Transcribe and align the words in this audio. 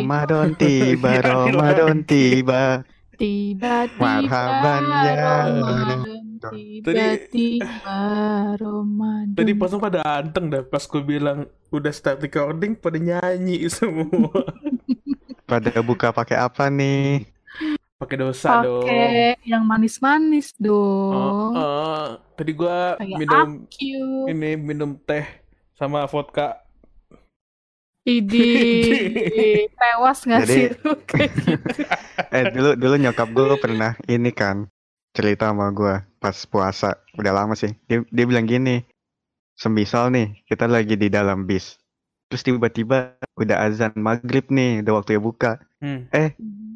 Ramadan 0.00 0.48
tiba, 0.56 1.10
Ramadan 1.28 1.96
tiba. 2.08 2.62
Tiba-tiba 3.20 4.00
Marhaban 4.00 4.82
ya 5.04 5.14
tiba-tiba 6.50 7.70
Ramadan. 8.58 9.36
Tadi 9.38 9.52
pasang 9.54 9.78
pada 9.78 10.00
anteng 10.02 10.50
dah 10.50 10.62
pas 10.66 10.82
gue 10.82 11.02
bilang 11.04 11.46
udah 11.70 11.92
start 11.94 12.18
recording 12.18 12.74
pada 12.74 12.98
nyanyi 12.98 13.70
semua. 13.70 14.42
Pada 15.42 15.84
buka 15.84 16.16
pakai 16.16 16.40
apa 16.40 16.72
nih? 16.72 17.28
Pakai 18.00 18.16
dosa 18.16 18.64
dong. 18.64 18.88
pakai 18.88 19.36
yang 19.44 19.68
manis-manis 19.68 20.56
dong. 20.56 21.52
oh. 21.52 22.08
Tadi 22.40 22.56
gua 22.56 22.96
Kayak 22.96 23.18
minum 23.20 23.48
ini 24.32 24.56
minum 24.56 24.96
teh 24.96 25.28
sama 25.76 26.08
vodka. 26.08 26.56
Idi 28.02 28.42
tewas 29.78 30.26
nggak 30.26 30.44
sih 30.50 30.66
lu 30.82 30.98
kayak 31.06 31.30
gitu? 31.38 31.82
Eh 32.34 32.48
dulu 32.48 32.74
dulu 32.74 32.94
nyokap 32.98 33.28
gue 33.30 33.54
pernah 33.60 33.92
ini 34.08 34.32
kan 34.32 34.66
cerita 35.12 35.52
sama 35.52 35.68
gue 35.70 36.00
pas 36.18 36.34
puasa 36.48 36.96
udah 37.14 37.32
lama 37.34 37.54
sih. 37.54 37.76
Dia, 37.86 38.02
dia 38.08 38.24
bilang 38.26 38.48
gini, 38.48 38.82
semisal 39.54 40.10
nih 40.10 40.40
kita 40.48 40.64
lagi 40.66 40.96
di 40.96 41.12
dalam 41.12 41.44
bis, 41.46 41.76
terus 42.32 42.42
tiba-tiba 42.42 43.20
udah 43.36 43.68
azan 43.68 43.92
maghrib 44.00 44.48
nih, 44.48 44.80
udah 44.82 44.92
waktunya 44.98 45.20
buka. 45.20 45.52
Hmm. 45.78 46.08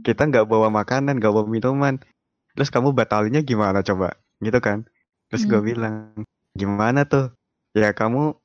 Kita 0.05 0.29
nggak 0.29 0.47
bawa 0.47 0.69
makanan, 0.71 1.19
nggak 1.19 1.33
bawa 1.33 1.49
minuman. 1.49 1.97
Terus 2.55 2.69
kamu 2.71 2.93
batalinnya 2.93 3.41
gimana 3.43 3.81
coba? 3.83 4.15
Gitu 4.45 4.61
kan? 4.61 4.85
Terus 5.33 5.49
gue 5.49 5.59
Hmm. 5.59 5.69
bilang, 5.73 5.95
gimana 6.55 7.03
tuh? 7.09 7.33
Ya 7.73 7.91
kamu 7.97 8.37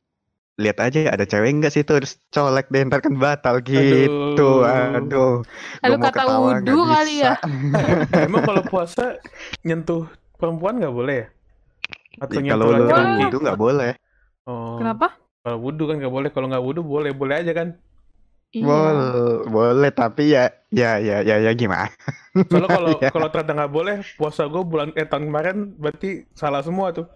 lihat 0.60 0.78
aja 0.80 1.00
ada 1.10 1.24
cewek 1.24 1.52
nggak 1.58 1.72
sih 1.72 1.84
tuh 1.84 2.04
terus 2.04 2.20
colek 2.30 2.68
deh 2.68 2.84
ntar 2.84 3.00
kan 3.00 3.16
batal 3.16 3.64
gitu 3.64 4.64
aduh 4.64 5.42
Lalu 5.82 5.96
Gua 5.96 5.98
mau 5.98 6.12
kata 6.12 6.24
wudhu 6.38 6.80
kali 6.86 7.14
bisa. 7.18 7.32
ya. 7.32 7.34
Emang 8.28 8.44
kalau 8.44 8.64
puasa 8.64 9.18
nyentuh 9.62 10.06
perempuan 10.36 10.78
nggak 10.78 10.94
boleh 10.94 11.16
ya? 11.16 11.28
Atau 12.20 12.38
Ya, 12.38 12.42
nyentuh 12.44 12.68
kalau 12.68 12.68
lu 12.70 12.86
laki-laki? 12.86 13.18
wudhu 13.22 13.38
nggak 13.42 13.60
boleh 13.60 13.92
Oh. 14.44 14.76
Kenapa? 14.76 15.08
Kalau 15.42 15.58
wudhu 15.60 15.86
kan 15.86 16.02
nggak 16.02 16.10
boleh, 16.12 16.30
kalau 16.34 16.48
nggak 16.50 16.66
wudhu 16.66 16.82
boleh, 16.82 17.12
boleh 17.14 17.36
aja 17.42 17.54
kan? 17.54 17.68
Iya. 18.52 18.66
boleh 18.68 19.48
boleh 19.48 19.92
tapi 19.96 20.36
ya 20.36 20.52
ya 20.70 21.00
ya 21.00 21.24
ya 21.24 21.40
ya 21.40 21.52
gimana 21.56 21.88
Soalnya 22.52 22.68
kalau 22.68 22.90
Iya. 23.00 23.10
kalau 23.16 23.28
ternyata 23.32 23.54
nggak 23.56 23.74
boleh, 23.74 23.96
puasa 24.18 24.44
gue 24.46 24.64
bulan 24.64 24.92
eh 24.94 25.08
tahun 25.08 25.32
kemarin 25.32 25.58
berarti 25.78 26.28
salah 26.34 26.60
semua 26.62 26.92
tuh. 26.92 27.08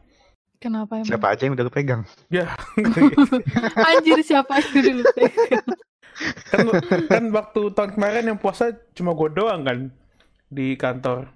Kenapa 0.60 1.00
emang? 1.00 1.08
siapa 1.08 1.28
aja 1.34 1.42
yang 1.46 1.54
udah 1.54 1.66
lu 1.68 1.74
pegang 1.74 2.02
Anjir 3.90 4.20
siapa 4.24 4.60
yang 4.60 4.72
dulu 4.74 5.04
kan 5.52 5.66
kan 7.12 7.24
waktu 7.36 7.62
tahun 7.76 7.92
kemarin 7.96 8.24
yang 8.32 8.40
puasa 8.40 8.72
cuma 8.96 9.12
gue 9.12 9.30
doang 9.36 9.68
kan 9.68 9.78
di 10.48 10.80
kantor. 10.80 11.28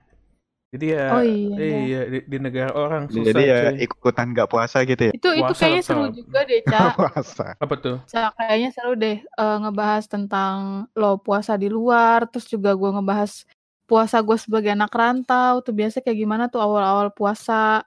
Jadi 0.69 0.85
ya 0.93 1.05
Oh 1.17 1.25
iya. 1.25 1.57
iya. 1.57 1.79
iya 1.81 2.01
di, 2.05 2.19
di 2.29 2.37
negara 2.37 2.69
orang 2.77 3.09
susah. 3.09 3.25
jadi 3.33 3.41
ya 3.41 3.59
cuy. 3.73 3.89
ikutan 3.89 4.27
nggak 4.37 4.49
puasa 4.53 4.85
gitu 4.85 5.09
ya 5.09 5.13
Itu 5.17 5.29
itu 5.33 5.41
Puasa 5.49 5.65
kayaknya 5.65 5.81
seru 5.81 6.05
juga 6.13 6.39
deh, 6.45 6.61
Cak. 6.61 6.93
puasa 7.01 7.45
Apa 7.57 7.73
tuh? 7.81 7.97
Cak, 8.05 8.37
kayaknya 8.37 8.69
seru 8.69 8.93
deh 8.93 9.17
eh, 9.17 9.57
ngebahas 9.65 10.05
tentang 10.05 10.85
lo 10.93 11.17
puasa 11.17 11.57
di 11.57 11.67
luar, 11.73 12.29
terus 12.29 12.45
juga 12.45 12.77
gua 12.77 13.01
ngebahas 13.01 13.49
puasa 13.89 14.21
gue 14.21 14.37
sebagai 14.37 14.69
anak 14.69 14.93
rantau 14.93 15.65
tuh 15.65 15.73
biasa 15.73 16.05
kayak 16.05 16.21
gimana 16.21 16.45
tuh 16.53 16.61
awal-awal 16.61 17.09
puasa. 17.09 17.81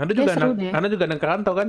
Anda 0.00 0.10
Kayaknya 0.10 0.32
juga 0.32 0.32
anak. 0.56 0.72
Anda 0.72 0.88
juga 0.88 1.04
anak 1.04 1.20
kerantau 1.20 1.54
kan? 1.54 1.68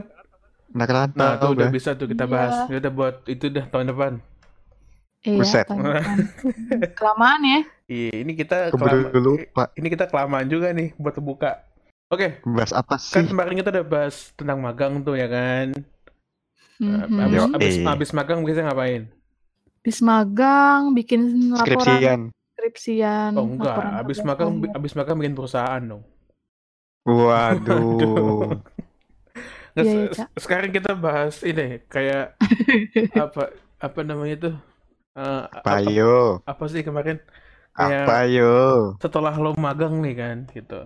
nah 0.71 0.87
kerantau 0.87 1.19
Nah, 1.19 1.35
tuh 1.35 1.49
udah 1.51 1.67
bisa 1.67 1.89
tuh 1.93 2.07
kita 2.07 2.23
Iya. 2.23 2.31
bahas. 2.31 2.55
Ya 2.65 2.77
udah 2.79 2.91
buat 2.91 3.15
itu 3.27 3.45
dah 3.47 3.65
tahun 3.67 3.91
depan. 3.91 4.13
Iya, 5.21 5.37
Buset. 5.37 5.67
Kelamaan 6.97 7.41
ya. 7.43 7.59
Iya, 7.85 8.13
ini 8.17 8.31
kita 8.33 8.71
keburu 8.71 9.11
kelama- 9.11 9.19
lupa 9.19 9.63
ini 9.75 9.87
kita 9.87 10.05
kelamaan 10.07 10.47
juga 10.47 10.71
nih 10.71 10.95
buat 10.95 11.19
buka. 11.19 11.59
Oke, 12.07 12.39
bahas 12.41 12.71
apa 12.71 12.95
kan 12.95 13.23
sih 13.23 13.23
kemarin 13.25 13.55
kita 13.55 13.69
udah 13.69 13.85
bahas 13.85 14.31
tentang 14.33 14.59
magang 14.59 14.99
tuh 14.99 15.15
ya 15.15 15.27
kan. 15.27 15.75
Mhm. 16.79 17.19
Abis, 17.19 17.35
Yo, 17.35 17.43
abis, 17.51 17.73
eh. 17.77 17.85
abis 17.85 18.09
magang 18.11 18.39
biasanya 18.41 18.71
ngapain? 18.71 19.03
Habis 19.81 19.97
magang, 20.01 20.81
bikin 20.91 21.21
laporan 21.51 21.67
skripsian 21.67 22.19
skripsian. 22.53 23.31
Oh 23.33 23.45
enggak, 23.45 23.77
abis 23.97 24.17
magang 24.21 24.49
abis 24.71 24.93
magang 24.93 25.17
bikin 25.17 25.33
perusahaan 25.33 25.81
dong. 25.81 26.03
Waduh 27.05 28.61
Nggak, 29.75 29.85
se- 29.91 30.11
Cak. 30.15 30.29
sekarang 30.43 30.71
kita 30.75 30.91
bahas 30.95 31.41
ini 31.47 31.79
kayak 31.87 32.35
apa 33.23 33.43
apa 33.79 33.99
namanya 34.03 34.35
tuh? 34.51 34.55
Eh, 35.15 35.43
apa 35.51 35.75
apa, 35.75 35.89
yo 35.91 36.39
apa 36.47 36.63
sih 36.71 36.81
kemarin? 36.87 37.17
Kayak 37.75 38.03
apa 38.07 38.15
yo 38.27 38.51
setelah 39.03 39.33
lo 39.39 39.51
magang 39.57 39.99
nih 40.03 40.15
kan 40.21 40.37
gitu. 40.51 40.79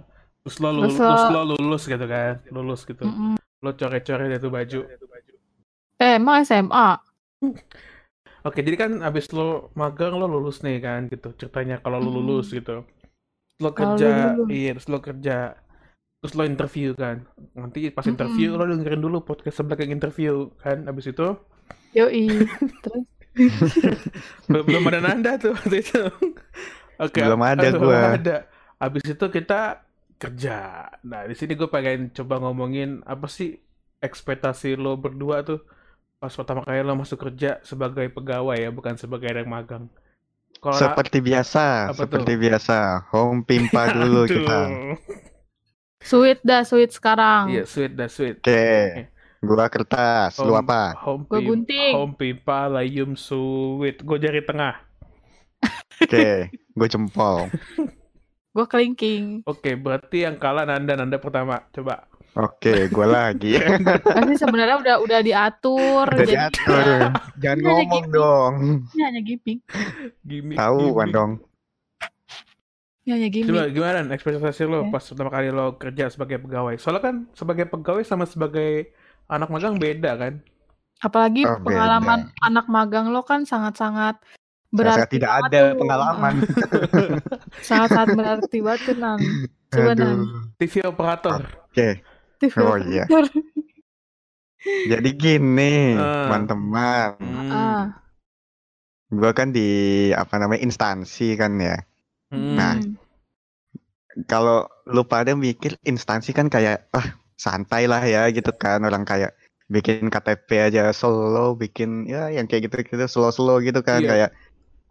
Terus 0.45 0.57
lo 0.61 0.69
lulus, 0.71 0.93
Terus 0.95 0.99
lo- 1.01 1.07
terus 1.09 1.23
lo 1.33 1.41
lulus 1.51 1.83
gitu 1.89 2.05
kan, 2.05 2.33
lulus 2.53 2.81
gitu. 2.85 3.03
Mm-mm. 3.05 3.35
Lo 3.65 3.71
coret-coret 3.73 4.29
itu 4.37 4.49
baju. 4.49 4.79
Eh, 5.99 6.15
emang 6.19 6.43
SMA? 6.45 6.99
Oke, 8.47 8.59
jadi 8.61 8.77
kan 8.77 8.91
abis 9.01 9.25
lo 9.33 9.73
magang 9.73 10.13
lo 10.21 10.25
lulus 10.29 10.61
nih 10.65 10.77
kan 10.85 11.09
gitu. 11.09 11.33
Ceritanya 11.39 11.75
kalau 11.83 11.97
lo 11.97 12.09
Mm. 12.09 12.15
lulus 12.17 12.47
gitu. 12.53 12.85
Lo 13.63 13.69
kerja, 13.73 14.07
iya, 14.51 14.69
terus 14.75 14.87
lo 14.93 14.99
kerja. 15.01 15.57
Terus 16.25 16.33
lo 16.33 16.43
interview 16.43 16.97
kan. 16.97 17.21
Nanti 17.53 17.93
pas 17.93 18.01
interview 18.09 18.57
lo 18.57 18.65
dengerin 18.65 18.97
dulu 18.97 19.21
podcast 19.21 19.61
sebelah 19.61 19.77
yang 19.77 19.93
interview 20.01 20.49
kan. 20.57 20.89
Abis 20.89 21.13
itu 21.13 21.37
Yoi. 21.93 22.25
Terus 22.83 23.05
belum 24.49 24.63
belum 24.65 24.83
ada 24.89 24.99
nanda 25.05 25.37
tuh 25.37 25.53
waktu 25.53 25.85
itu. 25.85 26.01
Oke, 27.03 27.19
Belum 27.19 27.41
ada 27.43 27.67
belum 27.75 27.91
gua. 27.91 28.15
ada. 28.15 28.37
Abis 28.79 29.03
itu 29.05 29.25
kita 29.27 29.83
kerja. 30.15 30.87
Nah, 31.03 31.27
di 31.27 31.35
sini 31.35 31.59
gue 31.59 31.67
pengen 31.67 32.09
coba 32.15 32.39
ngomongin 32.39 33.03
apa 33.03 33.27
sih 33.27 33.59
ekspektasi 33.99 34.79
lo 34.79 34.95
berdua 34.95 35.43
tuh 35.43 35.59
pas 36.15 36.31
pertama 36.31 36.63
kali 36.63 36.79
lo 36.81 36.95
masuk 36.95 37.19
kerja 37.19 37.59
sebagai 37.67 38.07
pegawai 38.09 38.55
ya, 38.55 38.71
bukan 38.71 38.95
sebagai 38.95 39.27
yang 39.27 39.51
magang. 39.51 39.91
Kalau 40.63 40.79
seperti 40.79 41.19
biasa 41.19 41.91
seperti 41.91 42.39
biasa 42.39 43.11
home 43.11 43.43
pimpa 43.43 43.91
dulu 43.91 44.23
kita 44.23 44.71
sweet 46.05 46.39
dah, 46.39 46.61
sweet 46.61 46.91
sekarang. 46.91 47.49
Iya, 47.49 47.65
sweet 47.65 47.93
dah 47.93 48.05
sweet. 48.05 48.37
oke 48.39 48.65
gua 49.41 49.65
kertas 49.67 50.37
lu 50.39 50.49
Home- 50.49 50.61
apa 50.63 50.97
Home 51.01 51.25
Gua 51.25 51.37
gunting. 51.39 51.93
Home 51.93 52.13
pipa 52.13 52.65
layum 52.67 53.13
sweet. 53.13 53.99
Gue 53.99 54.17
jari 54.17 54.41
tengah. 54.41 54.77
oke 55.97 56.27
gue 56.51 56.87
jempol 56.87 57.49
Gua 58.49 58.65
kelingking. 58.65 59.43
Oke, 59.43 59.75
berarti 59.75 60.23
yang 60.23 60.39
kalah 60.39 60.63
Nanda, 60.63 60.95
Nanda 60.95 61.19
pertama. 61.19 61.59
Coba. 61.69 62.07
oke 62.33 62.87
gua 62.89 63.07
lagi 63.07 63.55
Pasti 64.15 64.35
sebenarnya 64.35 64.75
udah 64.77 64.95
udah 64.99 65.19
diatur. 65.19 66.03
udah 66.05 66.19
jadi 66.19 66.35
diatur 66.47 66.85
jangan 67.43 67.57
Ini 67.57 67.63
ada 67.63 67.75
ngomong 67.75 68.05
dong 68.09 68.53
ini 68.89 69.01
hanya 69.03 69.21
gimmick. 69.21 69.59
Gimik, 70.21 70.55
tahu 70.55 70.83
kan 70.93 71.07
gimik. 71.07 71.31
Dong 73.05 73.13
Ini 73.13 73.13
hanya 73.13 73.27
Coba 73.29 73.37
gimmick. 73.61 73.69
gimana 73.71 73.97
ekspektasi 74.09 74.63
lo 74.63 74.77
Oke. 74.81 74.91
pas 74.91 75.03
pertama 75.03 75.29
kali 75.29 75.49
lo 75.49 75.65
kerja 75.75 76.05
sebagai 76.07 76.37
pegawai? 76.39 76.73
Soalnya 76.75 77.03
kan 77.03 77.15
sebagai 77.31 77.65
pegawai 77.65 78.01
sama 78.01 78.25
sebagai 78.25 78.89
anak 79.27 79.47
magang 79.47 79.75
beda 79.75 80.11
kan? 80.15 80.33
Apalagi 80.97 81.43
Oh, 81.43 81.55
beda. 81.55 81.65
pengalaman 81.65 82.19
anak 82.39 82.65
magang 82.65 83.05
lo 83.07 83.21
kan 83.21 83.43
sangat-sangat 83.43 84.17
Saya 84.17 84.73
berarti 84.73 85.13
tidak 85.13 85.29
banget 85.31 85.45
ada 85.45 85.59
tuh. 85.61 85.77
pengalaman 85.77 86.33
Sangat-sangat 87.67 88.09
berarti 88.11 88.57
banget 88.59 88.81
tuh, 88.83 88.95
Nan. 88.95 89.19
Coba, 89.67 89.91
Nan. 89.91 89.95
aduh 89.95 90.17
TV 90.55 90.73
operator. 90.83 91.39
oke 91.67 91.89
TV 92.37 92.53
Oh, 92.57 92.77
iya. 92.79 93.05
jadi 94.87 95.09
gini 95.11 95.93
Ah. 95.93 96.25
teman-teman 96.25 97.09
Hmm. 97.21 97.51
Ah, 97.51 97.83
gua 99.07 99.31
kan 99.31 99.53
di 99.53 99.69
apa 100.11 100.35
namanya 100.35 100.59
instansi 100.59 101.37
kan 101.37 101.53
ya 101.55 101.77
Hmm. 102.33 102.55
Nah, 102.57 102.73
kalau 104.25 104.65
lu 104.87 105.03
pada 105.05 105.35
mikir 105.35 105.75
instansi 105.83 106.31
kan 106.31 106.47
kayak 106.47 106.87
ah 106.95 107.07
santai 107.35 107.83
lah 107.91 107.99
ya 108.05 108.31
gitu 108.31 108.55
kan 108.55 108.79
orang 108.87 109.03
kayak 109.03 109.35
bikin 109.67 110.07
KTP 110.07 110.49
aja 110.71 110.93
solo 110.95 111.57
bikin 111.57 112.07
ya 112.07 112.31
yang 112.31 112.47
kayak 112.47 112.69
gitu 112.71 112.95
gitu 112.95 113.05
slow 113.11 113.33
slow 113.33 113.57
gitu 113.59 113.81
kan 113.83 114.05
Iya. 114.05 114.09
kayak 114.11 114.29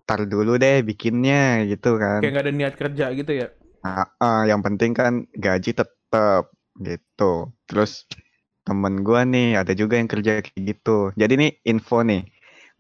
tar 0.05 0.21
dulu 0.29 0.61
deh 0.61 0.85
bikinnya 0.85 1.65
gitu 1.65 1.97
kan 1.97 2.21
Kayak 2.21 2.33
nggak 2.37 2.45
ada 2.45 2.53
niat 2.53 2.75
kerja 2.77 3.07
gitu 3.17 3.33
ya? 3.33 3.47
Nah, 3.81 4.05
ah, 4.21 4.43
yang 4.45 4.61
penting 4.61 4.93
kan 4.93 5.25
gaji 5.33 5.73
tetap 5.73 6.53
gitu 6.83 7.55
terus 7.71 8.05
temen 8.67 9.01
gua 9.07 9.23
nih 9.25 9.61
ada 9.63 9.73
juga 9.73 9.97
yang 9.97 10.11
kerja 10.11 10.43
kayak 10.43 10.63
gitu 10.75 11.15
jadi 11.15 11.33
nih 11.39 11.51
info 11.65 12.03
nih 12.03 12.27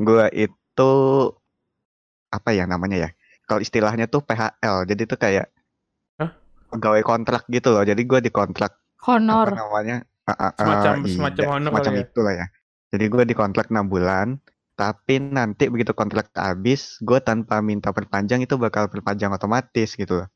gua 0.02 0.26
itu 0.34 0.90
apa 2.34 2.50
ya 2.50 2.64
namanya 2.66 3.08
ya 3.08 3.10
kalau 3.44 3.60
istilahnya 3.60 4.06
tuh 4.06 4.20
PHL 4.20 4.84
jadi 4.84 5.02
tuh 5.04 5.18
kayak 5.18 5.46
Hah? 6.16 6.30
pegawai 6.70 7.02
kontrak 7.02 7.44
gitu 7.48 7.70
loh 7.70 7.82
jadi 7.82 8.00
gua 8.02 8.18
dikontrak 8.18 8.72
apa 8.74 9.04
Honor. 9.04 9.48
namanya 9.52 9.96
Ah, 10.24 10.32
ah, 10.32 10.44
ah, 10.48 10.52
Semacam- 10.56 11.04
iya, 11.04 11.12
semacam 11.12 11.44
honor 11.52 11.70
semacam 11.70 11.92
ya? 11.92 12.02
itulah 12.08 12.32
ya 12.34 12.46
jadi 12.88 13.04
gua 13.08 13.24
dikontrak 13.24 13.66
6 13.68 13.86
bulan 13.86 14.28
Tapi 14.74 15.22
nanti 15.22 15.70
begitu 15.70 15.94
kontrak 15.94 16.34
habis, 16.34 16.98
gue 16.98 17.22
tanpa 17.22 17.62
minta 17.62 17.94
perpanjang 17.94 18.42
itu 18.42 18.58
bakal 18.58 18.90
perpanjang 18.90 19.30
otomatis 19.30 19.94
gitu. 19.94 20.26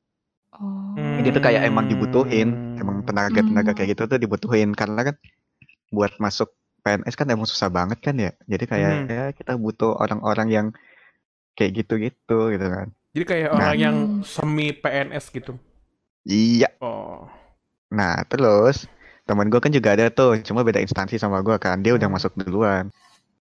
Oh. 0.54 0.94
Jadi 0.94 1.34
itu 1.34 1.40
kayak 1.42 1.66
emang 1.66 1.90
dibutuhin, 1.90 2.78
emang 2.78 3.02
tenaga-tenaga 3.02 3.74
Hmm. 3.74 3.78
kayak 3.82 3.98
gitu 3.98 4.06
tuh 4.06 4.14
dibutuhin 4.14 4.78
karena 4.78 5.10
kan 5.10 5.18
buat 5.90 6.14
masuk 6.22 6.54
PNS 6.86 7.18
kan 7.18 7.26
emang 7.34 7.50
susah 7.50 7.66
banget 7.66 7.98
kan 7.98 8.14
ya. 8.14 8.30
Jadi 8.46 8.64
kayak 8.70 8.94
Hmm. 8.94 9.10
ya 9.10 9.22
kita 9.34 9.58
butuh 9.58 9.98
orang-orang 9.98 10.48
yang 10.54 10.66
kayak 11.58 11.82
gitu-gitu 11.82 12.54
gitu 12.54 12.66
kan. 12.70 12.94
Jadi 13.18 13.24
kayak 13.26 13.48
Nah. 13.50 13.54
orang 13.58 13.74
yang 13.74 13.96
Hmm. 13.98 14.22
semi 14.22 14.70
PNS 14.70 15.34
gitu. 15.34 15.58
Iya. 16.22 16.70
Oh. 16.78 17.26
Nah 17.90 18.22
terus 18.30 18.86
teman 19.26 19.50
gue 19.50 19.58
kan 19.58 19.74
juga 19.74 19.98
ada 19.98 20.06
tuh, 20.08 20.38
cuma 20.46 20.62
beda 20.62 20.78
instansi 20.78 21.18
sama 21.18 21.42
gue 21.42 21.58
kan. 21.58 21.82
Dia 21.82 21.98
udah 21.98 22.06
Hmm. 22.06 22.14
masuk 22.14 22.38
duluan. 22.38 22.94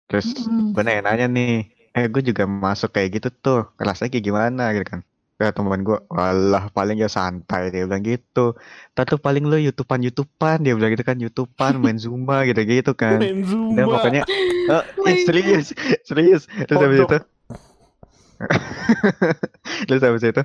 Terus 0.07 0.29
Mm-mm. 0.37 0.77
gue 0.77 0.83
nanya-nanya 0.85 1.27
nih, 1.27 1.55
eh 1.91 2.05
gue 2.05 2.21
juga 2.21 2.45
masuk 2.45 2.93
kayak 2.93 3.17
gitu 3.17 3.29
tuh, 3.33 3.61
rasanya 3.81 4.13
kayak 4.13 4.27
gimana 4.29 4.77
gitu 4.77 4.85
kan. 4.85 5.01
Ya 5.41 5.51
teman 5.51 5.83
gue, 5.83 5.99
walah 6.07 6.69
paling 6.71 7.01
ya 7.01 7.09
santai 7.09 7.73
dia 7.73 7.89
bilang 7.89 8.05
gitu. 8.05 8.55
Tuh 8.93 9.19
paling 9.19 9.43
lo 9.49 9.57
youtubean 9.57 10.05
youtubean 10.05 10.63
dia 10.63 10.77
bilang 10.77 10.93
gitu 10.93 11.03
kan 11.03 11.17
youtubean 11.17 11.81
main 11.81 11.97
zumba 11.97 12.45
gitu 12.45 12.61
gitu 12.63 12.93
kan. 12.93 13.19
Main 13.25 13.41
Dan 13.75 13.89
Zumba. 13.89 13.95
pokoknya, 13.99 14.23
eh, 14.69 14.83
Oh 15.01 15.09
ih, 15.09 15.17
my 15.17 15.17
serius, 15.27 15.67
serius. 16.05 16.43
Terus 16.69 16.79
habis 16.79 16.99
itu, 17.03 17.17
terus 19.87 20.03
habis 20.03 20.25
itu 20.25 20.43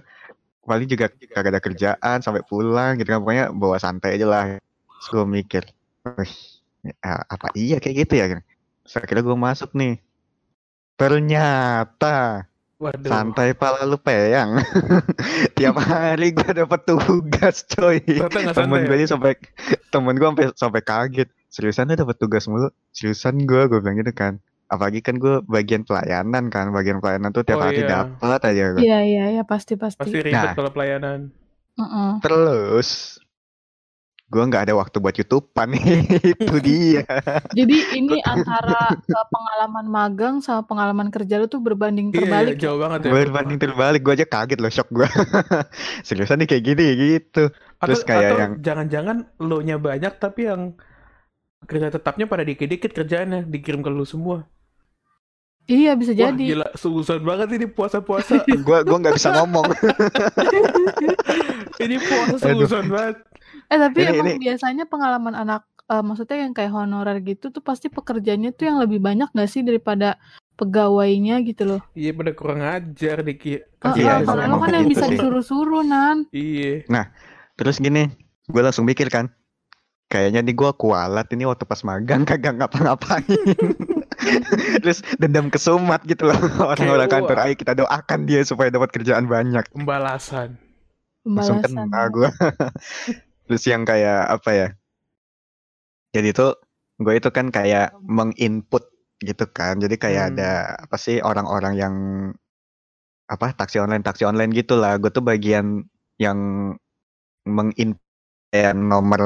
paling 0.68 0.88
juga 0.92 1.08
kagak 1.08 1.52
ada 1.56 1.62
kerjaan 1.64 2.18
sampai 2.20 2.44
pulang 2.44 3.00
gitu 3.00 3.16
kan. 3.16 3.24
Pokoknya 3.24 3.46
bawa 3.56 3.78
santai 3.80 4.20
aja 4.20 4.28
lah. 4.28 4.46
Terus 4.60 5.08
gue 5.14 5.26
mikir, 5.26 5.64
ya, 6.84 7.14
apa 7.30 7.48
iya 7.56 7.80
kayak 7.80 7.96
gitu 8.08 8.14
ya? 8.20 8.26
Terus 8.84 8.96
akhirnya 9.00 9.24
gue 9.24 9.38
masuk 9.38 9.72
nih. 9.78 10.02
Ternyata 10.98 12.50
Waduh. 12.78 13.10
santai 13.10 13.54
pala 13.56 13.86
lu 13.86 13.98
peyang. 13.98 14.60
Tiap 15.58 15.78
hari 15.82 16.34
gue 16.34 16.52
dapet 16.52 16.82
tugas 16.86 17.64
coy. 17.70 18.02
Temen 18.02 18.82
gue 18.86 18.98
ya? 18.98 19.06
aja 19.06 19.18
sampai 19.18 19.38
temen 19.90 20.14
gue 20.18 20.28
sampai 20.28 20.46
sampai 20.54 20.82
kaget. 20.84 21.30
Seriusan 21.48 21.90
lu 21.90 21.96
dapet 21.96 22.18
tugas 22.20 22.46
mulu? 22.50 22.70
Seriusan 22.92 23.46
gue 23.46 23.66
gue 23.70 23.80
bilang 23.80 23.98
gitu 23.98 24.14
kan. 24.14 24.42
Apalagi 24.68 25.00
kan 25.00 25.16
gue 25.16 25.40
bagian 25.44 25.82
pelayanan 25.82 26.48
kan. 26.48 26.70
Bagian 26.70 27.00
pelayanan 27.00 27.32
tuh 27.32 27.42
tiap 27.42 27.58
Oh, 27.58 27.66
hari 27.66 27.82
iya. 27.82 28.04
dapat 28.04 28.40
aja 28.44 28.64
gue. 28.72 28.80
Iya 28.82 29.00
iya 29.02 29.26
iya 29.32 29.44
pasti 29.44 29.74
pasti. 29.74 29.98
Pasti 29.98 30.18
ribet 30.18 30.36
Nah. 30.44 30.54
kalau 30.54 30.70
pelayanan. 30.70 31.32
Heeh. 31.74 32.12
Terus 32.20 33.16
gue 34.28 34.44
nggak 34.44 34.68
ada 34.68 34.76
waktu 34.76 35.00
buat 35.00 35.16
youtubean 35.16 35.72
itu 36.36 36.56
dia. 36.60 37.00
Jadi 37.50 37.78
ini 37.96 38.20
antara 38.20 38.92
uh, 38.92 39.26
pengalaman 39.32 39.88
magang 39.88 40.36
sama 40.44 40.68
pengalaman 40.68 41.08
kerja 41.08 41.40
lu 41.40 41.48
tuh 41.48 41.64
berbanding 41.64 42.12
Iya, 42.12 42.20
terbalik. 42.20 42.54
ya? 42.54 42.68
jauh 42.68 42.76
banget 42.78 43.00
ya. 43.08 43.12
berbanding 43.16 43.56
terbalik 43.58 44.02
gue 44.04 44.14
aja 44.14 44.28
kaget 44.28 44.60
loh 44.60 44.68
shock 44.68 44.92
gue. 44.92 45.08
Seriusan 46.04 46.44
nih 46.44 46.50
kayak 46.50 46.64
gini 46.66 46.86
gitu. 46.98 47.48
Atau, 47.78 47.88
Terus 47.88 48.02
kayak 48.04 48.20
atau 48.26 48.38
yang- 48.38 48.56
jangan-jangan 48.60 49.18
lo 49.40 49.64
nya 49.64 49.80
banyak 49.80 50.12
tapi 50.14 50.44
yang 50.44 50.76
kerja 51.64 51.88
tetapnya 51.90 52.28
pada 52.28 52.44
dikit-dikit 52.44 52.92
kerjaannya 52.92 53.48
dikirim 53.48 53.80
ke 53.80 53.88
lu 53.88 54.04
semua. 54.04 54.44
Iya 55.68 56.00
bisa 56.00 56.16
Wah, 56.16 56.32
jadi. 56.32 56.46
gila, 56.56 56.68
seuson 56.74 57.22
banget 57.22 57.60
ini 57.60 57.68
puasa-puasa. 57.68 58.40
gue 58.68 58.78
gue 58.82 58.98
nggak 58.98 59.16
bisa 59.16 59.36
ngomong. 59.36 59.68
ini 61.78 61.96
puasa 62.00 62.36
seuson 62.40 62.88
banget. 62.88 63.16
Eh 63.68 63.78
tapi 63.78 64.00
Ini- 64.02 64.12
emang 64.16 64.28
ini- 64.32 64.40
biasanya 64.42 64.84
pengalaman 64.88 65.36
anak 65.36 65.68
eh, 65.86 66.04
maksudnya 66.04 66.40
yang 66.40 66.52
kayak 66.52 66.72
honorer 66.72 67.20
gitu 67.20 67.48
tuh 67.48 67.60
pasti 67.60 67.88
pekerjaannya 67.88 68.52
tuh 68.52 68.66
yang 68.66 68.78
lebih 68.80 69.00
banyak 69.00 69.28
gak 69.30 69.48
sih 69.48 69.64
daripada 69.64 70.16
pegawainya 70.56 71.40
gitu 71.44 71.64
loh. 71.64 71.82
Iya, 71.94 72.12
pada 72.12 72.32
kurang 72.34 72.60
ajar 72.60 73.22
dikit. 73.22 73.68
Oh, 73.84 73.94
Iya, 73.94 74.24
kalau 74.24 74.44
lo 74.48 74.56
kan 74.58 74.74
yang 74.74 74.84
gitu 74.84 75.00
bisa 75.00 75.06
disuruh-suruh 75.08 75.84
nan. 75.84 76.26
Iya. 76.32 76.84
Terus 77.56 77.78
gini, 77.78 78.10
gue 78.48 78.62
langsung 78.62 78.84
mikir 78.84 79.08
kan, 79.08 79.30
kayaknya 80.08 80.42
nih 80.42 80.56
gue 80.56 80.72
kualat 80.76 81.30
ini 81.32 81.46
waktu 81.46 81.64
pas 81.64 81.80
magang 81.84 82.26
kagak 82.30 82.58
ngapa-ngapain. 82.58 83.38
Terus 84.84 85.00
dendam 85.22 85.48
kesumat 85.48 86.04
gitu 86.06 86.28
loh 86.30 86.38
orang-orang 86.74 87.10
kantor. 87.10 87.38
Ayo 87.44 87.54
kita 87.56 87.78
doakan 87.78 88.26
dia 88.26 88.42
supaya 88.44 88.74
dapat 88.74 88.90
kerjaan 88.94 89.30
banyak. 89.30 89.64
Pembalasan. 89.74 90.58
Langsung 91.28 91.62
Pembalasan. 91.62 91.90
kena 91.92 92.02
gue. 92.10 92.30
Terus 93.48 93.64
yang 93.70 93.84
kayak 93.88 94.22
apa 94.28 94.50
ya? 94.52 94.68
Jadi 96.16 96.30
tuh 96.34 96.58
gue 96.98 97.14
itu 97.14 97.30
kan 97.30 97.54
kayak 97.54 97.94
menginput 98.02 98.90
gitu 99.22 99.46
kan. 99.50 99.78
Jadi 99.78 99.96
kayak 99.98 100.24
Hmm. 100.24 100.32
ada 100.38 100.52
apa 100.82 100.96
sih 100.98 101.22
orang-orang 101.22 101.74
yang 101.78 101.96
apa 103.28 103.52
taksi 103.54 103.78
online 103.84 104.04
taksi 104.04 104.24
online 104.26 104.52
gitu 104.56 104.80
lah. 104.80 104.98
Gue 104.98 105.12
tuh 105.14 105.22
bagian 105.24 105.86
yang 106.18 106.38
menginput 107.46 108.02
nomor 108.74 109.22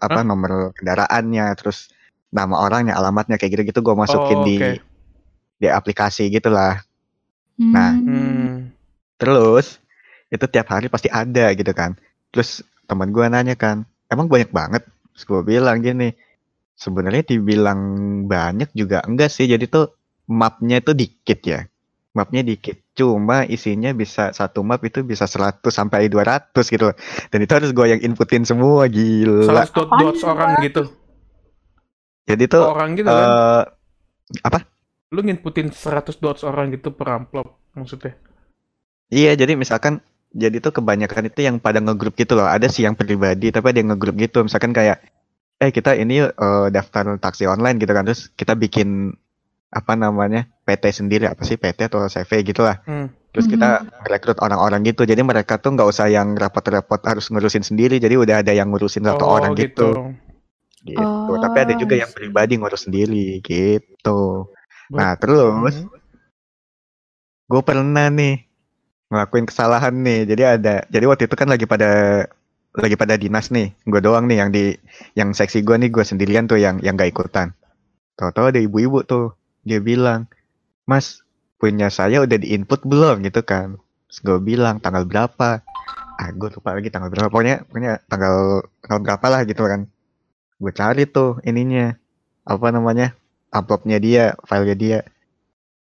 apa 0.00 0.20
Hah? 0.20 0.26
nomor 0.26 0.72
kendaraannya, 0.74 1.52
terus 1.60 1.92
nama 2.30 2.54
orangnya, 2.58 2.94
alamatnya 2.94 3.36
kayak 3.36 3.52
gitu-gitu 3.54 3.80
gue 3.80 3.94
masukin 3.94 4.38
Oh, 4.38 4.44
di 4.44 4.56
oke. 4.56 4.70
di 5.56 5.66
aplikasi 5.66 6.28
gitulah. 6.28 6.82
Nah, 7.56 7.92
Hmm. 7.92 8.04
Hmm. 8.06 8.52
Terus 9.16 9.80
itu 10.28 10.44
tiap 10.44 10.68
hari 10.68 10.92
pasti 10.92 11.08
ada 11.08 11.48
gitu 11.52 11.72
kan. 11.72 11.96
Terus 12.28 12.60
teman 12.84 13.08
gue 13.08 13.24
nanya 13.24 13.56
kan, 13.56 13.82
emang 14.06 14.28
banyak 14.28 14.52
banget? 14.52 14.84
Terus 15.16 15.24
gue 15.24 15.40
bilang 15.42 15.80
gini, 15.80 16.12
sebenarnya 16.76 17.24
dibilang 17.24 17.80
banyak 18.24 18.68
juga 18.76 19.00
enggak 19.02 19.32
sih. 19.32 19.48
Jadi 19.48 19.64
tuh 19.66 19.96
mapnya 20.28 20.84
itu 20.84 20.92
dikit 20.92 21.40
ya. 21.40 21.64
Mapnya 22.12 22.40
dikit. 22.40 22.76
Cuma 22.92 23.44
isinya 23.44 23.92
bisa 23.92 24.32
satu 24.32 24.60
map 24.60 24.80
itu 24.84 25.00
bisa 25.00 25.24
100 25.24 25.64
sampai 25.68 26.08
200 26.08 26.52
gitu. 26.64 26.92
loh. 26.92 26.96
Dan 27.28 27.38
itu 27.40 27.52
harus 27.52 27.72
gue 27.72 27.86
yang 27.88 28.00
inputin 28.00 28.44
semua 28.44 28.84
gila. 28.88 29.48
Salah 29.48 29.64
dot 29.68 29.88
Apaan 29.88 30.00
dots 30.00 30.20
sih, 30.20 30.28
orang 30.28 30.50
gitu. 30.60 30.82
Jadi 32.26 32.44
tuh 32.50 32.62
Orang 32.66 32.98
gitu 32.98 33.06
kan. 33.06 33.16
eh 33.16 33.62
apa? 34.42 34.58
Lu 35.14 35.22
nginputin 35.22 35.70
100 35.70 36.18
dots 36.18 36.42
orang 36.42 36.74
gitu 36.74 36.90
per 36.90 37.06
amplop 37.14 37.62
maksudnya. 37.78 38.18
Iya, 39.06 39.38
jadi 39.38 39.54
misalkan 39.54 40.02
jadi 40.34 40.58
tuh 40.58 40.74
kebanyakan 40.74 41.30
itu 41.30 41.46
yang 41.46 41.62
pada 41.62 41.78
ngegrup 41.78 42.18
gitu 42.18 42.34
loh. 42.34 42.50
Ada 42.50 42.66
sih 42.66 42.82
yang 42.82 42.98
pribadi, 42.98 43.54
tapi 43.54 43.70
ada 43.70 43.78
yang 43.78 43.94
ngegrup 43.94 44.18
gitu. 44.18 44.42
Misalkan 44.42 44.74
kayak, 44.74 44.98
eh 45.62 45.70
kita 45.70 45.94
ini 45.94 46.26
yuk, 46.26 46.34
eh, 46.34 46.66
daftar 46.74 47.14
taksi 47.16 47.46
online 47.46 47.78
gitu 47.78 47.94
kan. 47.94 48.02
Terus 48.02 48.34
kita 48.34 48.58
bikin 48.58 49.14
apa 49.70 49.92
namanya 49.94 50.46
PT 50.66 50.90
sendiri 50.90 51.30
apa 51.30 51.42
sih 51.46 51.54
PT 51.54 51.86
atau 51.86 52.02
CV 52.10 52.42
gitu 52.42 52.66
lah. 52.66 52.82
Hmm. 52.82 53.06
Terus 53.30 53.46
kita 53.46 53.84
rekrut 54.08 54.40
orang-orang 54.40 54.82
gitu. 54.82 55.04
Jadi 55.04 55.20
mereka 55.20 55.60
tuh 55.60 55.76
nggak 55.76 55.86
usah 55.86 56.08
yang 56.08 56.34
repot-repot 56.34 57.04
harus 57.04 57.28
ngurusin 57.30 57.62
sendiri. 57.62 58.00
Jadi 58.00 58.16
udah 58.16 58.40
ada 58.40 58.50
yang 58.50 58.72
ngurusin 58.72 59.04
satu 59.06 59.22
Oh, 59.28 59.36
orang 59.38 59.52
gitu. 59.54 59.92
Gitu. 59.92 60.25
Oh, 60.94 61.34
Tapi 61.42 61.56
ada 61.58 61.74
juga 61.74 61.98
yang 61.98 62.10
pribadi 62.14 62.54
ngurus 62.54 62.86
sendiri 62.86 63.42
gitu. 63.42 64.46
Buat- 64.46 64.94
Nah 64.94 65.12
terus 65.18 65.74
Hmm. 65.82 65.90
gue 67.46 67.62
pernah 67.62 68.06
nih 68.06 68.46
ngelakuin 69.10 69.46
kesalahan 69.46 69.94
nih. 69.98 70.20
Jadi 70.30 70.42
ada 70.42 70.74
jadi 70.86 71.04
waktu 71.10 71.26
itu 71.26 71.34
kan 71.34 71.50
lagi 71.50 71.66
pada 71.66 71.90
lagi 72.76 72.94
pada 72.94 73.18
dinas 73.18 73.50
nih. 73.50 73.74
Gue 73.82 73.98
doang 73.98 74.30
nih 74.30 74.38
yang 74.38 74.50
di 74.54 74.78
yang 75.14 75.34
seksi 75.34 75.66
gue 75.66 75.74
nih 75.74 75.90
gue 75.90 76.04
sendirian 76.04 76.46
tuh 76.46 76.58
yang 76.60 76.78
yang 76.82 76.94
gak 76.94 77.10
ikutan. 77.10 77.50
Tahu-tahu 78.14 78.54
ada 78.54 78.60
ibu-ibu 78.62 79.02
tuh 79.02 79.34
dia 79.66 79.82
bilang 79.82 80.30
mas 80.86 81.26
punya 81.56 81.88
saya 81.88 82.22
udah 82.22 82.38
di 82.38 82.54
input 82.54 82.84
belum? 82.86 83.24
Gitu 83.24 83.42
kan. 83.42 83.78
Terus 84.06 84.18
gue 84.22 84.38
bilang 84.38 84.78
tanggal 84.78 85.02
berapa? 85.02 85.62
Ah 86.16 86.28
gue 86.32 86.48
lupa 86.48 86.72
lagi 86.72 86.88
tanggal 86.94 87.10
berapa. 87.10 87.28
Pokoknya 87.28 87.64
pokoknya 87.66 87.92
tanggal 88.06 88.64
tanggal 88.82 89.00
berapa 89.02 89.26
lah 89.28 89.40
gitu 89.44 89.62
kan 89.66 89.90
gue 90.56 90.72
cari 90.72 91.04
tuh 91.06 91.40
ininya. 91.42 91.92
Apa 92.42 92.70
namanya? 92.70 93.12
Amplopnya 93.48 93.96
dia 93.96 94.24
filenya 94.44 94.76
dia. 94.76 94.98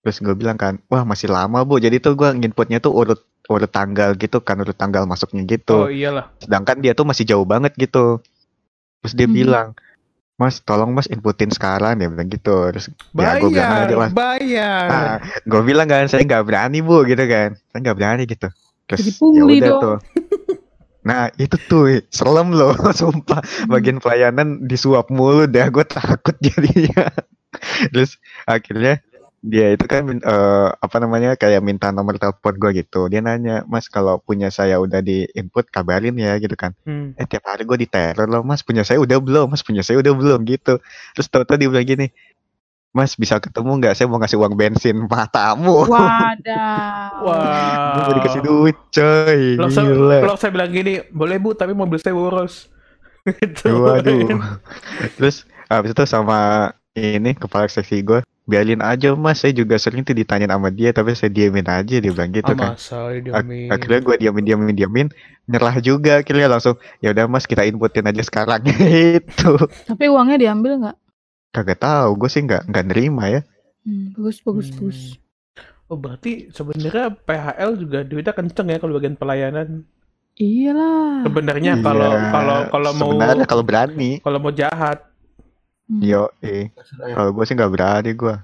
Terus 0.02 0.24
gue 0.24 0.34
bilang 0.34 0.56
kan 0.56 0.80
wah 0.88 1.04
masih 1.04 1.28
lama 1.28 1.62
bu. 1.62 1.78
Jadi 1.78 2.00
tuh 2.00 2.16
gue 2.16 2.30
nginputnya 2.32 2.80
tuh 2.80 2.96
urut 2.96 3.20
urut 3.48 3.72
tanggal 3.72 4.12
gitu 4.16 4.40
kan 4.40 4.60
urut 4.60 4.76
tanggal 4.76 5.08
masuknya 5.08 5.44
Oh 5.44 5.48
gitu 5.48 5.78
iyalah. 5.88 6.28
sedangkan 6.38 6.84
dia 6.84 6.92
tuh 6.92 7.08
masih 7.08 7.24
jauh 7.24 7.44
banget 7.44 7.72
gitu. 7.76 8.20
Terus 9.00 9.14
dia 9.14 9.28
Mhm. 9.28 9.36
bilang 9.36 9.68
mas 10.38 10.62
tolong 10.62 10.92
mas 10.92 11.08
inputin 11.08 11.50
sekarang. 11.50 11.98
Dia 11.98 12.08
bilang 12.08 12.28
gitu. 12.28 12.56
Terus 12.72 12.88
ya 13.14 13.36
gue 13.36 13.50
bilang 13.50 13.68
Bayar, 13.72 13.88
aja 13.88 13.96
mas. 13.98 14.12
bayar. 14.14 14.86
ah, 14.88 15.16
gue 15.44 15.62
bilang 15.64 15.88
kan 15.88 16.08
saya 16.08 16.24
nggak 16.24 16.44
berani 16.44 16.80
bu 16.80 17.04
gitu 17.04 17.24
kan. 17.24 17.56
Saya 17.72 17.80
nggak 17.84 17.98
berani 17.98 18.24
gitu. 18.26 18.48
Terus 18.88 19.04
ya 19.20 19.44
udah 19.44 19.72
tuh 19.80 19.96
nah 21.08 21.32
itu 21.40 21.56
tuh 21.72 22.04
serem 22.12 22.52
loh 22.52 22.76
sumpah. 23.00 23.40
Hmm. 23.40 23.72
bagian 23.72 23.98
pelayanan 24.04 24.68
disuap 24.68 25.08
mulu 25.08 25.48
dah 25.48 25.72
gue 25.72 25.86
takut 25.88 26.36
jadinya. 26.46 27.08
Terus 27.96 28.20
akhirnya 28.44 29.00
dia 29.48 29.72
itu 29.72 29.86
kan 29.88 30.04
eh, 30.12 30.70
apa 30.76 30.98
namanya 31.00 31.40
kayak 31.40 31.64
minta 31.64 31.88
nomor 31.96 32.20
telepon 32.20 32.60
gue 32.60 32.84
gitu. 32.84 33.08
Dia 33.08 33.24
nanya 33.24 33.64
mas 33.72 33.88
kalau 33.88 34.20
punya 34.20 34.52
saya 34.52 34.84
udah 34.84 35.00
di 35.00 35.24
input 35.32 35.72
kabarin 35.72 36.20
ya 36.20 36.36
gitu 36.44 36.60
kan. 36.60 36.76
Hmm. 36.84 37.16
eh 37.16 37.24
tiap 37.24 37.48
hari 37.48 37.64
gue 37.64 37.88
diteror 37.88 38.28
loh 38.28 38.44
mas. 38.44 38.62
Punya 38.68 38.84
saya 38.84 39.00
udah 39.00 39.18
belum 39.24 39.48
mas. 39.56 39.64
Punya 39.64 39.88
saya 39.88 40.04
udah 40.04 40.12
belum 40.12 40.44
gitu. 40.44 40.84
Terus 41.16 41.28
tau-tau 41.32 41.56
dia 41.56 41.72
bilang 41.72 41.88
gini 41.88 42.12
Mas 42.98 43.13
bisa 43.13 43.38
ketemu 43.38 43.77
nggak? 43.77 43.94
Saya 43.94 44.10
mau 44.10 44.18
ngasih 44.18 44.42
uang 44.42 44.58
bensin 44.58 44.98
matamu. 45.06 45.86
Wadah. 45.86 47.22
Gue 47.22 47.30
mau 47.30 48.10
Wah. 48.10 48.16
dikasih 48.18 48.42
duit, 48.42 48.77
coy. 48.89 49.42
Kalau 49.54 50.34
saya 50.34 50.50
bilang 50.50 50.74
gini, 50.74 51.06
boleh 51.13 51.38
bu, 51.38 51.54
tapi 51.54 51.77
mobil 51.77 52.01
saya 52.01 52.18
boros. 52.18 52.74
gitu. 53.38 53.86
Waduh. 53.86 54.58
Terus 55.13 55.46
habis 55.70 55.94
itu 55.94 56.04
sama 56.10 56.74
ini 56.98 57.38
kepala 57.38 57.70
seksi 57.70 58.01
gue, 58.01 58.20
biarin 58.50 58.82
aja 58.82 59.13
mas, 59.13 59.46
saya 59.46 59.54
juga 59.54 59.77
sering 59.77 60.01
tuh 60.01 60.18
ditanyain 60.18 60.50
sama 60.50 60.74
dia, 60.74 60.89
tapi 60.89 61.13
saya 61.13 61.30
diemin 61.30 61.70
aja, 61.70 62.01
dia 62.01 62.10
bilang 62.10 62.34
gitu 62.34 62.58
kan. 62.58 62.74
masa 62.74 63.13
Ak- 63.13 63.22
diamin. 63.22 63.70
akhirnya 63.70 64.00
gue 64.01 64.16
diamin 64.18 64.42
diamin 64.42 64.74
diamin, 64.74 65.08
nyerah 65.46 65.77
juga 65.77 66.25
akhirnya 66.25 66.50
langsung, 66.50 66.82
ya 66.98 67.13
udah 67.13 67.30
mas 67.30 67.46
kita 67.46 67.70
inputin 67.70 68.10
aja 68.10 68.25
sekarang 68.25 68.66
itu. 69.22 69.51
Tapi 69.86 70.10
uangnya 70.10 70.42
diambil 70.42 70.74
nggak? 70.82 70.98
Kagak 71.58 71.82
tahu, 71.82 72.10
gue 72.22 72.30
sih 72.30 72.46
nggak 72.46 72.70
nggak 72.70 72.86
nerima 72.86 73.24
ya. 73.28 73.42
Hmm, 73.82 74.14
bagus 74.14 74.38
bagus 74.46 74.70
Hmm. 74.70 74.78
bagus. 74.78 75.00
Oh 75.88 75.98
berarti 75.98 76.54
sebenarnya 76.54 77.18
PHL 77.18 77.72
juga 77.80 78.06
duitnya 78.06 78.36
kenceng 78.36 78.68
ya 78.70 78.78
kalau 78.78 78.94
bagian 78.94 79.18
pelayanan. 79.18 79.90
Iyalah. 80.38 81.26
Sebenarnya 81.26 81.74
Iya, 81.74 81.82
kalau 81.82 82.12
kalau 82.30 82.58
kalau 82.70 82.92
mau 82.94 83.10
sebenarnya 83.10 83.46
kalau 83.50 83.64
berani, 83.66 84.22
kalau 84.22 84.38
mau 84.38 84.54
jahat, 84.54 85.02
Hmm. 85.90 86.04
yo 86.04 86.30
eh. 86.46 86.70
Kalau 86.94 87.34
gue 87.34 87.44
sih 87.48 87.56
nggak 87.58 87.74
berani 87.74 88.12
gue. 88.14 88.36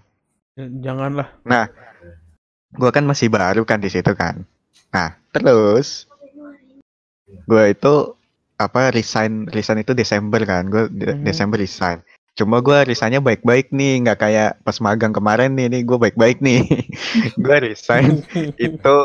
ya 0.53 0.65
janganlah. 0.81 1.29
gue 2.73 2.89
kan 2.89 3.05
masih 3.05 3.29
baru 3.29 3.61
kan 3.61 3.77
di 3.77 3.89
situ 3.89 4.09
kan. 4.17 4.41
Nah, 4.89 5.13
terus 5.29 6.09
gue 7.45 7.63
itu 7.69 7.93
apa 8.55 8.89
resign 8.89 9.45
resign 9.45 9.81
itu 9.81 9.93
Desember 9.93 10.41
kan. 10.41 10.65
Gue 10.65 10.89
de- 10.89 11.13
Mhm. 11.13 11.21
Desember 11.21 11.61
resign. 11.61 12.01
Cuma 12.33 12.65
gue 12.65 12.73
resignnya 12.89 13.21
baik-baik 13.21 13.69
nih, 13.69 14.01
nggak 14.01 14.17
kayak 14.17 14.51
pas 14.65 14.73
magang 14.81 15.13
kemarin 15.13 15.53
nih. 15.53 15.69
Nih 15.69 15.81
gue 15.85 15.97
baik-baik 16.01 16.41
nih. 16.41 16.65
gue 17.45 17.57
resign 17.61 18.25
itu 18.57 18.95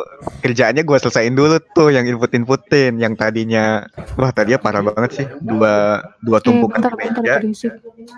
kerjaannya 0.40 0.80
gue 0.80 0.96
selesaiin 0.96 1.36
dulu 1.36 1.60
tuh 1.76 1.92
yang 1.92 2.08
input-inputin 2.08 2.96
yang 2.96 3.12
tadinya 3.12 3.84
wah 4.16 4.32
tadinya 4.32 4.56
parah 4.56 4.80
banget 4.80 5.10
sih 5.12 5.26
dua 5.44 6.00
dua 6.24 6.38
Eh, 6.38 6.42
tumpukan 6.44 6.80
bentar 6.80 6.92
di 6.96 7.52
meja 7.52 7.70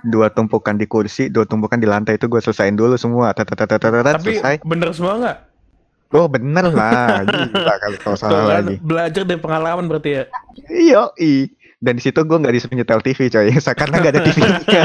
dua 0.06 0.26
tumpukan 0.30 0.74
di 0.78 0.86
kursi 0.86 1.26
dua 1.26 1.48
tumpukan 1.48 1.80
di 1.82 1.88
lantai 1.90 2.14
itu 2.20 2.30
gue 2.30 2.38
selesaiin 2.38 2.78
dulu 2.78 2.94
semua 2.94 3.34
Tapi 3.34 4.38
selesai 4.38 4.54
bener 4.62 4.94
semua 4.94 5.14
nggak? 5.18 5.38
Oh 6.10 6.26
bener 6.26 6.74
lah, 6.74 7.22
gila 7.22 7.74
kalau 8.02 8.18
salah 8.18 8.42
kan, 8.50 8.66
lagi. 8.66 8.82
belajar 8.82 9.22
dari 9.22 9.38
pengalaman 9.38 9.86
berarti 9.86 10.10
ya. 10.10 10.24
Iya, 10.66 11.14
i. 11.22 11.46
Dan 11.80 11.96
di 11.96 12.02
situ 12.04 12.20
gue 12.20 12.36
nggak 12.36 12.52
disuruh 12.52 12.76
nyetel 12.76 13.00
TV 13.00 13.18
coy, 13.26 13.48
karena 13.80 13.94
nggak 13.96 14.12
ada 14.12 14.22
TV-nya. 14.22 14.82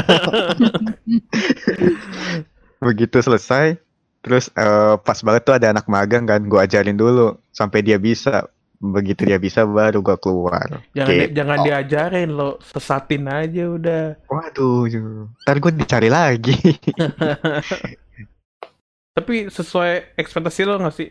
Begitu 2.80 3.16
selesai, 3.20 3.76
terus 4.20 4.48
eh, 4.52 4.94
pas 4.96 5.18
banget 5.20 5.42
tuh 5.44 5.54
ada 5.56 5.76
anak 5.76 5.84
magang 5.86 6.24
kan, 6.24 6.40
gue 6.40 6.56
ajarin 6.56 6.96
dulu 6.96 7.36
sampai 7.52 7.84
dia 7.84 8.00
bisa. 8.00 8.48
Begitu 8.76 9.24
dia 9.24 9.40
bisa 9.40 9.64
baru 9.64 10.04
gue 10.04 10.16
keluar. 10.16 10.84
Jangan 10.92 11.08
di- 11.08 11.20
Gitu. 11.24 11.32
jangan 11.32 11.58
diajarin 11.64 12.28
lo, 12.28 12.60
sesatin 12.60 13.24
aja 13.24 13.64
udah. 13.72 14.04
Waduh, 14.28 14.84
ntar 15.44 15.56
gue 15.56 15.72
dicari 15.72 16.08
lagi. 16.08 16.56
Tapi 19.16 19.48
sesuai 19.48 20.20
ekspektasi 20.20 20.68
lo 20.68 20.76
nggak 20.76 20.92
sih? 20.92 21.08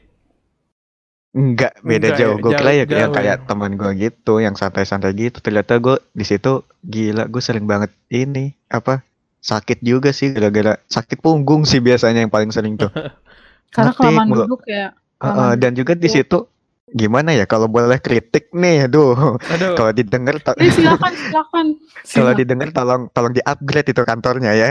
Enggak, 1.35 1.75
beda 1.81 2.07
Enggak 2.07 2.17
jauh. 2.17 2.31
ya, 2.31 2.39
Gue 2.39 2.51
kira 2.53 2.63
ya 2.63 2.77
yang 2.77 2.87
jauh 2.87 3.13
kayak 3.13 3.37
ya. 3.37 3.43
teman 3.43 3.71
gue 3.73 3.91
gitu, 3.99 4.33
yang 4.37 4.55
santai-santai 4.55 5.11
gitu. 5.13 5.37
Ternyata 5.37 5.75
gue 5.77 5.99
di 6.09 6.23
situ 6.23 6.51
gila, 6.81 7.27
gue 7.27 7.41
sering 7.41 7.65
banget 7.65 7.91
ini 8.07 8.55
apa 8.65 9.03
sakit 9.39 9.77
juga 9.79 10.09
sih 10.09 10.31
gara-gara 10.31 10.79
sakit 10.85 11.19
punggung 11.19 11.61
sih 11.61 11.77
biasanya 11.77 12.23
yang 12.23 12.31
paling 12.31 12.49
sering 12.49 12.75
tuh. 12.75 12.87
Karena 13.75 13.91
kelamaan 13.91 14.31
duduk 14.31 14.63
ya. 14.63 14.95
Heeh, 15.15 15.19
Kelamaan 15.21 15.59
dan 15.59 15.71
juga 15.73 15.93
di 15.93 16.07
situ 16.07 16.47
gimana 16.87 17.29
ya 17.29 17.43
kalau 17.43 17.67
boleh 17.67 17.97
kritik 17.97 18.47
nih, 18.49 18.85
aduh 18.85 19.35
Aduh, 19.35 19.75
kalau 19.75 19.91
didengar 19.91 20.39
to- 20.39 20.55
Eh 20.55 20.71
silakan 20.71 21.11
silakan. 21.13 21.65
kalau 21.75 22.31
Silakan. 22.31 22.35
didengar 22.37 22.67
tolong 22.71 23.01
tolong 23.11 23.33
di-upgrade 23.33 23.91
itu 23.91 24.01
kantornya 24.01 24.51
ya. 24.51 24.67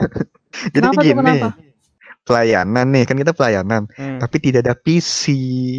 Jadi 0.72 0.80
Kenapa 0.80 0.96
tuh, 0.96 1.04
gini, 1.04 1.18
kenapa? 1.20 1.48
Pelayanan 2.22 2.86
nih 2.94 3.04
kan 3.08 3.16
kita 3.18 3.32
pelayanan, 3.34 3.82
hmm. 3.90 4.18
tapi 4.22 4.36
tidak 4.38 4.60
ada 4.68 4.74
PC, 4.76 5.22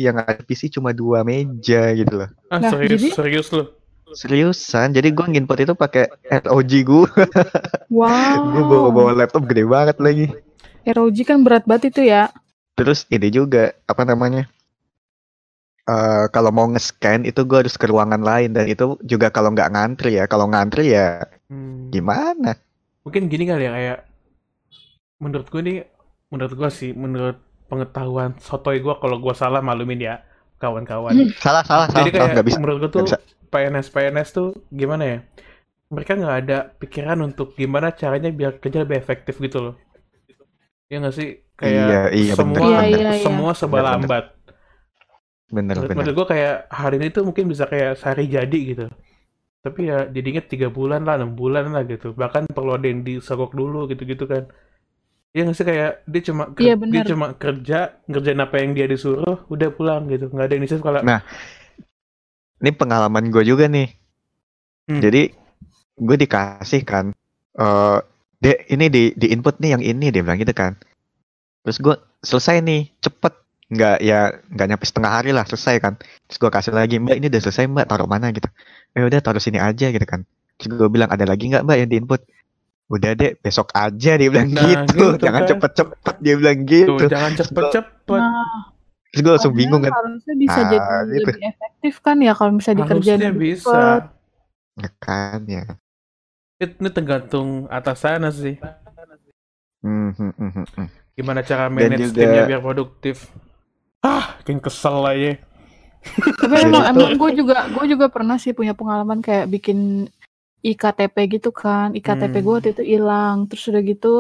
yang 0.03 0.19
ada 0.19 0.41
PC 0.41 0.67
cuma 0.69 0.91
dua 0.91 1.23
meja 1.23 1.93
gitu 1.93 2.13
loh. 2.25 2.29
ah, 2.49 2.59
Nah, 2.59 2.69
serius 2.69 2.99
jadi? 3.01 3.07
serius 3.13 3.47
lo. 3.53 3.63
Seriusan, 4.11 4.91
jadi 4.91 5.07
gue 5.15 5.23
nginput 5.23 5.57
itu 5.63 5.73
pakai 5.73 6.11
ROG 6.43 6.71
gue. 6.83 7.07
Wow. 7.91 8.55
gue 8.55 8.63
bawa 8.63 8.89
bawa 8.91 9.11
laptop 9.15 9.47
gede 9.47 9.63
banget 9.63 9.97
lagi. 9.99 10.25
ROG 10.83 11.17
kan 11.23 11.43
berat 11.43 11.63
banget 11.63 11.91
itu 11.95 12.07
ya. 12.07 12.31
Terus 12.75 13.03
ini 13.07 13.27
juga 13.31 13.71
apa 13.87 14.03
namanya? 14.03 14.47
Eh 15.87 16.25
kalau 16.35 16.51
mau 16.53 16.67
nge-scan 16.69 17.25
itu 17.25 17.41
gue 17.49 17.57
harus 17.65 17.75
ke 17.75 17.85
ruangan 17.89 18.21
lain 18.21 18.53
dan 18.53 18.65
itu 18.69 18.95
juga 19.01 19.27
kalau 19.33 19.49
nggak 19.55 19.71
ngantri 19.73 20.11
ya. 20.19 20.25
Kalau 20.29 20.45
ngantri 20.51 20.93
ya 20.95 21.25
Hmm. 21.51 21.91
gimana? 21.91 22.55
Mungkin 23.03 23.27
gini 23.27 23.43
kali 23.43 23.67
ya 23.67 23.71
kayak 23.75 23.99
menurut 25.19 25.47
gue 25.51 25.61
nih, 25.61 25.77
menurut 26.31 26.53
gue 26.59 26.69
sih, 26.79 26.91
menurut 27.03 27.37
pengetahuan 27.69 28.31
sotoy 28.47 28.77
gue 28.85 28.93
kalau 29.01 29.17
gue 29.23 29.33
salah 29.41 29.61
malumin 29.63 29.99
ya 30.09 30.15
kawan-kawan. 30.61 31.17
Salah 31.43 31.63
salah 31.69 31.87
salah, 31.89 32.07
Jadi 32.07 32.09
salah 32.15 32.29
kayak 32.33 32.45
bisa. 32.47 32.59
menurut 32.61 32.77
gue 32.83 32.91
tuh. 32.97 33.07
PNS 33.51 33.87
PNS 33.91 34.29
tuh 34.37 34.47
gimana 34.71 35.03
ya? 35.11 35.17
Mereka 35.95 36.11
nggak 36.19 36.37
ada 36.47 36.57
pikiran 36.81 37.19
untuk 37.27 37.47
gimana 37.59 37.87
caranya 38.01 38.29
biar 38.39 38.51
kerja 38.63 38.79
lebih 38.85 38.97
efektif 39.03 39.35
gitu 39.45 39.59
loh. 39.65 39.75
Ya 40.91 40.95
nggak 41.01 41.15
sih? 41.19 41.29
Kayak 41.59 41.87
Iya 41.87 41.99
iya 42.19 42.33
semua 42.37 42.55
bener 42.57 42.63
Iya, 42.67 42.79
bener 42.81 42.99
iya, 42.99 43.09
iya. 43.21 43.23
semua 43.25 43.51
serba 43.59 43.79
lambat. 43.87 44.23
bener 45.51 45.77
Menurut, 45.77 45.91
bener. 45.91 46.07
menurut 46.07 46.13
gue 46.19 46.27
kayak 46.33 46.53
hari 46.71 46.95
ini 46.99 47.07
tuh 47.15 47.23
mungkin 47.27 47.45
bisa 47.51 47.65
kayak 47.71 47.99
sehari 47.99 48.23
jadi 48.31 48.59
gitu. 48.71 48.85
Tapi 49.65 49.79
ya 49.91 49.97
jadinya 50.15 50.41
tiga 50.51 50.67
bulan 50.77 51.01
lah, 51.07 51.15
enam 51.19 51.31
bulan 51.41 51.65
lah 51.75 51.83
gitu. 51.91 52.07
Bahkan 52.21 52.43
perlu 52.55 52.71
ada 52.77 52.87
yang 52.91 53.01
disogok 53.07 53.51
dulu 53.59 53.77
gitu-gitu 53.91 54.25
kan. 54.33 54.43
Iya 55.31 55.41
nggak 55.47 55.57
sih 55.57 55.65
kayak 55.69 55.91
dia 56.11 56.21
cuma 56.27 56.43
ker- 56.51 56.63
Iya, 56.67 56.73
dia 56.93 57.03
cuma 57.11 57.27
kerja 57.39 57.77
ngerjain 58.09 58.41
apa 58.43 58.55
yang 58.59 58.71
dia 58.75 58.85
disuruh, 58.91 59.35
udah 59.47 59.69
pulang 59.71 60.01
gitu. 60.11 60.27
Nggak 60.27 60.45
ada 60.47 60.53
yang 60.55 60.63
disuruh 60.67 60.83
kalau 60.83 60.99
Nah, 61.07 61.19
Ini 62.61 62.71
pengalaman 62.77 63.33
gue 63.33 63.43
juga 63.43 63.65
nih. 63.65 63.89
Hmm. 64.89 65.01
Jadi 65.01 65.21
gue 66.01 66.17
dikasih 66.23 66.81
kan, 66.85 67.05
eh 67.57 67.97
dek 68.41 68.57
ini 68.73 68.85
di 68.89 69.03
di 69.13 69.27
input 69.33 69.61
nih 69.61 69.77
yang 69.77 69.83
ini 69.85 70.09
dia 70.13 70.21
bilang 70.25 70.39
gitu 70.41 70.53
kan. 70.55 70.73
Terus 71.65 71.77
gue 71.81 71.95
selesai 72.25 72.61
nih 72.65 72.81
cepet 73.01 73.33
nggak 73.71 73.97
ya 74.03 74.19
nggak 74.53 74.67
nyampe 74.69 74.85
setengah 74.87 75.11
hari 75.11 75.31
lah 75.37 75.45
selesai 75.47 75.75
kan. 75.83 75.93
Terus 76.29 76.37
gue 76.41 76.51
kasih 76.51 76.73
lagi 76.75 76.95
mbak 77.01 77.15
ini 77.21 77.27
udah 77.31 77.41
selesai 77.43 77.65
mbak 77.69 77.85
taruh 77.89 78.09
mana 78.09 78.29
gitu. 78.33 78.49
Eh 78.97 79.03
udah 79.05 79.19
taruh 79.25 79.41
sini 79.43 79.59
aja 79.61 79.87
gitu 79.93 80.05
kan. 80.05 80.25
Terus 80.59 80.69
gue 80.77 80.89
bilang 80.91 81.09
ada 81.13 81.25
lagi 81.25 81.49
nggak 81.51 81.63
mbak 81.65 81.77
yang 81.81 81.89
diinput? 81.91 82.21
Udah 82.91 83.11
deh 83.13 83.31
besok 83.37 83.71
aja 83.71 84.11
dia 84.13 84.27
bilang 84.27 84.51
Nah, 84.51 84.67
gitu. 84.83 85.15
gitu 85.15 85.23
Jangan 85.23 85.41
kan. 85.41 85.49
cepet-cepet 85.49 86.15
dia 86.19 86.33
bilang 86.35 86.57
tuh 86.59 86.67
gitu. 86.67 86.93
jangan 87.07 87.31
cepet-cepet. 87.33 88.19
Nah, 88.19 88.61
Terus 89.07 89.21
gue 89.21 89.31
langsung 89.31 89.53
bingung 89.53 89.81
kan. 89.81 89.91
Harusnya 89.93 90.35
bisa 90.35 90.53
Ah, 90.53 90.63
jadi 90.65 90.77
gitu. 91.09 91.29
lebih 91.31 91.43
efektif 91.45 91.93
kan 91.99 92.17
ya 92.19 92.31
kalau 92.31 92.51
bisa 92.53 92.71
dikerjain 92.71 93.15
Harusnya 93.17 93.31
bisa. 93.33 93.79
Ya 94.75 94.89
kan 94.97 95.39
ya. 95.45 95.63
Ini 96.57 96.89
tergantung 96.89 97.49
atasan 97.67 98.27
sih. 98.29 98.55
Hmm, 99.81 100.13
hmm, 100.13 100.31
hmm. 100.37 100.87
Gimana 101.11 101.41
cara 101.41 101.67
manage 101.67 102.07
juga- 102.07 102.21
timnya 102.21 102.43
biar 102.45 102.61
produktif. 102.61 103.31
Ah, 103.99 104.37
makin 104.37 104.59
kesel 104.59 104.95
lah 104.97 105.13
ya. 105.13 105.33
Tapi 106.01 106.65
emang 106.65 106.83
emang 106.87 107.13
gue 107.13 107.31
juga 107.35 107.67
gue 107.67 107.85
juga 107.87 108.09
pernah 108.09 108.33
sih 108.35 108.51
punya 108.51 108.73
pengalaman 108.73 109.21
kayak 109.21 109.45
bikin 109.47 110.09
IKTP 110.61 111.15
gitu 111.31 111.49
kan. 111.51 111.91
IKTP 111.91 112.33
Hmm. 112.37 112.43
gue 112.43 112.53
waktu 112.55 112.69
itu 112.73 112.83
hilang. 112.85 113.45
Terus 113.49 113.63
udah 113.69 113.81
gitu 113.81 114.13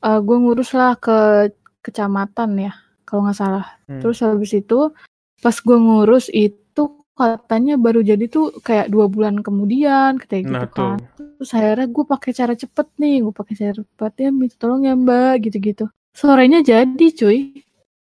eh 0.00 0.18
gue 0.20 0.36
ngurus 0.36 0.70
lah 0.72 0.92
ke 0.96 1.48
kecamatan 1.80 2.50
ya 2.60 2.72
kalau 3.04 3.24
nggak 3.26 3.38
salah. 3.38 3.66
Hmm. 3.88 4.00
Terus 4.00 4.20
habis 4.20 4.52
itu 4.52 4.92
pas 5.38 5.56
gue 5.56 5.78
ngurus 5.78 6.28
itu 6.28 6.84
katanya 7.16 7.80
baru 7.80 8.04
jadi 8.04 8.28
tuh 8.28 8.52
kayak 8.60 8.92
dua 8.92 9.08
bulan 9.08 9.40
kemudian 9.40 10.20
kayak 10.20 10.44
gitu 10.44 10.52
Nah 10.52 10.68
kan. 10.68 10.76
tuh. 10.76 10.94
Terus 11.40 11.50
akhirnya 11.52 11.86
gue 11.88 12.04
pakai 12.04 12.30
cara 12.32 12.52
cepet 12.52 12.86
nih, 12.96 13.16
gue 13.24 13.32
pakai 13.32 13.54
cara 13.56 13.72
cepet 13.76 14.12
ya 14.20 14.28
minta 14.32 14.56
tolong 14.56 14.84
ya 14.84 14.92
mbak 14.92 15.48
gitu-gitu. 15.48 15.88
Sorenya 16.12 16.60
jadi 16.60 17.06
cuy, 17.12 17.60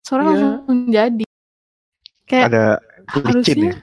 sore 0.03 0.23
Iya. 0.23 0.31
langsung 0.31 0.79
jadi. 0.91 1.25
Kayak 2.27 2.47
Ada 2.51 2.65
licin 3.15 3.27
harusnya, 3.27 3.71
ya. 3.71 3.75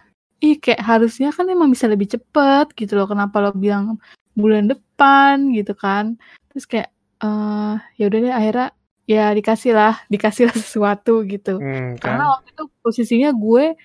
Ih 0.43 0.59
kayak 0.59 0.83
harusnya 0.83 1.31
kan 1.31 1.47
emang 1.47 1.71
bisa 1.71 1.87
lebih 1.87 2.11
cepet 2.11 2.75
gitu 2.75 2.99
loh. 2.99 3.07
Kenapa 3.07 3.39
lo 3.39 3.55
bilang 3.55 3.95
bulan 4.35 4.67
depan 4.67 5.55
gitu 5.55 5.71
kan? 5.73 6.19
Terus 6.51 6.65
kayak 6.67 6.89
eh 7.23 7.75
ya 7.95 8.03
udah 8.11 8.19
deh 8.19 8.33
akhirnya 8.33 8.67
ya 9.03 9.31
dikasih 9.31 9.71
lah, 9.71 9.95
dikasih 10.13 10.51
lah 10.51 10.55
sesuatu 10.55 11.23
gitu. 11.23 11.57
Hmm, 11.57 11.95
Karena 11.95 12.23
kan. 12.27 12.31
waktu 12.37 12.47
itu 12.51 12.63
posisinya 12.83 13.31
gue 13.31 13.79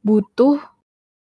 butuh 0.00 0.60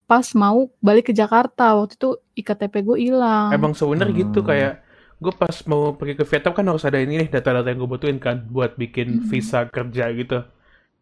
pas 0.07 0.25
mau 0.33 0.73
balik 0.81 1.11
ke 1.11 1.15
Jakarta 1.15 1.77
waktu 1.77 1.99
itu 1.99 2.11
iktp 2.35 2.75
gue 2.81 2.97
hilang. 3.03 3.51
Emang 3.53 3.75
sebenernya 3.75 4.15
gitu 4.17 4.41
Hmm. 4.41 4.49
kayak 4.49 4.75
gue 5.19 5.33
pas 5.35 5.57
mau 5.67 5.93
pergi 5.93 6.15
ke 6.15 6.25
Vietnam 6.25 6.55
kan 6.55 6.65
harus 6.65 6.87
ada 6.87 6.97
ini 6.97 7.19
nih 7.19 7.29
data-data 7.29 7.67
yang 7.67 7.83
gue 7.83 7.91
butuhin 7.91 8.19
kan 8.19 8.47
buat 8.47 8.79
bikin 8.79 9.21
Hmm. 9.21 9.27
visa 9.27 9.67
kerja 9.67 10.07
gitu. 10.15 10.47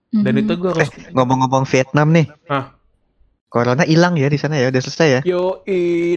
Dan 0.08 0.32
Mhm. 0.32 0.42
itu 0.42 0.52
gue 0.56 0.70
harus 0.72 0.88
Ngomong-ngomong 1.12 1.64
Vietnam 1.66 2.08
nih. 2.10 2.26
Ah. 2.48 2.72
Corona 3.46 3.86
hilang 3.86 4.18
ya 4.18 4.26
di 4.26 4.36
sana 4.36 4.58
ya, 4.58 4.68
udah 4.68 4.82
selesai 4.82 5.08
ya. 5.08 5.20
yo 5.22 5.62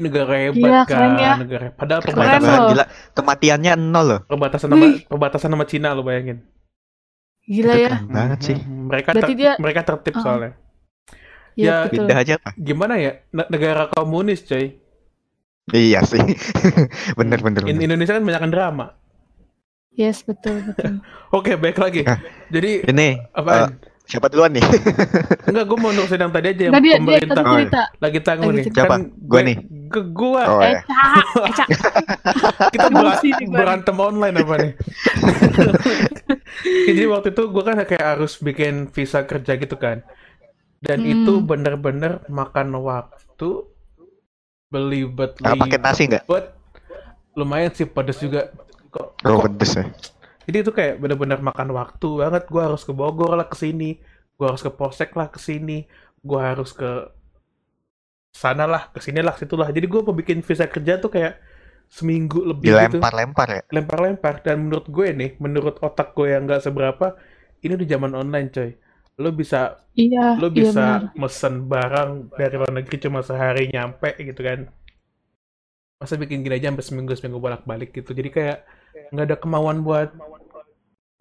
negara 0.01 0.50
hebat 0.50 0.57
Gila, 0.57 0.81
kan, 0.89 1.09
ya. 1.15 1.33
negara 1.38 1.69
padahal 1.71 2.01
Keren 2.01 2.15
perbatasan 2.17 2.57
loh. 2.57 2.69
Gila, 2.74 2.86
kematiannya 3.13 3.74
nol 3.77 4.05
loh. 4.05 4.19
perbatasan 4.25 4.67
sama 4.67 4.81
Wih. 4.81 4.95
perbatasan 5.05 5.50
sama 5.50 5.65
Cina 5.65 5.93
lo 5.93 6.01
bayangin. 6.01 6.41
Gila 7.45 7.74
Itu 7.74 7.81
ya. 7.81 7.89
keren 7.89 8.05
banget 8.09 8.39
sih. 8.43 8.57
Mhm. 8.57 8.81
Mereka 8.88 9.09
Berarti 9.12 9.25
ter- 9.27 9.38
dia- 9.38 9.57
mereka 9.57 9.81
tertib 9.83 10.13
Uh-uh. 10.13 10.24
soalnya. 10.24 10.51
Iya 11.53 11.65
Ya, 11.65 11.75
betul. 11.83 11.93
Pindah 12.01 12.17
aja 12.17 12.33
apa? 12.36 12.50
Gimana 12.55 12.93
ya? 12.95 13.12
Ne- 13.29 13.50
negara 13.50 13.83
komunis, 13.89 14.41
coy. 14.41 14.79
Iya 15.69 16.01
sih. 16.01 16.21
bener 17.19 17.39
bener. 17.39 17.62
In- 17.63 17.77
bener. 17.77 17.83
Indonesia 17.86 18.13
kan 18.15 18.24
banyak 18.24 18.41
drama. 18.50 18.88
Yes 19.91 20.24
betul 20.24 20.62
betul. 20.63 20.98
Oke, 21.38 21.53
baik 21.55 21.77
lagi. 21.77 22.01
Nah. 22.01 22.17
Jadi 22.48 22.86
Ini 22.86 23.07
apaan? 23.31 23.77
Siapa 24.10 24.25
duluan 24.28 24.50
nih? 24.50 24.66
Enggak, 25.48 25.63
gue 25.63 25.78
mau 25.78 25.92
nurusin 25.92 26.18
yang 26.18 26.34
tadi 26.34 26.48
aja 26.50 26.62
yang 26.66 26.74
Nggak 26.74 26.82
dia 26.82 26.89
dia 26.89 26.98
pemerintah 26.98 27.38
Oh, 27.39 27.46
iya. 27.46 27.58
cerita. 27.62 27.82
lagi 27.96 28.20
tangguh 28.20 28.50
Lagi 28.50 28.58
nih. 28.58 28.66
Siapa? 28.74 28.89
Kan 28.89 29.01
Gua 29.06 29.30
gue- 29.32 29.46
nih. 29.46 29.58
Ke 29.88 30.01
gua. 30.08 30.44
Oh 30.48 30.60
ya. 30.60 30.70
Eca, 30.80 31.01
Eca. 31.46 31.66
Kita 32.74 32.88
ber- 32.88 33.01
Emosi 33.08 33.28
nih 33.32 33.46
gua. 33.48 33.58
berantem 33.60 33.96
online 33.96 34.36
apa 34.36 34.56
nih? 34.60 34.72
Jadi 36.88 37.04
waktu 37.06 37.28
itu 37.30 37.44
gue 37.48 37.63
kan 37.63 37.75
kayak 37.80 38.06
harus 38.12 38.34
bikin 38.38 38.74
visa 38.88 39.24
kerja 39.24 39.54
gitu 39.56 39.75
kan. 39.75 40.01
Dan 40.80 41.00
Hmm. 41.00 41.12
itu 41.12 41.34
bener-bener 41.39 42.12
makan 42.28 42.74
waktu 42.75 43.50
belibet 44.68 45.38
Ah, 45.39 45.54
pakai 45.54 45.78
nasi 45.78 46.06
nggak? 46.08 46.24
Lumayan 47.34 47.72
sih 47.72 47.86
pedes 47.86 48.18
juga. 48.18 48.50
Kok, 48.89 49.06
Oh 49.24 49.38
kok- 49.38 49.44
pedes 49.48 49.72
ya. 49.75 49.86
Jadi 50.50 50.58
itu 50.65 50.72
kayak 50.74 50.98
bener-bener 50.98 51.38
makan 51.46 51.70
waktu 51.77 52.10
banget. 52.22 52.44
Gue 52.50 52.62
harus 52.65 52.82
ke 52.82 52.94
Bogor 52.98 53.38
lah 53.38 53.46
ke 53.46 53.53
sini, 53.53 54.01
gue 54.36 54.46
harus 54.50 54.65
ke 54.65 54.72
Polsek 54.74 55.13
lah 55.13 55.29
ke 55.29 55.38
sini, 55.38 55.86
gue 56.25 56.39
harus 56.41 56.74
ke 56.74 56.89
sana 58.34 58.65
lah, 58.70 58.84
ke 58.94 59.00
sini 59.01 59.20
lah, 59.22 59.34
situ 59.38 59.56
lah. 59.58 59.70
Jadi 59.70 59.86
gue 59.89 60.01
mau 60.06 60.15
bikin 60.15 60.41
visa 60.46 60.65
kerja 60.70 60.98
tuh 60.98 61.12
kayak 61.12 61.34
seminggu 61.89 62.46
lebih 62.46 62.70
gitu 62.70 63.01
Dilempar-lempar 63.01 63.48
ya. 63.50 63.62
lempar-lempar 63.74 64.46
dan 64.46 64.62
menurut 64.62 64.86
gue 64.94 65.08
nih 65.10 65.32
menurut 65.41 65.82
otak 65.82 66.13
gue 66.13 66.38
yang 66.38 66.46
nggak 66.46 66.62
seberapa 66.62 67.18
ini 67.65 67.74
udah 67.74 67.88
zaman 67.89 68.12
online 68.13 68.50
coy 68.53 68.70
lo 69.18 69.34
bisa 69.34 69.82
Iya. 69.98 70.38
lo 70.38 70.53
iya 70.53 70.53
bisa 70.53 70.86
benar. 71.01 71.18
mesen 71.18 71.65
barang 71.65 72.12
dari 72.38 72.56
luar 72.62 72.74
negeri 72.77 72.98
cuma 73.01 73.25
sehari 73.25 73.74
nyampe 73.74 74.13
gitu 74.22 74.38
kan 74.38 74.70
masa 75.98 76.13
bikin 76.15 76.46
gini 76.46 76.62
aja 76.62 76.70
sampai 76.70 76.86
seminggu 76.86 77.12
seminggu 77.18 77.41
bolak 77.41 77.65
balik 77.65 77.89
gitu 77.91 78.13
jadi 78.13 78.29
kayak 78.29 78.58
nggak 79.10 79.25
ada 79.25 79.38
kemauan 79.41 79.82
buat 79.82 80.13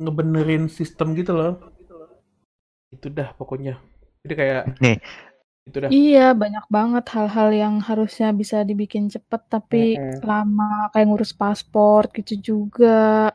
ngebenerin 0.03 0.65
sistem 0.71 1.09
gitu 1.19 1.33
loh 1.39 1.53
itu 2.95 3.07
dah 3.13 3.29
pokoknya 3.37 3.75
jadi 4.25 4.35
kayak 4.41 4.63
Nih. 4.85 4.97
itu 5.69 5.79
dah 5.85 5.93
Iya, 5.93 6.21
banyak 6.43 6.65
banget 6.77 7.05
hal-hal 7.15 7.49
yang 7.63 7.75
harusnya 7.89 8.29
bisa 8.41 8.57
dibikin 8.69 9.09
cepet 9.15 9.41
tapi 9.53 9.97
Mm-mm. 9.97 10.21
lama 10.31 10.65
kayak 10.93 11.07
ngurus 11.09 11.33
paspor 11.41 12.03
gitu 12.17 12.33
juga. 12.49 13.33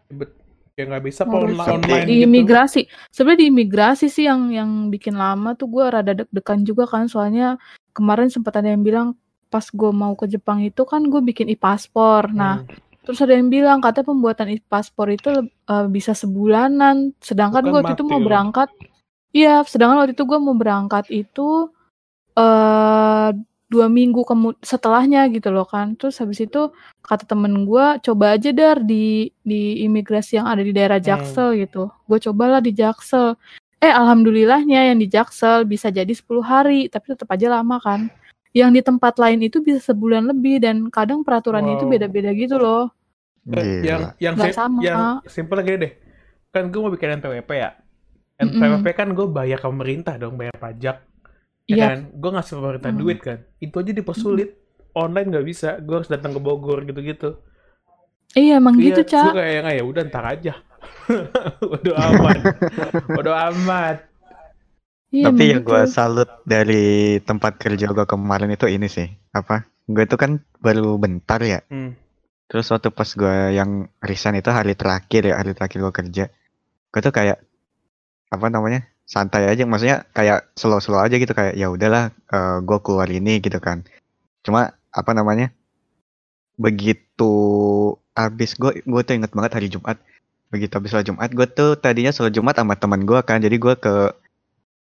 ya 0.74 0.84
nggak 0.90 1.06
bisa 1.06 1.22
kalau 1.30 1.46
Ngurus 1.46 1.62
online, 1.70 1.78
online 1.86 2.06
di 2.10 2.14
gitu 2.18 2.26
imigrasi. 2.26 2.82
Sebenarnya 3.14 3.42
di 3.42 3.48
imigrasi 3.54 4.06
sih 4.10 4.26
yang 4.30 4.42
yang 4.50 4.70
bikin 4.94 5.14
lama 5.18 5.54
tuh 5.54 5.68
gue 5.70 5.86
rada 5.86 6.12
deg-degan 6.18 6.62
juga 6.66 6.84
kan 6.90 7.06
soalnya 7.06 7.62
kemarin 7.94 8.30
sempat 8.34 8.54
ada 8.58 8.74
yang 8.74 8.82
bilang 8.82 9.08
pas 9.54 9.66
gue 9.70 9.92
mau 9.94 10.14
ke 10.18 10.26
Jepang 10.26 10.66
itu 10.66 10.82
kan 10.92 11.02
gue 11.06 11.22
bikin 11.22 11.48
e-paspor. 11.54 12.34
Nah, 12.34 12.66
Hmm. 12.66 12.83
Terus 13.04 13.20
ada 13.24 13.36
yang 13.36 13.52
bilang 13.52 13.80
katanya 13.84 14.10
pembuatan 14.16 14.48
e-paspor 14.56 15.12
itu 15.12 15.30
eh, 15.48 15.88
bisa 15.92 16.16
sebulanan. 16.16 17.12
Sedangkan 17.20 17.64
gue 17.68 17.80
waktu 17.84 17.96
itu 18.00 18.08
mau 18.08 18.24
berangkat 18.24 18.72
Iya, 19.34 19.66
sedangkan 19.66 20.06
waktu 20.06 20.14
itu 20.14 20.30
gue 20.30 20.38
mau 20.38 20.54
berangkat 20.54 21.10
itu 21.10 21.74
eh 22.38 23.30
dua 23.74 23.90
minggu 23.90 24.22
kemu 24.22 24.62
setelahnya 24.62 25.26
gitu 25.34 25.50
loh 25.50 25.66
kan. 25.66 25.98
Terus 25.98 26.22
habis 26.22 26.38
itu 26.46 26.70
kata 27.02 27.26
temen 27.26 27.66
gue 27.66 27.86
coba 28.06 28.38
aja 28.38 28.54
dar 28.54 28.78
di 28.86 29.34
di 29.42 29.82
imigrasi 29.90 30.38
yang 30.38 30.46
ada 30.46 30.62
di 30.62 30.70
daerah 30.70 31.02
Hmm. 31.02 31.10
Jaksel 31.10 31.50
gitu. 31.66 31.90
Gue 32.06 32.22
cobalah 32.22 32.62
di 32.62 32.72
Jaksel. 32.78 33.34
Eh 33.82 33.90
alhamdulillahnya 33.90 34.94
yang 34.94 35.02
di 35.02 35.10
Jaksel 35.10 35.66
bisa 35.66 35.90
jadi 35.90 36.14
10 36.14 36.46
hari, 36.46 36.88
tapi 36.94 37.18
tetap 37.18 37.28
aja 37.34 37.50
lama 37.58 37.82
kan. 37.82 38.14
Yang 38.54 38.70
di 38.72 38.82
tempat 38.84 39.14
lain 39.18 39.40
itu 39.42 39.60
bisa 39.60 39.82
sebulan 39.84 40.30
lebih 40.30 40.58
dan 40.58 40.88
kadang 40.88 41.22
peraturannya 41.22 41.76
itu 41.76 41.86
Wow. 41.86 41.92
beda-beda 41.92 42.32
gitu 42.32 42.56
loh. 42.56 42.94
Eh, 43.46 43.84
yang 43.84 44.14
yang 44.18 44.34
Nggak 44.34 44.50
sim- 44.50 44.56
sama. 44.56 44.80
yang 44.80 45.02
simpel 45.26 45.58
lagi 45.58 45.76
deh 45.76 45.94
kan 46.48 46.70
gue 46.70 46.80
mau 46.80 46.88
bikin 46.88 47.18
NPWP 47.18 47.52
ya. 47.52 47.76
NPWP 48.36 48.88
kan 48.94 49.10
gue 49.10 49.26
bayar 49.28 49.58
ke 49.58 49.68
pemerintah 49.68 50.16
dong 50.16 50.36
bayar 50.36 50.56
pajak 50.56 51.02
ya 51.64 51.74
Iya. 51.74 51.86
kan 51.86 52.00
gue 52.14 52.30
ngasih 52.32 52.54
pemerintah 52.56 52.90
Hmm. 52.90 53.00
duit 53.00 53.20
kan 53.20 53.40
itu 53.58 53.74
aja 53.74 53.92
dipersulit 53.92 54.50
online 54.94 55.28
nggak 55.30 55.46
bisa 55.46 55.76
gue 55.78 55.96
harus 55.96 56.08
datang 56.08 56.32
ke 56.32 56.40
Bogor 56.40 56.84
gitu-gitu 56.84 57.40
Iya 58.32 58.58
emang 58.58 58.76
gitu, 58.76 59.00
gue 59.00 59.08
Cak. 59.08 59.32
kayak 59.32 59.54
yang 59.54 59.66
"Ah, 59.66 59.74
ya 59.74 59.84
udah 59.84 60.02
ntar 60.04 60.26
aja 60.26 60.54
Waduh 61.72 61.96
amat 61.96 62.38
Waduh 63.16 63.36
amat 63.50 63.98
Iya, 65.14 65.30
Tapi 65.30 65.44
yang 65.54 65.62
gue 65.62 65.82
salut 65.86 66.26
dari 66.42 67.22
tempat 67.22 67.62
kerja 67.62 67.86
gue 67.94 68.06
kemarin 68.10 68.50
itu 68.50 68.66
ini 68.66 68.90
sih. 68.90 69.06
Apa? 69.30 69.62
Gue 69.86 70.10
itu 70.10 70.18
kan 70.18 70.42
baru 70.58 70.98
bentar 70.98 71.38
ya. 71.46 71.62
Hmm. 71.70 71.94
Terus 72.50 72.74
waktu 72.74 72.90
pas 72.90 73.06
gue 73.06 73.54
yang 73.54 73.86
resign 74.02 74.42
itu 74.42 74.50
hari 74.50 74.74
terakhir 74.74 75.22
ya, 75.30 75.38
hari 75.38 75.54
terakhir 75.54 75.86
gue 75.86 75.94
kerja. 75.94 76.24
Gue 76.90 77.02
tuh 77.06 77.14
kayak 77.14 77.38
apa 78.34 78.50
namanya? 78.50 78.90
santai 79.04 79.52
aja 79.52 79.68
maksudnya 79.68 80.08
kayak 80.16 80.56
slow-slow 80.56 81.04
aja 81.04 81.20
gitu 81.20 81.36
kayak 81.36 81.60
ya 81.60 81.68
udahlah 81.68 82.16
gue 82.64 82.78
keluar 82.82 83.06
ini 83.12 83.38
gitu 83.44 83.60
kan. 83.60 83.84
Cuma 84.42 84.74
apa 84.90 85.12
namanya? 85.12 85.52
Begitu 86.56 87.34
habis 88.16 88.56
gue 88.56 88.80
gue 88.82 89.02
tuh 89.04 89.14
inget 89.14 89.30
banget 89.36 89.52
hari 89.60 89.68
Jumat. 89.70 90.00
Begitu 90.50 90.72
habis 90.72 90.90
sholat 90.96 91.06
Jumat 91.06 91.30
gue 91.36 91.48
tuh 91.52 91.76
tadinya 91.78 92.16
sholat 92.16 92.32
Jumat 92.32 92.56
sama 92.58 92.80
teman 92.80 93.04
gue 93.04 93.20
kan. 93.28 93.44
Jadi 93.44 93.60
gue 93.60 93.76
ke 93.76 93.94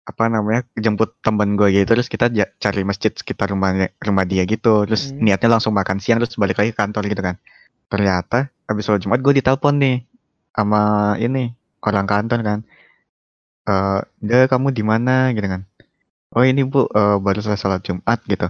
apa 0.10 0.26
namanya 0.26 0.66
jemput 0.74 1.14
temen 1.22 1.54
gue 1.54 1.70
gitu 1.70 1.86
terus 1.86 2.10
kita 2.10 2.34
cari 2.34 2.82
masjid 2.82 3.14
sekitar 3.14 3.54
rumahnya 3.54 3.94
rumah 4.02 4.26
dia 4.26 4.42
gitu. 4.50 4.90
Terus 4.90 5.14
Hmm. 5.14 5.30
niatnya 5.30 5.50
langsung 5.54 5.78
makan 5.78 6.02
siang 6.02 6.18
terus 6.18 6.34
balik 6.34 6.58
lagi 6.58 6.74
ke 6.74 6.80
kantor 6.82 7.06
gitu 7.06 7.22
kan. 7.22 7.38
Ternyata 7.94 8.50
habis 8.66 8.90
sholat 8.90 9.06
jumat 9.06 9.22
gue 9.22 9.38
ditelepon 9.38 9.76
nih 9.78 9.98
sama 10.58 11.14
ini 11.22 11.54
orang 11.86 12.10
kantor 12.10 12.40
kan. 12.42 12.60
Eh 13.70 14.00
dia 14.26 14.50
kamu 14.50 14.74
di 14.74 14.82
mana? 14.82 15.30
Gitu 15.30 15.46
kan. 15.46 15.62
Oh 16.34 16.42
ini 16.42 16.66
bu 16.66 16.90
eh, 16.90 17.18
baru 17.22 17.40
selesai 17.46 17.62
sholat 17.62 17.82
jumat 17.86 18.20
gitu. 18.26 18.50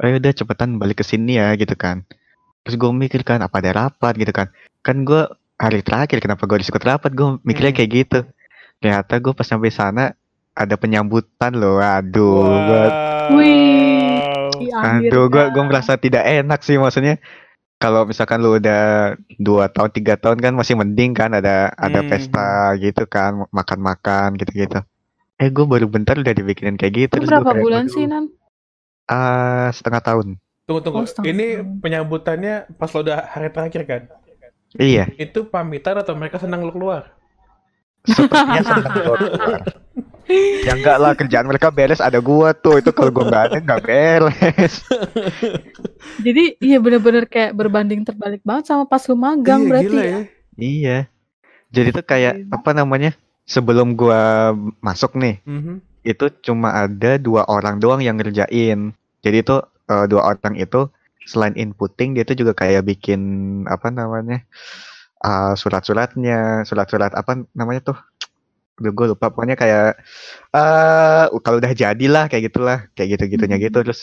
Oh 0.00 0.04
udah 0.08 0.32
cepetan 0.36 0.76
balik 0.76 1.00
ke 1.00 1.04
sini 1.04 1.40
ya 1.40 1.52
gitu 1.56 1.72
kan. 1.76 2.04
Terus 2.64 2.76
gue 2.76 2.90
mikir 2.92 3.24
kan 3.24 3.40
apa 3.40 3.56
ada 3.64 3.72
rapat? 3.72 4.20
Gitu 4.20 4.32
kan. 4.36 4.52
Kan 4.84 5.08
gue 5.08 5.24
hari 5.56 5.80
terakhir 5.80 6.20
kenapa 6.20 6.44
gue 6.44 6.60
disebut 6.60 6.80
rapat? 6.84 7.12
Gue 7.16 7.40
mikirnya 7.40 7.72
Hmm. 7.72 7.78
kayak 7.80 7.90
gitu. 8.04 8.18
Ternyata 8.80 9.16
gue 9.20 9.32
pas 9.36 9.44
sampai 9.44 9.72
sana 9.72 10.16
ada 10.52 10.74
penyambutan 10.74 11.52
loh 11.52 11.78
aduh 11.78 12.38
gue 12.60 12.84
Wih. 13.30 14.18
Iya, 14.60 14.76
Aduh, 15.00 15.24
gue 15.26 15.40
akhirnya. 15.40 15.54
gue 15.54 15.64
merasa 15.64 15.92
tidak 15.94 16.20
enak 16.22 16.60
sih 16.60 16.76
maksudnya. 16.76 17.16
Kalau 17.76 18.04
misalkan 18.04 18.38
lu 18.38 18.54
udah 18.54 19.14
dua 19.34 19.66
tahun 19.66 19.88
tiga 19.90 20.14
tahun 20.14 20.36
kan 20.36 20.52
masih 20.52 20.74
mending 20.74 21.14
kan 21.14 21.32
ada 21.32 21.72
ada 21.72 22.00
Hmm. 22.00 22.10
pesta 22.10 22.50
gitu 22.76 23.06
kan 23.06 23.46
makan-makan 23.48 24.36
gitu-gitu. 24.36 24.82
Eh 25.36 25.48
gue 25.48 25.64
baru 25.64 25.86
bentar 25.86 26.12
udah 26.14 26.30
dibikinin 26.30 26.76
kayak 26.76 26.92
gitu. 26.98 27.14
Itu 27.14 27.24
terus 27.24 27.30
gua 27.30 27.40
berapa 27.40 27.52
kayak, 27.54 27.64
bulan 27.64 27.84
sih, 27.86 28.04
Nan? 28.04 28.28
ah, 29.06 29.70
setengah 29.70 30.02
tahun. 30.02 30.26
Tunggu 30.62 30.80
tunggu 30.80 30.98
Oh, 30.98 31.06
setengah 31.06 31.26
Ini 31.26 31.46
tahun. 31.56 31.80
penyambutannya 31.80 32.54
pas 32.74 32.90
lo 32.90 33.00
udah 33.00 33.18
hari 33.26 33.48
terakhir 33.48 33.82
kan 33.84 34.02
Iya, 34.72 35.08
Itu 35.16 35.46
pamitan 35.46 35.96
atau 35.96 36.12
mereka 36.12 36.36
senang 36.36 36.60
lo 36.60 36.70
keluar 36.70 37.14
sepertinya 38.02 38.60
senang 38.60 38.84
gua 38.84 39.16
keluar. 39.16 39.20
Ya 40.60 40.72
enggak 40.74 40.96
lah 40.96 41.12
kerjaan 41.12 41.46
mereka 41.46 41.68
beres 41.68 41.98
ada 41.98 42.18
gua 42.18 42.52
tuh 42.52 42.78
itu 42.78 42.90
kalau 42.90 43.10
gua 43.10 43.24
nggak 43.26 43.44
ada 43.50 43.58
nggak 43.58 43.80
beres. 43.82 44.74
Jadi 46.20 46.60
iya 46.60 46.78
bener-bener 46.78 47.24
kayak 47.26 47.52
berbanding 47.52 48.04
terbalik 48.04 48.40
banget 48.42 48.68
sama 48.68 48.84
pas 48.84 49.02
lu 49.06 49.16
magang 49.16 49.64
Iya, 49.64 49.68
berarti 49.68 49.86
gila 49.88 50.02
ya. 50.02 50.10
ya 50.10 50.20
iya. 50.56 50.98
Jadi 51.70 51.88
tuh 51.94 52.04
kayak 52.04 52.34
Gila. 52.44 52.54
apa 52.56 52.70
namanya 52.72 53.10
sebelum 53.44 53.94
gua 53.94 54.52
masuk 54.80 55.14
nih 55.16 55.38
Mhm. 55.46 55.74
itu 56.02 56.24
cuma 56.42 56.72
ada 56.74 57.20
dua 57.20 57.44
orang 57.46 57.78
doang 57.78 58.00
yang 58.00 58.16
ngerjain. 58.16 58.92
Jadi 59.20 59.36
itu 59.40 59.56
eh, 59.86 60.06
dua 60.06 60.34
orang 60.34 60.56
itu 60.56 60.88
selain 61.24 61.54
inputting 61.54 62.16
dia 62.16 62.24
itu 62.24 62.32
juga 62.34 62.56
kayak 62.56 62.86
bikin 62.86 63.20
apa 63.68 63.92
namanya 63.92 64.42
eh, 65.20 65.52
surat-suratnya, 65.54 66.64
surat-surat 66.64 67.12
apa 67.12 67.44
namanya 67.52 67.92
tuh? 67.92 67.98
Gue 68.80 69.06
lupa 69.12 69.28
pokoknya 69.28 69.60
kayak 69.60 70.00
eh 70.56 71.24
kalau 71.44 71.56
udah 71.60 71.72
jadilah 71.76 72.26
kayak 72.26 72.48
gitulah, 72.48 72.78
kayak 72.96 73.20
gitu-gitunya 73.20 73.60
Mhm. 73.60 73.64
gitu 73.68 73.78
terus 73.84 74.00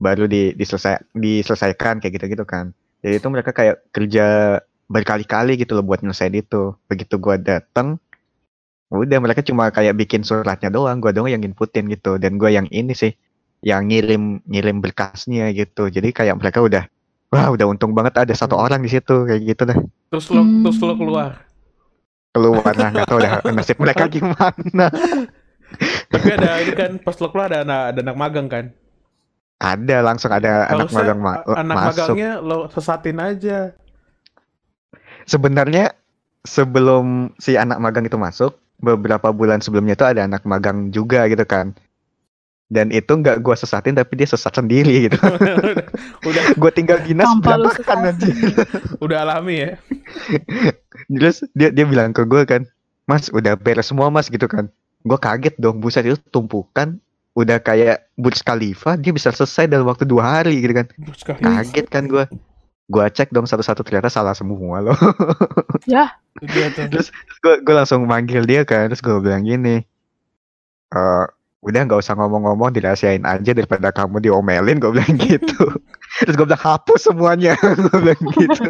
baru 0.00 0.24
di 0.24 0.56
diselesai 0.56 1.12
diselesaikan 1.12 2.00
kayak 2.00 2.16
gitu-gitu 2.16 2.48
kan. 2.48 2.72
Jadi 3.04 3.20
itu 3.20 3.28
mereka 3.28 3.52
kayak 3.52 3.84
kerja 3.92 4.56
berkali-kali 4.88 5.60
gitu 5.60 5.76
loh 5.76 5.84
buat 5.84 6.00
nyelesain 6.00 6.32
itu. 6.32 6.72
Begitu 6.88 7.20
gua 7.20 7.36
dateng, 7.36 8.00
udah 8.90 9.18
mereka 9.20 9.44
cuma 9.44 9.68
kayak 9.70 9.94
bikin 9.96 10.24
suratnya 10.24 10.72
doang, 10.72 10.98
gua 10.98 11.12
doang 11.12 11.30
yang 11.30 11.44
inputin 11.44 11.86
gitu. 11.88 12.16
Dan 12.16 12.40
gua 12.40 12.48
yang 12.48 12.66
ini 12.72 12.96
sih, 12.96 13.12
yang 13.60 13.86
ngirim 13.88 14.40
ngirim 14.48 14.80
berkasnya 14.80 15.52
gitu. 15.52 15.92
Jadi 15.92 16.10
kayak 16.16 16.40
mereka 16.40 16.64
udah, 16.64 16.84
wah 17.28 17.52
udah 17.52 17.66
untung 17.68 17.92
banget 17.92 18.16
ada 18.18 18.32
satu 18.32 18.56
Hmm. 18.56 18.64
orang 18.64 18.80
di 18.80 18.90
situ 18.90 19.28
kayak 19.28 19.40
gitu 19.44 19.62
dah. 19.68 19.78
Terus 20.10 20.26
lo 20.32 20.42
Hmm. 20.42 20.64
terus 20.64 20.78
lo 20.80 20.94
keluar. 20.96 21.30
Keluar 22.30 22.74
lah 22.78 22.88
nggak 22.94 23.08
tahu 23.10 23.18
dah 23.18 23.32
nasib 23.50 23.76
mereka 23.82 24.06
gimana. 24.06 24.86
Tapi 26.10 26.28
ada 26.30 26.62
ini 26.62 26.72
kan 26.74 26.90
pas 27.02 27.18
lo 27.18 27.30
keluar 27.30 27.50
ada 27.50 27.66
anak 27.66 27.80
ada 27.94 28.00
anak 28.06 28.16
magang 28.18 28.46
kan. 28.46 28.64
Ada 29.60 29.96
langsung 30.00 30.30
ada 30.32 30.70
anak 30.70 30.88
Harusnya 30.88 30.98
magang 31.02 31.18
ma- 31.20 31.42
anak 31.58 31.76
masuk. 31.76 31.86
magangnya 31.90 32.30
lo 32.38 32.58
sesatin 32.70 33.18
aja. 33.18 33.58
Sebenarnya 35.26 35.92
sebelum 36.46 37.34
si 37.36 37.58
anak 37.58 37.82
magang 37.82 38.06
itu 38.08 38.16
masuk, 38.16 38.56
beberapa 38.80 39.28
bulan 39.34 39.60
sebelumnya 39.60 39.98
itu 39.98 40.06
ada 40.06 40.24
anak 40.24 40.42
magang 40.48 40.88
juga 40.88 41.28
gitu 41.28 41.44
kan. 41.44 41.76
Dan 42.70 42.94
itu 42.94 43.10
nggak 43.10 43.42
gua 43.42 43.58
sesatin 43.58 43.98
tapi 43.98 44.14
dia 44.14 44.30
sesat 44.30 44.54
sendiri 44.54 45.10
gitu. 45.10 45.18
udah 46.30 46.44
gua 46.54 46.70
tinggal 46.70 47.02
dinas 47.02 47.26
berantakan 47.42 48.14
aja. 48.14 48.26
udah 49.04 49.26
alami 49.26 49.54
ya. 49.66 49.70
Terus 51.18 51.42
dia 51.58 51.74
dia 51.74 51.82
bilang 51.82 52.14
ke 52.14 52.22
gua 52.22 52.46
kan, 52.46 52.62
Mas 53.10 53.26
udah 53.34 53.58
beres 53.58 53.90
semua 53.90 54.06
mas 54.06 54.30
gitu 54.30 54.46
kan. 54.46 54.70
Gua 55.02 55.18
kaget 55.18 55.58
dong, 55.58 55.82
buset 55.82 56.06
itu 56.06 56.14
tumpukan 56.30 57.02
udah 57.34 57.62
kayak 57.62 58.10
Burj 58.18 58.42
Khalifa 58.42 58.98
dia 58.98 59.14
bisa 59.14 59.30
selesai 59.30 59.70
dalam 59.70 59.86
waktu 59.90 60.06
dua 60.06 60.38
hari 60.38 60.62
gitu 60.62 60.70
kan. 60.70 60.86
Terus. 60.86 61.20
Kaget 61.26 61.86
kan 61.90 62.06
gua. 62.06 62.30
Gua 62.90 63.06
cek 63.06 63.34
dong 63.34 63.46
satu-satu 63.50 63.82
ternyata 63.82 64.10
salah 64.10 64.34
semua 64.34 64.78
loh. 64.82 64.98
Iya 66.38 66.70
tuh. 66.72 66.86
gue 67.42 67.54
gue 67.66 67.74
langsung 67.74 68.06
manggil 68.06 68.46
dia 68.46 68.62
kan 68.64 68.88
terus 68.88 69.02
gue 69.02 69.12
bilang 69.18 69.44
gini 69.44 69.82
eh 70.90 71.26
udah 71.60 71.80
nggak 71.84 72.00
usah 72.00 72.16
ngomong-ngomong 72.16 72.72
dirahasiain 72.72 73.20
aja 73.28 73.52
daripada 73.52 73.92
kamu 73.92 74.24
diomelin 74.24 74.80
gue 74.80 74.90
bilang 74.96 75.14
gitu. 75.28 75.76
Terus 76.24 76.34
gue 76.36 76.46
bilang 76.48 76.64
hapus 76.64 77.00
semuanya. 77.12 77.54
Gue 77.86 77.98
bilang 78.00 78.24
gitu. 78.34 78.64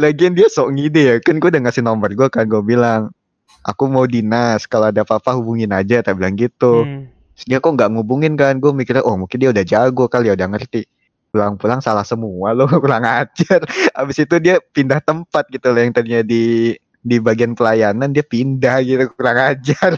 Lagian 0.00 0.32
dia 0.34 0.48
sok 0.50 0.74
ngide 0.74 1.02
ya. 1.04 1.14
Kan 1.22 1.38
gue 1.38 1.48
udah 1.48 1.62
ngasih 1.64 1.84
nomor 1.84 2.10
gue 2.12 2.28
kan 2.32 2.48
gue 2.48 2.60
bilang 2.64 3.14
aku 3.62 3.86
mau 3.86 4.04
dinas 4.08 4.66
kalau 4.66 4.90
ada 4.90 5.04
apa-apa 5.04 5.36
hubungin 5.38 5.70
aja. 5.70 6.00
Tak 6.02 6.18
bilang 6.18 6.34
gitu. 6.34 6.82
Hmm. 6.82 7.08
Terus 7.36 7.44
dia 7.46 7.58
kok 7.62 7.72
nggak 7.76 7.88
ngubungin 7.94 8.34
kan? 8.34 8.58
Gue 8.58 8.74
mikirnya 8.74 9.04
oh 9.06 9.14
mungkin 9.14 9.38
dia 9.38 9.52
udah 9.54 9.64
jago 9.64 10.10
kali 10.10 10.32
ya 10.32 10.34
udah 10.34 10.48
ngerti. 10.50 10.88
Pulang-pulang 11.28 11.84
salah 11.84 12.08
semua 12.08 12.56
loh 12.56 12.66
kurang 12.82 13.04
ajar. 13.04 13.62
Abis 13.94 14.24
itu 14.24 14.36
dia 14.40 14.58
pindah 14.72 14.98
tempat 15.04 15.44
gitu 15.52 15.70
loh 15.70 15.80
yang 15.84 15.92
tadinya 15.92 16.24
di 16.24 16.72
di 17.00 17.16
bagian 17.18 17.52
pelayanan 17.52 18.10
dia 18.10 18.22
pindah 18.22 18.80
gitu 18.80 19.08
kurang 19.12 19.38
ajar 19.38 19.94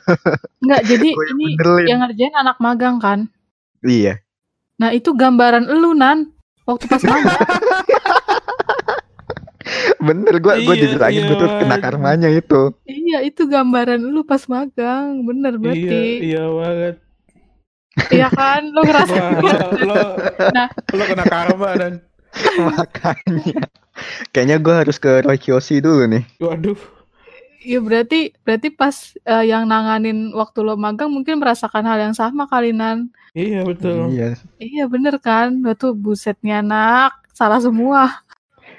Enggak, 0.59 0.83
jadi 0.85 1.09
Gua 1.17 1.25
ini 1.29 1.47
benerin. 1.55 1.87
yang 1.87 2.01
ngerjain 2.01 2.35
anak 2.35 2.57
magang 2.59 2.97
kan. 2.97 3.19
iya 3.81 4.21
Nah, 4.77 4.91
itu 4.91 5.13
gambaran 5.13 5.67
elu 5.67 5.93
nan 5.93 6.33
waktu 6.65 6.85
pas 6.87 7.03
magang. 7.03 7.37
bener 10.01 10.35
gue 10.37 10.55
gue 10.59 10.75
Iya, 10.75 11.21
gue 11.23 11.37
tuh 11.37 11.47
iya, 11.47 11.59
kena 11.59 11.69
anjing. 11.71 11.85
karmanya 11.85 12.29
itu 12.29 12.63
iya, 12.85 13.19
itu 13.21 13.45
gambaran 13.45 14.01
lu 14.01 14.25
pas 14.25 14.41
magang. 14.47 15.21
Bener 15.23 15.53
Iya, 15.53 15.61
berarti. 15.61 16.03
iya 16.23 16.45
banget. 16.49 16.95
Iya 18.09 18.29
kan? 18.31 18.63
Lu 18.67 18.81
ngerasa 18.81 19.15
Wah, 19.15 19.31
lo, 19.37 19.55
lo, 19.85 19.97
Nah. 20.51 20.69
lo 20.91 21.03
kena 21.05 21.25
karma 21.25 21.69
dan 21.77 21.93
makanya 22.71 23.67
kayaknya 24.31 24.57
gue 24.63 24.75
harus 24.75 24.97
ke 24.97 25.25
Roy 25.27 25.39
Kiyoshi 25.39 25.83
dulu 25.83 26.07
nih 26.07 26.25
waduh. 26.41 26.79
Iya 27.61 27.77
berarti 27.85 28.33
berarti 28.41 28.73
pas 28.73 29.13
eh, 29.21 29.45
yang 29.53 29.69
nanganin 29.69 30.33
waktu 30.33 30.65
lo 30.65 30.81
magang 30.81 31.13
mungkin 31.13 31.37
merasakan 31.37 31.85
hal 31.85 32.01
yang 32.01 32.17
sama 32.17 32.49
kali 32.49 32.73
nan. 32.73 33.13
Iya 33.37 33.69
betul. 33.69 34.09
iya 34.17 34.33
Iya 34.57 34.89
bener 34.89 35.21
kan? 35.21 35.61
Lo 35.61 35.77
tuh 35.77 35.93
busetnya 35.93 36.65
anak 36.65 37.21
salah 37.37 37.61
semua. 37.61 38.25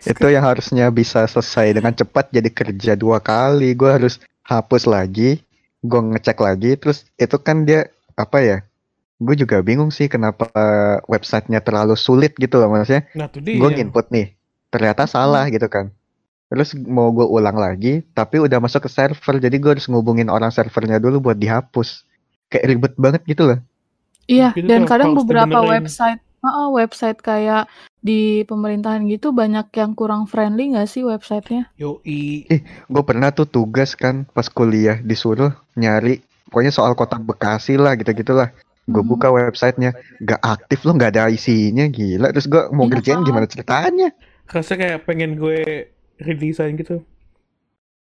itu 0.01 0.25
yang 0.33 0.41
harusnya 0.41 0.89
bisa 0.89 1.29
selesai 1.29 1.77
dengan 1.77 1.93
cepat 1.93 2.33
jadi 2.33 2.49
kerja 2.49 2.97
dua 2.97 3.21
kali 3.21 3.77
gue 3.77 3.85
harus 3.85 4.17
hapus 4.41 4.89
lagi 4.89 5.45
gue 5.85 6.01
ngecek 6.01 6.41
lagi 6.41 6.73
terus 6.73 7.05
itu 7.21 7.37
kan 7.37 7.69
dia 7.69 7.85
apa 8.17 8.41
ya 8.41 8.57
gue 9.21 9.35
juga 9.37 9.61
bingung 9.61 9.93
sih 9.93 10.09
kenapa 10.09 10.49
websitenya 11.05 11.61
terlalu 11.61 11.93
sulit 11.93 12.33
gitu 12.41 12.57
loh 12.57 12.73
maksudnya. 12.73 13.05
Nah 13.13 13.29
gue 13.29 13.69
nginput 13.77 14.09
nih 14.09 14.33
ternyata 14.73 15.05
salah 15.05 15.45
gitu 15.53 15.69
kan. 15.69 15.93
Terus 16.51 16.75
mau 16.75 17.13
gue 17.13 17.23
ulang 17.23 17.55
lagi 17.55 18.01
tapi 18.17 18.41
udah 18.41 18.57
masuk 18.57 18.89
ke 18.89 18.89
server 18.89 19.37
jadi 19.37 19.55
gue 19.61 19.71
harus 19.77 19.85
ngubungin 19.85 20.27
orang 20.27 20.49
servernya 20.49 20.97
dulu 20.97 21.31
buat 21.31 21.37
dihapus. 21.37 22.03
Kayak 22.49 22.65
ribet 22.67 22.93
banget 22.97 23.21
gitu 23.29 23.45
loh. 23.45 23.59
Iya 24.25 24.57
Gitu 24.57 24.67
dan 24.67 24.89
kadang 24.89 25.15
beberapa 25.15 25.63
website, 25.63 26.19
Heeh, 26.41 26.67
website 26.73 27.21
kayak 27.21 27.69
di 28.01 28.41
pemerintahan 28.49 29.05
gitu 29.05 29.29
banyak 29.29 29.69
yang 29.77 29.93
kurang 29.93 30.25
friendly 30.25 30.73
nggak 30.73 30.89
sih 30.89 31.05
websitenya? 31.05 31.69
Yoi. 31.77 32.49
gue 32.89 33.03
pernah 33.05 33.29
tuh 33.29 33.45
tugas 33.45 33.93
kan 33.93 34.25
pas 34.25 34.49
kuliah 34.49 34.97
disuruh 35.05 35.53
nyari 35.77 36.25
pokoknya 36.49 36.73
soal 36.73 36.97
kota 36.97 37.21
Bekasi 37.21 37.77
lah 37.77 37.93
gitu 37.93 38.09
gitulah 38.17 38.49
gue 38.83 39.03
buka 39.03 39.29
websitenya 39.29 39.93
gak 40.19 40.41
aktif 40.41 40.81
loh 40.81 40.93
nggak 40.93 41.11
ada 41.11 41.29
isinya 41.29 41.85
gila 41.85 42.29
terus 42.29 42.45
gue 42.45 42.63
mau 42.69 42.85
Iya 42.85 42.93
kerjain 42.93 43.21
gimana 43.21 43.45
ceritanya 43.45 44.09
Rasanya 44.45 44.77
kayak 44.89 44.99
pengen 45.05 45.31
gue 45.35 45.87
redesign 46.17 46.75
gitu. 46.75 46.99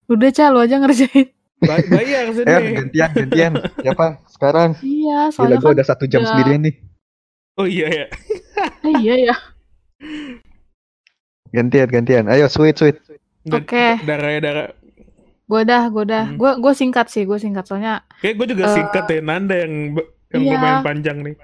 Udah 0.06 0.30
cah 0.30 0.50
lo 0.50 0.60
aja 0.60 0.76
ngerjain. 0.76 1.32
Ba- 1.58 1.80
bayar 1.88 2.28
eh 2.30 2.34
sini. 2.36 2.76
gantian 2.76 3.10
gantian 3.14 3.54
siapa 3.78 4.06
sekarang 4.28 4.70
Iya, 4.78 5.20
gila 5.24 5.32
soalnya 5.32 5.58
gue 5.58 5.66
kan 5.66 5.76
udah 5.80 5.88
satu 5.88 6.04
jam 6.04 6.20
udah- 6.20 6.30
sendirian 6.30 6.62
nih 6.62 6.76
Oh 7.56 7.64
iya 7.64 7.88
ya. 7.88 8.06
eh, 8.84 8.94
iya 9.00 9.16
ya. 9.24 9.36
gantian 11.56 11.88
gantian 11.88 12.26
ayo 12.28 12.46
sweet 12.48 12.76
sweet 12.76 12.98
Oke. 13.46 14.00
Darah 14.02 14.30
ya 14.30 14.40
darah. 14.40 14.68
Gue 15.44 15.62
dah, 15.64 15.84
gue 15.86 16.04
dah. 16.06 16.26
Hmm. 16.26 16.40
Gue 16.40 16.52
gue 16.58 16.72
singkat 16.74 17.08
sih, 17.08 17.24
gue 17.24 17.36
singkat 17.36 17.64
soalnya. 17.64 18.00
Kayak 18.18 18.36
gue 18.36 18.48
juga 18.56 18.64
Eh, 18.66 18.74
singkat 18.74 19.04
ya. 19.06 19.20
Nanda 19.20 19.56
yang 19.60 20.00
yang 20.34 20.44
iya. 20.44 20.54
lumayan 20.58 20.80
panjang 20.82 21.18
nih. 21.22 21.36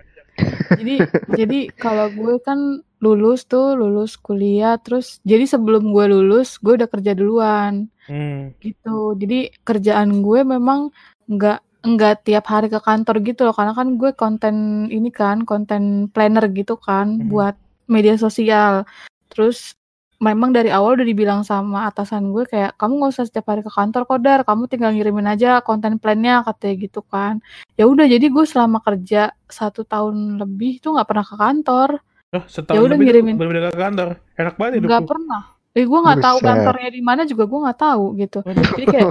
Jadi 0.80 0.96
jadi 1.36 1.60
kalau 1.76 2.08
gue 2.12 2.36
kan 2.42 2.60
lulus 3.00 3.48
tuh 3.48 3.76
lulus 3.80 4.16
kuliah 4.20 4.76
terus 4.80 5.24
jadi 5.24 5.48
sebelum 5.48 5.92
gue 5.96 6.06
lulus 6.12 6.60
gue 6.60 6.76
udah 6.76 6.90
kerja 6.90 7.16
duluan 7.16 7.88
Hmm. 8.10 8.58
gitu. 8.58 9.14
Jadi 9.14 9.54
kerjaan 9.62 10.26
gue 10.26 10.42
memang 10.42 10.90
nggak 11.30 11.86
nggak 11.86 12.16
tiap 12.28 12.46
hari 12.50 12.68
ke 12.68 12.82
kantor 12.82 13.22
gitu 13.24 13.46
loh 13.48 13.54
karena 13.56 13.72
kan 13.78 13.96
gue 13.96 14.12
konten 14.18 14.56
ini 14.90 15.14
kan 15.14 15.46
konten 15.46 16.10
planner 16.12 16.50
gitu 16.52 16.76
kan 16.76 17.22
Mhm. 17.22 17.30
buat 17.30 17.56
media 17.86 18.18
sosial. 18.18 18.84
Terus 19.30 19.79
memang 20.20 20.52
dari 20.52 20.68
awal 20.68 21.00
udah 21.00 21.08
dibilang 21.08 21.42
sama 21.48 21.88
atasan 21.88 22.36
gue 22.36 22.44
kayak 22.44 22.76
kamu 22.76 23.00
nggak 23.00 23.12
usah 23.16 23.26
setiap 23.26 23.56
hari 23.56 23.64
ke 23.64 23.72
kantor 23.72 24.04
kok 24.04 24.20
dar. 24.20 24.40
Kamu 24.44 24.68
tinggal 24.68 24.92
ngirimin 24.92 25.28
aja 25.32 25.64
konten 25.64 25.96
plannya 25.98 26.44
katanya 26.44 26.76
gitu 26.86 27.00
kan. 27.08 27.40
Ya 27.80 27.88
udah 27.88 28.06
jadi 28.06 28.28
gue 28.28 28.46
selama 28.46 28.84
kerja 28.84 29.32
satu 29.48 29.88
tahun 29.88 30.38
lebih 30.38 30.84
tuh 30.84 31.00
nggak 31.00 31.08
pernah 31.08 31.26
ke 31.26 31.36
kantor. 31.40 31.90
Oh, 32.30 32.44
Ya 32.46 32.46
setahun 32.46 32.84
udah 32.84 32.94
lebih 33.00 33.06
ngirimin. 33.10 33.36
bener-bener 33.40 33.72
ke 33.72 33.80
kantor. 33.80 34.10
Enak 34.38 34.56
banget 34.60 34.74
hidup 34.78 34.88
nggak 34.92 35.08
pernah. 35.08 35.42
Eh 35.78 35.86
gue 35.86 36.00
nggak 36.02 36.20
tahu 36.20 36.38
kantornya 36.42 36.90
di 36.92 37.02
mana 37.06 37.22
juga 37.24 37.44
gue 37.48 37.60
nggak 37.64 37.80
tahu 37.80 38.06
gitu. 38.20 38.40
Jadi 38.44 38.86
kayak 38.90 39.10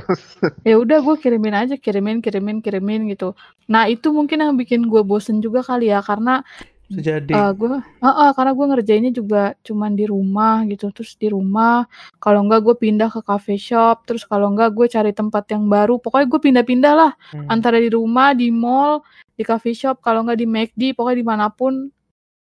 ya 0.68 0.75
udah 0.77 0.99
gue 1.01 1.16
kirimin 1.23 1.55
aja 1.57 1.75
kirimin 1.81 2.18
kirimin 2.21 2.59
kirimin 2.61 3.09
gitu. 3.09 3.33
Nah 3.73 3.88
itu 3.88 4.12
mungkin 4.12 4.44
yang 4.44 4.53
bikin 4.61 4.85
gue 4.85 5.01
bosen 5.07 5.40
juga 5.40 5.64
kali 5.64 5.88
ya 5.88 6.05
karena 6.05 6.44
Sejadi. 6.88 7.37
eh 7.37 7.51
gue 7.53 7.68
Heeh, 8.01 8.31
karena 8.33 8.53
gue 8.57 8.66
ngerjainnya 8.72 9.12
juga 9.12 9.53
cuman 9.61 9.92
di 9.92 10.09
rumah 10.09 10.64
gitu. 10.64 10.88
Terus 10.88 11.20
di 11.20 11.29
rumah 11.29 11.85
kalau 12.16 12.48
enggak 12.48 12.64
gue 12.64 12.74
pindah 12.81 13.12
ke 13.12 13.20
cafe 13.20 13.61
shop. 13.61 14.09
Terus 14.09 14.24
kalau 14.24 14.48
enggak 14.48 14.72
gue 14.72 14.88
cari 14.88 15.12
tempat 15.12 15.44
yang 15.53 15.68
baru. 15.68 16.01
Pokoknya 16.01 16.27
gue 16.27 16.40
pindah-pindah 16.40 16.94
lah. 16.96 17.12
Hmm. 17.37 17.44
antara 17.53 17.77
di 17.77 17.92
rumah 17.92 18.33
di 18.33 18.48
mall 18.48 19.05
di 19.37 19.44
cafe 19.44 19.77
shop 19.77 20.01
kalau 20.01 20.24
enggak 20.24 20.40
di 20.40 20.46
McD 20.48 20.83
pokoknya 20.96 21.18
di 21.20 21.27
mana 21.29 21.46
pun 21.53 21.92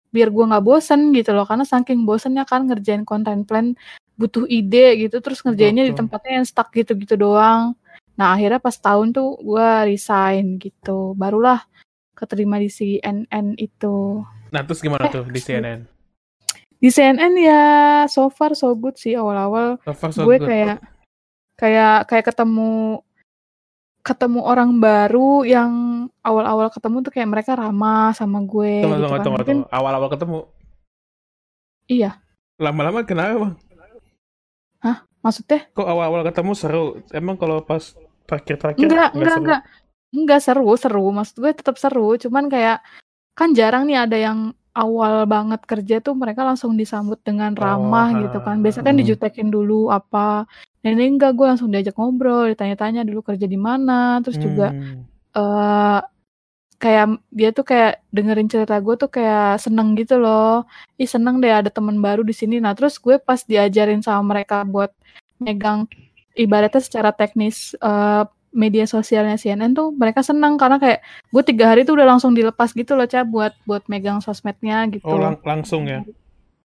biar 0.10 0.32
gue 0.32 0.46
nggak 0.48 0.64
bosen 0.64 1.12
gitu 1.12 1.36
loh. 1.36 1.44
Karena 1.44 1.68
saking 1.68 2.08
bosennya 2.08 2.48
kan 2.48 2.64
ngerjain 2.64 3.04
content 3.04 3.44
plan 3.44 3.76
butuh 4.16 4.48
ide 4.48 5.04
gitu. 5.04 5.20
Terus 5.20 5.44
ngerjainnya 5.44 5.84
di 5.84 5.92
Betul. 5.92 6.08
tempatnya 6.08 6.32
yang 6.40 6.48
stuck 6.48 6.72
gitu-gitu 6.72 7.20
doang. 7.20 7.76
Nah 8.16 8.36
akhirnya 8.36 8.60
pas 8.64 8.76
tahun 8.76 9.12
tuh 9.12 9.36
gue 9.44 9.70
resign 9.88 10.60
gitu. 10.60 11.12
Barulah 11.20 11.64
keterima 12.20 12.56
di 12.56 12.68
CNN 12.68 13.28
itu 13.56 14.22
Nah, 14.50 14.62
terus 14.62 14.80
gimana 14.80 15.08
Eh, 15.08 15.12
tuh 15.12 15.24
di. 15.26 15.40
CNN? 15.40 15.88
di 16.76 16.88
CNN 16.88 17.34
ya 17.36 17.64
so 18.06 18.28
far 18.28 18.54
so 18.54 18.72
good 18.72 18.96
sih 18.96 19.12
awal-awal 19.12 19.80
So 19.82 19.92
far 19.92 20.12
so 20.12 20.24
gue 20.24 20.36
good. 20.36 20.48
kayak 20.48 20.78
kayak 21.56 22.08
kayak 22.08 22.26
ketemu 22.26 23.04
ketemu 24.00 24.40
orang 24.42 24.80
baru 24.80 25.44
yang 25.44 25.72
awal-awal 26.22 26.68
ketemu 26.68 27.04
tuh 27.04 27.12
kayak 27.12 27.30
mereka 27.30 27.52
ramah 27.54 28.12
sama 28.12 28.40
gue 28.42 28.80
Tunggu, 28.80 28.96
gitu 28.96 29.04
tunggu, 29.04 29.12
kan. 29.12 29.22
tunggu, 29.22 29.38
Mungkin- 29.38 29.60
tunggu. 29.62 29.76
Awal-awal 29.76 30.10
ketemu. 30.10 30.40
Iya. 31.86 32.12
Lama-lama 32.56 33.00
kenapa, 33.04 33.34
Bang? 33.38 33.54
Hah? 34.80 34.98
Maksudnya? 35.20 35.68
Kok 35.70 35.84
awal-awal 35.84 36.24
ketemu 36.24 36.52
seru? 36.56 36.86
Emang 37.12 37.36
kalau 37.36 37.60
pas 37.60 37.92
terakhir-terakhir 38.24 38.80
Enggak, 38.80 39.12
nggak 39.12 39.12
enggak, 39.14 39.28
seru? 39.30 39.42
enggak. 39.44 39.62
Enggak 40.14 40.42
seru, 40.42 40.74
seru. 40.74 41.06
Maksud 41.14 41.36
gue 41.42 41.52
tetap 41.54 41.78
seru. 41.78 42.18
Cuman 42.18 42.50
kayak 42.50 42.82
kan 43.38 43.52
jarang 43.58 43.86
nih 43.90 44.00
ada 44.06 44.18
yang 44.18 44.40
awal 44.78 45.26
banget 45.30 45.62
kerja 45.68 45.96
tuh 46.06 46.16
mereka 46.18 46.42
langsung 46.48 46.74
disambut 46.80 47.20
dengan 47.26 47.54
ramah 47.58 48.14
Oh, 48.16 48.20
gitu 48.26 48.38
kan. 48.42 48.62
Biasanya 48.64 48.86
kan 48.90 48.96
Hmm. 48.98 49.02
dijutekin 49.06 49.50
dulu 49.54 49.92
apa. 49.94 50.48
Dan 50.86 50.98
ini 51.00 51.18
enggak, 51.20 51.36
gue 51.38 51.46
langsung 51.50 51.70
diajak 51.74 51.96
ngobrol, 52.00 52.50
ditanya-tanya 52.54 53.04
dulu 53.08 53.22
kerja 53.26 53.46
di 53.50 53.60
mana, 53.60 54.22
terus 54.24 54.40
juga 54.42 54.72
Hmm. 54.74 55.04
eh 55.38 56.00
kayak 56.82 57.08
dia 57.34 57.50
tuh 57.56 57.66
kayak 57.68 58.04
dengerin 58.16 58.50
cerita 58.52 58.76
gue 58.84 58.96
tuh 59.00 59.10
kayak 59.12 59.60
seneng 59.64 59.96
gitu 60.00 60.18
loh. 60.22 60.66
Ih 61.02 61.10
seneng 61.10 61.40
deh 61.44 61.52
ada 61.54 61.70
teman 61.74 61.98
baru 62.02 62.24
di 62.26 62.34
sini. 62.36 62.58
Nah 62.64 62.74
terus 62.78 62.98
gue 63.02 63.18
pas 63.22 63.42
diajarin 63.44 64.02
sama 64.06 64.36
mereka 64.38 64.64
buat 64.68 64.92
megang 65.44 65.88
ibaratnya 66.38 66.82
secara 66.84 67.12
teknis 67.16 67.76
eh, 67.80 68.24
media 68.52 68.84
sosialnya 68.84 69.36
CNN 69.36 69.72
tuh 69.72 69.94
mereka 69.94 70.26
seneng 70.26 70.58
karena 70.58 70.78
kayak 70.78 71.00
gue 71.30 71.44
tiga 71.46 71.70
hari 71.72 71.86
tuh 71.86 71.94
udah 71.96 72.08
langsung 72.10 72.34
dilepas 72.34 72.74
gitu 72.74 72.98
loh 72.98 73.06
Ca 73.06 73.22
buat 73.24 73.54
buat 73.64 73.86
megang 73.86 74.20
sosmednya 74.20 74.86
gitu. 74.90 75.06
Oh, 75.06 75.18
lang- 75.18 75.42
langsung 75.46 75.86
ya. 75.86 76.02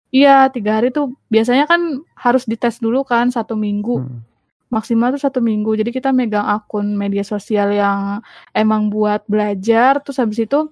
Iya 0.08 0.46
tiga 0.48 0.78
hari 0.78 0.94
tuh 0.94 1.10
biasanya 1.26 1.66
kan 1.66 1.80
harus 2.14 2.46
dites 2.46 2.78
dulu 2.78 3.02
kan 3.02 3.28
satu 3.28 3.58
minggu 3.58 3.98
Hmm. 3.98 4.22
maksimal 4.70 5.10
tuh 5.10 5.22
satu 5.22 5.38
minggu. 5.38 5.74
Jadi 5.74 5.90
kita 5.90 6.10
megang 6.10 6.46
akun 6.46 6.94
media 6.94 7.22
sosial 7.22 7.70
yang 7.70 8.22
emang 8.50 8.90
buat 8.90 9.22
belajar. 9.26 9.98
Terus 10.02 10.18
habis 10.18 10.38
itu 10.40 10.70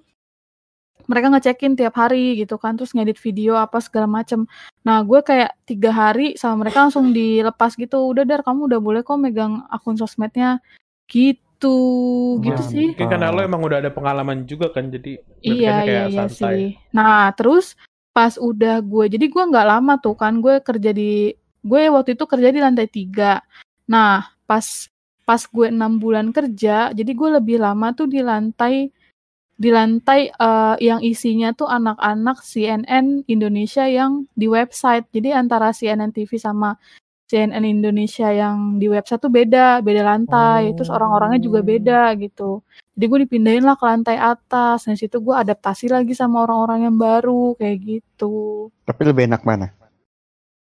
mereka 1.03 1.27
ngecekin 1.27 1.75
tiap 1.75 1.99
hari 1.99 2.39
gitu 2.39 2.55
kan. 2.55 2.79
Terus 2.79 2.95
ngedit 2.95 3.19
video 3.19 3.55
apa 3.55 3.83
segala 3.83 4.07
macem. 4.07 4.47
Nah 4.87 5.03
gue 5.03 5.19
kayak 5.19 5.51
tiga 5.63 5.91
hari 5.91 6.39
sama 6.39 6.63
mereka 6.63 6.87
langsung 6.87 7.11
dilepas 7.11 7.75
gitu. 7.75 8.07
Udah 8.07 8.23
dar 8.23 8.39
kamu 8.41 8.71
udah 8.71 8.79
boleh 8.79 9.01
kok 9.03 9.19
megang 9.19 9.63
akun 9.67 9.99
sosmednya. 9.99 10.63
Gitu. 11.07 11.77
Gitu 12.43 12.61
sih. 12.67 12.85
Mungkin 12.91 13.07
karena 13.07 13.31
lo 13.31 13.39
emang 13.43 13.61
udah 13.63 13.79
ada 13.79 13.91
pengalaman 13.93 14.43
juga 14.43 14.71
kan, 14.73 14.91
jadi 14.91 15.19
Iya 15.43 15.51
kayaknya 15.53 15.71
iya 15.71 15.83
kayak 15.87 16.07
iya 16.09 16.19
santai. 16.27 16.55
sih. 16.55 16.63
Nah 16.95 17.31
terus 17.35 17.65
pas 18.13 18.37
udah 18.37 18.77
gue 18.85 19.05
jadi 19.17 19.25
gue 19.25 19.43
nggak 19.49 19.67
lama 19.67 19.93
tuh 19.97 20.13
kan 20.13 20.37
gue 20.37 20.61
kerja 20.61 20.93
di 20.93 21.33
gue 21.65 21.81
waktu 21.89 22.13
itu 22.13 22.25
kerja 22.29 22.49
di 22.53 22.59
lantai 22.61 22.87
tiga. 22.91 23.41
Nah 23.89 24.27
pas 24.45 24.65
pas 25.23 25.39
gue 25.39 25.67
enam 25.71 25.97
bulan 26.03 26.35
kerja 26.35 26.91
jadi 26.91 27.11
gue 27.15 27.29
lebih 27.39 27.57
lama 27.63 27.95
tuh 27.95 28.11
di 28.11 28.19
lantai 28.19 28.91
di 29.53 29.69
lantai 29.71 30.27
eh, 30.33 30.75
yang 30.83 30.99
isinya 30.99 31.53
tuh 31.55 31.69
anak-anak 31.69 32.41
CNN 32.43 33.23
Indonesia 33.29 33.85
yang 33.87 34.27
di 34.35 34.49
website. 34.51 35.07
Jadi 35.13 35.29
antara 35.31 35.71
CNN 35.71 36.11
TV 36.11 36.35
sama 36.41 36.75
CNN 37.27 37.63
Indonesia 37.63 38.27
yang 38.29 38.77
di 38.77 38.91
website 38.91 39.23
tuh 39.23 39.31
beda, 39.31 39.79
beda 39.81 40.03
lantai. 40.03 40.75
Terus 40.75 40.91
orang-orangnya 40.91 41.39
juga 41.39 41.63
Oh. 41.63 41.65
beda 41.65 42.01
gitu. 42.19 42.51
Jadi 42.93 43.05
gue 43.09 43.19
dipindahin 43.25 43.65
lah 43.65 43.73
ke 43.79 43.85
lantai 43.89 44.17
atas. 44.21 44.85
Nah 44.85 44.93
situ 44.93 45.17
gue 45.17 45.33
adaptasi 45.33 45.89
lagi 45.89 46.13
sama 46.13 46.45
orang-orang 46.45 46.91
yang 46.91 46.95
baru 46.99 47.57
kayak 47.57 47.77
gitu. 47.81 48.69
Tapi 48.85 49.01
lebih 49.07 49.25
enak 49.31 49.41
mana? 49.47 49.71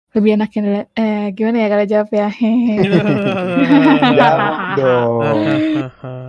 Lebih 0.09 0.41
enak 0.41 0.49
yang 0.57 0.65
eh 0.97 1.29
gimana 1.37 1.57
ya 1.61 1.67
kalau 1.69 1.85
jawab 1.85 2.09
ya. 2.09 2.29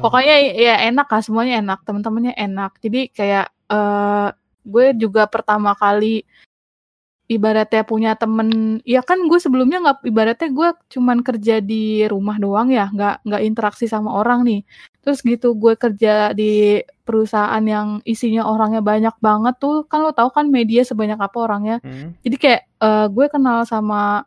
Pokoknya 0.05 0.35
ya 0.57 0.75
enak 0.89 1.09
lah 1.09 1.23
semuanya 1.25 1.61
enak, 1.61 1.85
teman-temannya 1.85 2.33
enak. 2.37 2.77
Jadi 2.81 3.13
kayak 3.13 3.47
eh 3.73 4.29
gue 4.61 4.87
juga 4.97 5.25
pertama 5.29 5.73
kali 5.73 6.25
ibaratnya 7.31 7.87
punya 7.87 8.19
temen, 8.19 8.83
ya 8.83 9.07
kan 9.07 9.23
gue 9.31 9.39
sebelumnya 9.39 9.79
nggak 9.79 9.99
ibaratnya 10.03 10.51
gue 10.51 10.69
cuman 10.99 11.23
kerja 11.23 11.63
di 11.63 12.03
rumah 12.11 12.43
doang 12.43 12.75
ya, 12.75 12.91
nggak 12.91 13.23
nggak 13.23 13.43
interaksi 13.47 13.87
sama 13.87 14.19
orang 14.19 14.43
nih. 14.43 14.61
Terus 15.07 15.23
gitu 15.23 15.55
gue 15.55 15.79
kerja 15.79 16.35
di 16.35 16.83
perusahaan 17.07 17.63
yang 17.63 18.03
isinya 18.03 18.51
orangnya 18.51 18.83
banyak 18.83 19.15
banget 19.23 19.55
tuh, 19.63 19.87
kan 19.87 20.03
lo 20.03 20.11
tahu 20.11 20.35
kan 20.35 20.51
media 20.51 20.83
sebanyak 20.83 21.23
apa 21.23 21.39
orangnya. 21.39 21.79
Hmm. 21.87 22.19
Jadi 22.27 22.37
kayak 22.37 22.63
eh, 22.67 23.07
gue 23.15 23.27
kenal 23.31 23.63
sama 23.63 24.27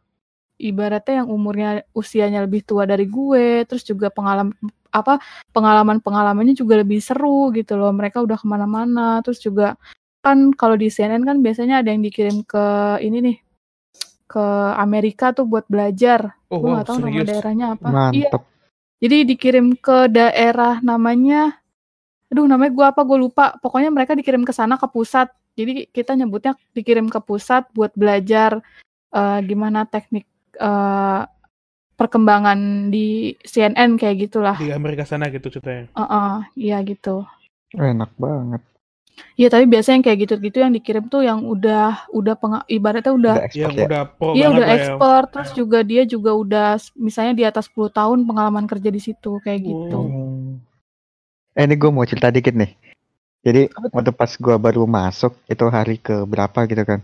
ibaratnya 0.56 1.26
yang 1.26 1.30
umurnya 1.30 1.70
usianya 1.92 2.48
lebih 2.48 2.63
tua 2.63 2.88
dari 2.88 3.04
gue, 3.12 3.68
terus 3.68 3.84
juga 3.84 4.08
pengalaman 4.16 4.56
apa 4.94 5.18
pengalaman 5.52 6.00
pengalamannya 6.00 6.56
juga 6.56 6.80
lebih 6.80 7.04
seru 7.04 7.52
gitu 7.52 7.76
loh. 7.76 7.92
Mereka 7.92 8.24
udah 8.24 8.39
ke 8.39 8.48
mana-mana, 8.48 9.20
terus 9.28 9.44
juga 9.44 9.76
kan 10.23 10.55
kalau 10.55 10.79
di 10.79 10.88
CNN 10.88 11.27
kan 11.27 11.43
biasanya 11.43 11.83
ada 11.83 11.91
yang 11.91 11.99
dikirim 11.99 12.47
ke 12.47 12.65
ini 13.03 13.17
nih 13.19 13.38
ke 14.25 14.45
Amerika 14.79 15.36
tuh 15.36 15.45
buat 15.45 15.67
belajar. 15.67 16.39
Oh, 16.47 16.63
gue 16.63 16.73
wow, 16.73 16.81
tahu 16.81 16.97
nama 17.03 17.21
daerahnya 17.21 17.65
apa. 17.77 18.09
Iya, 18.15 18.31
jadi 19.03 19.17
dikirim 19.27 19.75
ke 19.77 20.09
daerah 20.09 20.79
namanya, 20.79 21.59
aduh 22.31 22.47
namanya 22.47 22.71
gue 22.71 22.86
apa 22.88 23.01
gue 23.03 23.17
lupa. 23.19 23.53
Pokoknya 23.59 23.91
mereka 23.91 24.15
dikirim 24.15 24.47
ke 24.47 24.55
sana 24.55 24.79
ke 24.79 24.88
pusat. 24.88 25.29
Jadi 25.53 25.86
kita 25.91 26.17
nyebutnya 26.17 26.57
dikirim 26.73 27.12
ke 27.12 27.19
pusat 27.21 27.69
buat 27.77 27.93
belajar 27.93 28.63
eh, 29.13 29.39
gimana 29.45 29.86
teknik 29.86 30.25
eh, 30.57 31.21
perkembangan 31.93 32.89
di 32.89 33.38
CNN 33.45 34.01
kayak 34.01 34.17
gitulah. 34.17 34.57
Di 34.57 34.73
Amerika 34.73 35.05
sana 35.05 35.29
gitu 35.29 35.53
ceritanya. 35.53 35.93
Heeh, 35.93 36.36
iya 36.57 36.81
gitu. 36.81 37.21
Enak 37.77 38.17
banget. 38.17 38.72
Iya 39.34 39.49
tapi 39.49 39.65
biasanya 39.65 39.95
yang 39.97 40.06
kayak 40.06 40.19
gitu-gitu 40.21 40.58
yang 40.58 40.73
dikirim 40.73 41.06
tuh 41.06 41.21
yang 41.21 41.41
udah 41.41 42.06
udah 42.10 42.34
penga- 42.34 42.65
ibaratnya 42.67 43.13
udah 43.13 43.34
Udah 43.34 43.36
Yang 43.36 43.49
expert 43.49 43.73
ya. 43.73 43.86
udah 43.86 44.04
pro 44.08 44.30
iya 44.34 44.47
udah 44.49 44.67
ya. 44.67 44.73
expert 44.76 45.26
terus 45.30 45.49
juga 45.54 45.80
dia 45.82 46.02
juga 46.04 46.32
udah 46.34 46.67
misalnya 46.95 47.34
di 47.34 47.43
atas 47.43 47.65
10 47.69 47.89
tahun 47.89 48.26
pengalaman 48.26 48.65
kerja 48.65 48.89
di 48.89 48.97
situ 48.97 49.38
kayak 49.39 49.62
gitu. 49.62 49.97
Oh. 49.97 50.06
Hmm. 50.06 50.62
Eh 51.54 51.63
ini 51.63 51.76
gue 51.76 51.89
mau 51.89 52.02
cerita 52.04 52.30
dikit 52.30 52.54
nih. 52.54 52.73
Jadi 53.43 53.62
waktu 53.91 54.12
pas 54.12 54.32
gue 54.32 54.56
baru 54.56 54.86
masuk 54.86 55.36
itu 55.45 55.65
hari 55.67 55.97
ke 55.97 56.26
berapa 56.26 56.65
gitu 56.65 56.82
kan. 56.82 56.99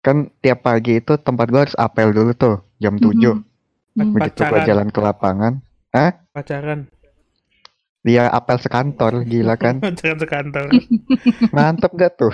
Kan 0.00 0.16
tiap 0.38 0.62
pagi 0.62 1.00
itu 1.00 1.16
tempat 1.16 1.48
gue 1.48 1.60
harus 1.60 1.76
apel 1.76 2.12
dulu 2.12 2.32
tuh 2.32 2.60
jam 2.78 2.94
7. 2.94 3.36
Mhm. 3.36 3.44
Hmm. 3.94 4.12
Begitu 4.14 4.40
gue 4.42 4.60
jalan 4.64 4.88
ke 4.88 5.00
lapangan. 5.02 5.52
Pacaran. 6.30 6.86
Dia 8.06 8.30
apel 8.30 8.56
sekantor 8.62 9.26
gila 9.26 9.58
kan. 9.58 9.80
Pacaran 9.84 10.18
sekantor. 10.18 10.66
Mantep 11.56 11.92
gak 11.98 12.14
tuh? 12.16 12.32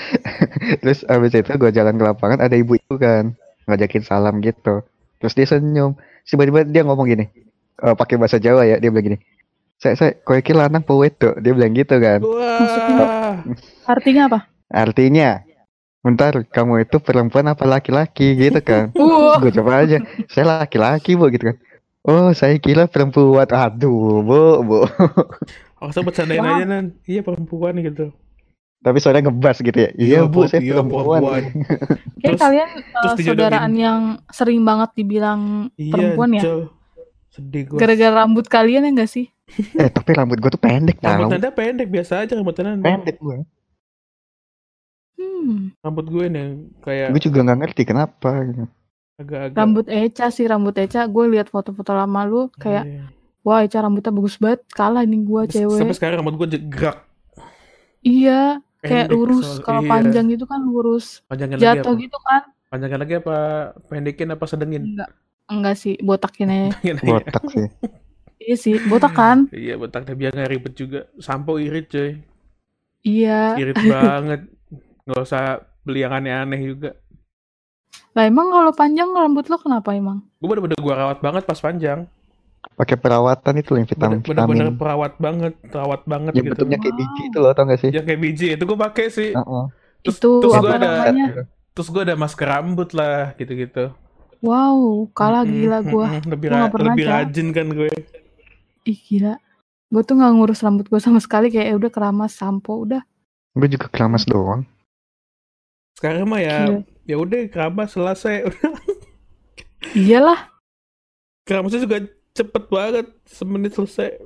Terus 0.82 1.04
abis 1.06 1.32
itu 1.36 1.52
gue 1.54 1.70
jalan 1.70 2.00
ke 2.00 2.04
lapangan 2.04 2.40
ada 2.40 2.56
ibu 2.56 2.76
itu 2.76 2.94
kan 2.96 3.36
ngajakin 3.68 4.02
salam 4.04 4.40
gitu. 4.40 4.82
Terus 5.20 5.34
dia 5.36 5.46
senyum. 5.46 5.98
Tiba-tiba 6.24 6.64
dia 6.64 6.82
ngomong 6.84 7.08
gini. 7.08 7.26
eh, 7.78 7.94
pakai 7.94 8.18
bahasa 8.18 8.42
Jawa 8.42 8.66
ya 8.66 8.76
dia 8.82 8.90
bilang 8.90 9.14
gini. 9.14 9.18
Saya 9.78 9.94
saya 9.94 10.10
kowe 10.26 10.34
iki 10.34 10.50
lanang 10.50 10.82
po 10.82 10.98
wedok?" 10.98 11.38
Dia 11.38 11.52
bilang 11.54 11.70
gitu 11.76 11.94
kan. 12.02 12.18
Wah. 12.26 13.38
Artinya 13.86 14.22
apa? 14.26 14.38
Artinya 14.68 15.46
Bentar, 15.98 16.46
kamu 16.46 16.86
itu 16.86 17.02
perempuan 17.02 17.50
apa 17.50 17.66
laki-laki 17.66 18.38
gitu 18.38 18.62
kan? 18.62 18.94
Uh, 18.94 19.34
Gue 19.42 19.50
coba 19.50 19.82
aja. 19.82 19.98
Saya 20.30 20.62
laki-laki, 20.62 21.18
Bu, 21.18 21.26
gitu 21.28 21.52
kan. 21.52 21.56
Oh, 22.00 22.30
saya 22.32 22.56
kira 22.56 22.84
perempuan. 22.84 23.46
Aduh, 23.46 24.22
Bu, 24.22 24.40
Bu. 24.62 24.78
Oh, 25.78 25.94
saya 25.94 26.02
bercandain 26.02 26.42
aja 26.42 26.66
nan. 26.66 26.98
Iya 27.04 27.22
perempuan 27.22 27.78
gitu. 27.78 28.10
Tapi 28.78 28.98
suaranya 28.98 29.30
ngebas 29.30 29.58
gitu 29.58 29.78
ya. 29.78 29.90
Iya, 29.94 30.18
Bu, 30.24 30.42
saya 30.44 30.58
iya, 30.58 30.74
perempuan. 30.74 31.22
kayak 32.18 32.34
Terus- 32.34 32.40
kalian 32.40 32.68
terus 32.74 32.98
uh, 33.06 33.14
dijodohin. 33.14 33.26
saudaraan 33.38 33.72
yang 33.74 34.00
sering 34.28 34.58
banget 34.60 34.90
dibilang 34.94 35.70
Iya, 35.74 35.92
perempuan 35.92 36.30
ya? 36.34 36.42
Cel. 36.42 36.60
Sedih 37.30 37.62
gue. 37.64 37.78
Gara-gara 37.78 38.14
rambut 38.18 38.46
kalian 38.46 38.82
ya 38.84 38.90
enggak 38.90 39.06
sih? 39.08 39.30
Eh, 39.78 39.86
tapi 39.86 40.10
rambut 40.12 40.36
gue 40.36 40.50
tuh 40.50 40.58
pendek 40.58 40.98
Rambut 40.98 41.24
tau. 41.24 41.38
Nanda 41.38 41.50
pendek 41.50 41.88
biasa 41.88 42.26
aja 42.26 42.34
rambut 42.34 42.58
Nanda. 42.58 42.82
Pendek 42.84 43.16
gue. 43.16 43.36
Hmm, 45.14 45.74
Rambut 45.78 46.06
gue 46.06 46.26
nih 46.26 46.46
kayak 46.80 47.06
Gue 47.10 47.22
juga 47.22 47.38
nggak 47.40 47.58
ngerti 47.60 47.82
kenapa. 47.84 48.30
gitu. 48.44 48.66
Agak-agak. 49.18 49.58
rambut 49.58 49.86
Eca 49.90 50.26
sih 50.30 50.46
rambut 50.46 50.74
Eca. 50.78 51.04
Gue 51.10 51.26
lihat 51.28 51.50
foto-foto 51.50 51.90
lama 51.92 52.20
lu 52.24 52.48
kayak 52.54 52.84
Iya. 52.86 53.04
wah 53.42 53.66
Eca 53.66 53.82
rambutnya 53.82 54.14
bagus 54.14 54.38
banget. 54.38 54.62
Kalah 54.70 55.02
nih 55.02 55.20
gua 55.26 55.42
Sampai 55.50 55.66
cewek. 55.82 55.94
sekarang 55.98 56.16
rambut 56.22 56.34
gue 56.38 56.48
gerak. 56.70 57.04
Iya, 58.06 58.62
kayak 58.80 59.10
Pendek 59.10 59.18
lurus. 59.18 59.48
Kalau 59.66 59.82
iya. 59.82 59.90
panjang 59.90 60.26
gitu 60.30 60.44
kan 60.46 60.60
lurus. 60.62 61.26
Panjangin 61.26 61.58
lagi 61.58 61.66
Jatuh 61.66 61.92
apa? 61.92 62.02
gitu 62.06 62.18
kan? 62.22 62.42
Panjangin 62.70 62.98
lagi 63.02 63.14
apa 63.18 63.36
pendekin 63.90 64.28
apa 64.30 64.44
sedengin? 64.46 64.82
Enggak. 64.94 65.10
Enggak 65.48 65.74
sih, 65.80 65.94
botakin 66.04 66.52
aja. 66.52 66.68
Botak 67.02 67.42
sih. 67.50 67.66
iya 68.46 68.56
sih, 68.56 68.76
botak 68.86 69.12
kan? 69.16 69.48
Iya 69.50 69.80
botak 69.80 70.06
biar 70.14 70.30
nggak 70.36 70.50
ribet 70.52 70.74
juga. 70.78 71.00
Sampo 71.18 71.58
irit 71.58 71.88
coy. 71.90 72.20
Iya. 73.02 73.56
Irit 73.56 73.76
banget. 73.82 74.40
Nggak 75.08 75.20
usah 75.24 75.64
beli 75.82 76.04
yang 76.04 76.12
aneh-aneh 76.12 76.60
juga. 76.60 76.90
Lah 78.18 78.26
emang 78.26 78.50
kalau 78.50 78.74
panjang 78.74 79.14
rambut 79.14 79.46
lo 79.46 79.62
kenapa 79.62 79.94
emang? 79.94 80.26
Gue 80.42 80.48
bener-bener 80.50 80.74
gue 80.74 80.94
rawat 80.94 81.22
banget 81.22 81.46
pas 81.46 81.54
panjang. 81.62 82.02
Pakai 82.74 82.98
perawatan 82.98 83.54
itu 83.62 83.70
loh 83.70 83.78
yang 83.78 83.86
vitamin 83.86 84.18
Bener-bener 84.18 84.66
vitamin. 84.66 84.74
perawat 84.74 85.12
banget, 85.22 85.54
perawat 85.70 86.02
banget 86.02 86.32
Yang 86.34 86.42
gitu. 86.42 86.50
bentuknya 86.58 86.78
kayak 86.82 86.96
biji 86.98 87.22
itu 87.30 87.38
loh, 87.38 87.50
tau 87.54 87.64
gak 87.70 87.78
sih? 87.78 87.90
Yang 87.94 88.04
kayak 88.10 88.20
biji 88.26 88.46
itu 88.58 88.62
gue 88.66 88.78
pakai 88.78 89.06
sih. 89.14 89.30
Heeh. 89.38 89.64
Terus, 90.02 90.16
Itu 90.18 90.30
terus 90.42 90.54
apa 90.58 90.66
gue 90.66 90.74
ada 90.74 90.90
namanya? 90.90 91.26
terus 91.78 91.88
gue 91.94 92.02
ada 92.02 92.14
masker 92.18 92.48
rambut 92.50 92.90
lah 92.90 93.38
gitu-gitu. 93.38 93.94
Wow, 94.42 95.06
kalah 95.14 95.46
Mm-mm, 95.46 95.54
gila 95.62 95.78
gua. 95.86 96.06
mm-mm. 96.10 96.30
Lebih, 96.34 96.48
Gua 96.50 96.58
ra- 96.58 96.74
lebih 96.90 97.04
rajin 97.06 97.48
kan 97.54 97.66
gue. 97.70 97.90
Ih 98.82 98.98
gila. 98.98 99.34
Gue 99.94 100.02
tuh 100.02 100.14
nggak 100.18 100.32
ngurus 100.34 100.60
rambut 100.66 100.86
gue 100.90 100.98
sama 100.98 101.22
sekali 101.22 101.54
kayak 101.54 101.66
"Eh, 101.70 101.76
udah 101.78 101.90
keramas 101.94 102.34
sampo 102.34 102.82
udah. 102.82 103.02
Gue 103.54 103.68
juga 103.70 103.86
keramas 103.90 104.26
doang. 104.26 104.66
Sekarang 105.98 106.30
mah 106.30 106.38
ya 106.38 106.70
Gila. 106.70 106.78
Ya 107.08 107.16
udah 107.16 107.48
keramas 107.48 107.96
selesai. 107.96 108.44
Iyalah. 109.96 110.52
Keramasnya 111.42 111.80
juga 111.82 111.98
cepet 112.36 112.64
banget, 112.68 113.06
semenit 113.24 113.72
selesai. 113.72 114.20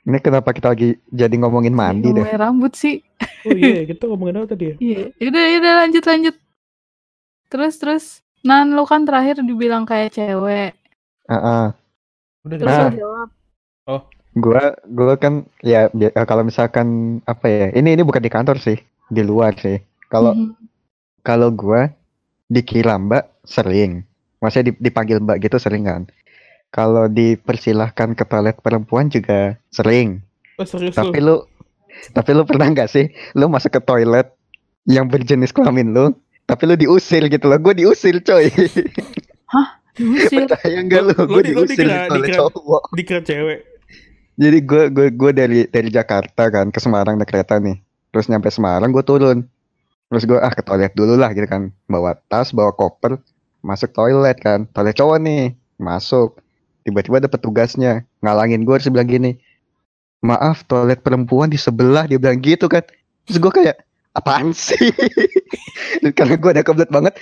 Ini 0.00 0.16
kenapa 0.22 0.54
kita 0.54 0.72
lagi 0.72 0.96
jadi 1.10 1.34
ngomongin 1.36 1.74
mandi 1.74 2.14
deh? 2.14 2.22
Ngomongin 2.24 2.40
rambut 2.40 2.72
sih. 2.72 3.02
Oh 3.44 3.52
iya, 3.52 3.82
kita 3.90 4.06
ngomongin 4.06 4.40
apa 4.40 4.54
tadi 4.54 4.72
ya? 4.72 4.74
Iya. 4.78 5.02
Yaudah, 5.18 5.44
yaudah 5.50 5.72
lanjut 5.84 6.04
lanjut. 6.06 6.36
Terus 7.50 7.74
terus. 7.76 8.04
Nan 8.40 8.72
lu 8.72 8.88
kan 8.88 9.04
terakhir 9.04 9.42
dibilang 9.44 9.84
kayak 9.84 10.16
cewek. 10.16 10.72
Heeh. 11.28 11.64
Udah 12.46 12.56
Terus 12.56 12.72
Nah. 12.72 12.92
jawab. 12.94 13.28
Gua 14.30 14.62
gua 14.86 15.18
kan 15.18 15.42
ya 15.58 15.90
bi- 15.90 16.08
eh, 16.08 16.24
kalau 16.24 16.46
misalkan 16.46 17.18
apa 17.26 17.50
ya? 17.50 17.66
Ini 17.74 17.98
ini 17.98 18.02
bukan 18.06 18.22
di 18.22 18.30
kantor 18.30 18.62
sih, 18.62 18.78
di 19.10 19.20
luar 19.20 19.58
sih. 19.58 19.82
Kalau 20.06 20.32
Mhm. 20.32 20.54
kalau 21.20 21.50
gua 21.50 21.90
dikira 22.50 22.98
Mbak 22.98 23.46
sering. 23.46 24.02
Maksudnya 24.38 24.66
dip- 24.68 24.82
dipanggil 24.82 25.18
Mbak 25.18 25.38
gitu 25.40 25.56
sering 25.56 25.86
kan. 25.86 26.02
Kalau 26.68 27.06
dipersilahkan 27.06 28.12
ke 28.12 28.24
toilet 28.24 28.58
perempuan 28.58 29.06
juga 29.06 29.54
sering. 29.68 30.20
Oh 30.54 30.62
serius 30.62 30.92
Tapi 30.92 31.18
lu? 31.18 31.46
tapi 32.10 32.30
lu 32.30 32.42
pernah 32.42 32.64
nggak 32.66 32.86
sih 32.86 33.06
lu 33.34 33.46
masuk 33.46 33.72
ke 33.72 33.80
toilet 33.80 34.30
yang 34.84 35.04
berjenis 35.04 35.50
kelamin 35.50 35.90
lu, 35.90 36.14
tapi 36.44 36.64
lu 36.64 36.74
diusir 36.74 37.26
gitu 37.26 37.46
loh. 37.46 37.58
Gue 37.58 37.74
diusir 37.76 38.18
coy. 38.20 38.48
Diusir. 39.92 40.46
Percaya 40.46 40.78
enggak 40.78 41.02
lu? 41.02 41.12
Lu- 41.12 41.28
Gue 41.28 41.42
diusir 41.44 41.76
di 41.76 41.84
dikira- 41.84 42.06
toilet 42.06 42.24
dikira- 42.24 42.40
cowok. 42.46 42.82
Dikira 42.94 43.20
cewek. 43.20 43.58
Jadi 44.34 44.58
gue 44.62 44.82
gue 44.88 45.06
gue 45.10 45.30
dari 45.30 45.58
dari 45.66 45.90
Jakarta 45.90 46.48
kan 46.48 46.70
ke 46.70 46.78
Semarang 46.78 47.14
naik 47.14 47.28
kereta 47.28 47.58
nih. 47.58 47.76
Terus 48.08 48.26
nyampe 48.26 48.48
Semarang 48.48 48.88
gue 48.88 49.02
turun. 49.02 49.44
Terus 50.10 50.26
gue 50.26 50.38
ah 50.42 50.50
ke 50.50 50.62
toilet 50.66 50.90
dulu 50.98 51.14
lah 51.14 51.30
gitu 51.30 51.46
kan. 51.46 51.70
Bawa 51.86 52.18
tas, 52.26 52.50
bawa 52.50 52.74
koper, 52.74 53.22
masuk 53.62 53.94
toilet 53.94 54.36
kan. 54.42 54.66
Toilet 54.74 54.98
cowok 54.98 55.22
nih. 55.22 55.54
Masuk. 55.78 56.42
Tiba-tiba 56.82 57.22
ada 57.22 57.30
petugasnya 57.30 58.02
ngalangin 58.18 58.66
gue 58.66 58.74
terus 58.74 58.90
bilang 58.90 59.06
gini. 59.06 59.38
Maaf 60.20 60.66
toilet 60.66 61.00
perempuan 61.00 61.48
di 61.48 61.56
sebelah 61.56 62.10
dia 62.10 62.18
bilang 62.18 62.42
gitu 62.42 62.66
kan. 62.66 62.82
Terus 63.30 63.38
gue 63.38 63.52
kayak 63.54 63.86
apaan 64.18 64.50
sih? 64.50 64.90
Karena 66.18 66.34
gue 66.34 66.50
udah 66.58 66.64
kebelet 66.66 66.90
banget. 66.90 67.14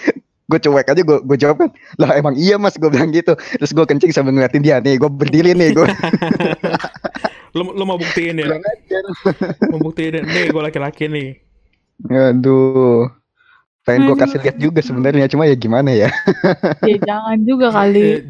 Gue 0.49 0.57
cuek 0.57 0.89
aja 0.89 1.03
gue 1.05 1.19
gue 1.21 1.37
jawab 1.37 1.57
kan. 1.61 1.71
Lah 2.01 2.17
emang 2.17 2.41
iya 2.41 2.57
mas 2.57 2.81
gue 2.81 2.89
bilang 2.89 3.13
gitu. 3.13 3.37
Terus 3.37 3.77
gue 3.77 3.85
kencing 3.85 4.17
sambil 4.17 4.33
ngeliatin 4.33 4.65
dia 4.65 4.81
nih. 4.81 4.97
Gue 4.97 5.13
berdiri 5.13 5.53
nih 5.53 5.77
gue. 5.77 5.87
Lu, 7.57 7.65
lu 7.73 7.85
mau 7.89 7.97
buktiin 7.97 8.39
ya? 8.39 8.61
Mau 9.73 9.81
buktiin 9.81 10.21
nih 10.21 10.53
gue 10.53 10.63
laki-laki 10.63 11.09
nih. 11.09 11.48
Aduh. 12.07 13.11
Pengen 13.83 14.13
gue 14.13 14.17
kasih 14.21 14.39
lihat 14.45 14.57
juga 14.61 14.81
sebenarnya 14.85 15.27
cuma 15.33 15.49
ya 15.49 15.57
gimana 15.57 15.91
ya. 15.97 16.13
ya 16.91 16.97
jangan 17.01 17.39
juga 17.43 17.73
kali. 17.73 18.05
Eh, 18.05 18.23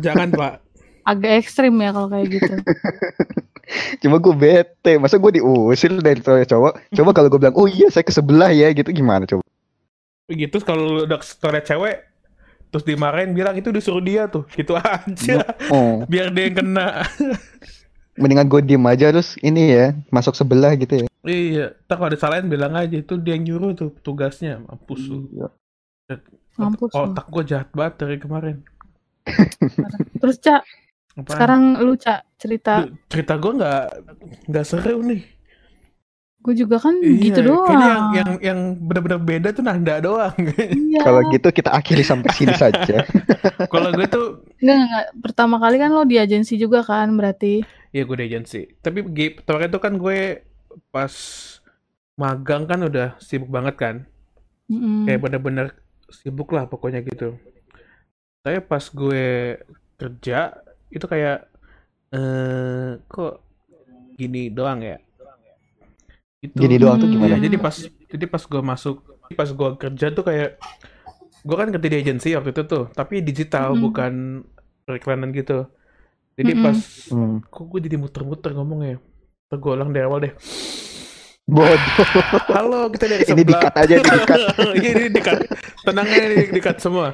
jangan 0.00 0.32
pak. 0.32 0.64
Agak 1.04 1.44
ekstrim 1.44 1.76
ya 1.76 1.92
kalau 1.92 2.08
kayak 2.08 2.26
gitu. 2.32 2.52
Cuma 4.00 4.16
gue 4.16 4.32
bete. 4.32 4.96
Masa 4.96 5.20
gue 5.20 5.40
diusir 5.40 5.92
dari 6.00 6.20
toilet 6.24 6.48
cowok. 6.48 6.72
Coba 6.96 7.10
kalau 7.12 7.28
gue 7.28 7.40
bilang, 7.40 7.56
oh 7.56 7.68
iya 7.68 7.92
saya 7.92 8.00
ke 8.04 8.12
sebelah 8.12 8.48
ya 8.48 8.72
gitu 8.72 8.88
gimana 8.92 9.28
coba. 9.28 9.44
Gitu 10.28 10.56
kalau 10.64 11.04
udah 11.04 11.20
ke 11.20 11.26
toilet 11.36 11.64
cewek, 11.68 11.96
terus 12.72 12.84
dimarahin 12.84 13.32
bilang 13.36 13.56
itu 13.56 13.68
disuruh 13.72 14.00
dia 14.00 14.24
tuh. 14.28 14.44
Gitu 14.52 14.72
aja. 14.76 15.44
Oh, 15.68 16.04
Biar 16.08 16.32
dia 16.32 16.48
yang 16.48 16.56
kena. 16.64 17.04
mendingan 18.18 18.50
gue 18.50 18.60
diem 18.66 18.82
aja 18.82 19.14
terus 19.14 19.38
ini 19.46 19.70
ya 19.72 19.94
masuk 20.10 20.34
sebelah 20.34 20.74
gitu 20.74 21.04
ya. 21.04 21.08
Iya. 21.28 21.66
Ntar 21.84 21.96
kalau 21.96 22.10
disalahin 22.10 22.46
bilang 22.46 22.72
aja 22.72 22.92
itu 22.92 23.14
dia 23.16 23.34
yang 23.34 23.44
nyuruh 23.44 23.72
tuh 23.72 23.90
tugasnya. 24.00 24.58
Mampus 24.60 25.00
lu. 25.04 25.28
Mampus 26.56 26.90
lu. 26.90 26.98
Otak 27.04 27.26
gue 27.28 27.42
jahat 27.44 27.68
banget 27.70 27.94
dari 27.98 28.16
kemarin. 28.16 28.56
Terus 30.18 30.36
Cak, 30.38 30.62
Apaan? 31.14 31.28
sekarang 31.28 31.62
lu 31.78 31.94
Cak 31.94 32.24
cerita. 32.36 32.88
Cerita 33.06 33.36
gue 33.36 33.52
nggak 33.54 33.82
nggak 34.48 34.64
seru 34.64 35.02
nih. 35.02 35.22
Gue 36.38 36.54
juga 36.54 36.78
kan 36.78 36.94
Iya, 36.96 37.18
gitu 37.20 37.40
doang. 37.44 37.66
Kayaknya 37.66 37.88
yang 37.90 38.06
yang 38.14 38.30
yang 38.40 38.58
benar-benar 38.78 39.20
beda 39.20 39.48
tuh 39.50 39.60
Nanda 39.60 39.98
doang. 39.98 40.32
Iya. 40.56 41.02
Kalau 41.02 41.20
gitu 41.28 41.48
kita 41.50 41.70
akhiri 41.70 42.00
sampai 42.00 42.30
sini 42.32 42.54
saja. 42.54 43.04
Kalau 43.74 43.90
gue 43.90 44.06
tuh 44.06 44.46
Enggak, 44.58 44.78
enggak. 44.80 45.06
Pertama 45.20 45.58
kali 45.58 45.76
kan 45.76 45.90
lo 45.90 46.02
di 46.02 46.16
agensi 46.16 46.56
juga 46.56 46.80
kan 46.80 47.10
berarti. 47.12 47.60
ya 47.88 48.04
gue 48.04 48.16
di 48.16 48.26
agensi. 48.26 48.64
Tapi 48.78 49.00
gi- 49.10 49.40
kemarin 49.40 49.66
tuh 49.66 49.78
kan 49.78 49.96
gue 49.96 50.47
pas 50.92 51.14
magang 52.20 52.62
kan 52.70 52.80
udah 52.88 53.08
sibuk 53.26 53.48
banget 53.56 53.74
kan. 53.82 53.96
Mm-mm. 54.70 55.04
Kayak 55.04 55.20
bener-bener 55.24 55.66
sibuk 56.18 56.48
lah 56.54 56.64
pokoknya 56.70 57.00
gitu. 57.08 57.28
Tapi 58.42 58.58
pas 58.70 58.84
gue 58.98 59.24
kerja 60.00 60.38
itu 60.94 61.06
kayak 61.12 61.36
eh 62.16 62.90
kok 63.12 63.32
gini 64.18 64.42
doang 64.56 64.80
ya? 64.90 64.96
Itu 66.44 66.62
Gini 66.62 66.76
doang 66.82 66.98
tuh 67.02 67.08
Hmm. 67.08 67.14
gimana? 67.14 67.36
Iya, 67.36 67.36
jadi 67.44 67.56
pas 67.64 67.76
jadi 68.12 68.24
pas 68.32 68.42
gue 68.52 68.62
masuk, 68.72 68.96
pas 69.38 69.50
gue 69.58 69.68
kerja 69.82 70.06
tuh 70.16 70.24
kayak 70.28 70.48
gue 71.46 71.56
kan 71.60 71.68
kerja 71.74 71.88
di 71.92 71.98
agensi 72.02 72.28
waktu 72.36 72.50
itu 72.54 72.62
tuh, 72.72 72.84
tapi 72.98 73.14
digital 73.28 73.68
Mm-mm. 73.68 73.84
bukan 73.84 74.12
periklanan 74.86 75.30
gitu. 75.36 75.68
Jadi 76.38 76.52
Mm-mm. 76.52 76.58
pas 76.64 76.78
Hmm. 77.10 77.38
kok 77.52 77.64
gue 77.72 77.80
jadi 77.86 77.96
muter-muter 78.02 78.50
ngomongnya. 78.56 78.98
Gue 79.50 79.72
ulang 79.72 79.88
dari 79.88 80.04
awal 80.04 80.20
deh. 80.20 80.32
Bodoh. 81.48 81.80
Halo, 82.52 82.92
kita 82.92 83.08
dari 83.08 83.24
Ini 83.24 83.32
sebelah. 83.32 83.48
dikat 83.48 83.74
aja 83.74 83.92
ini 83.96 84.04
dikat. 84.04 84.40
Iya, 84.76 84.90
ini 84.92 85.06
dikat. 85.08 85.38
Tenang 85.80 86.04
aja 86.06 86.24
ini 86.28 86.36
dikat 86.52 86.76
semua. 86.76 87.08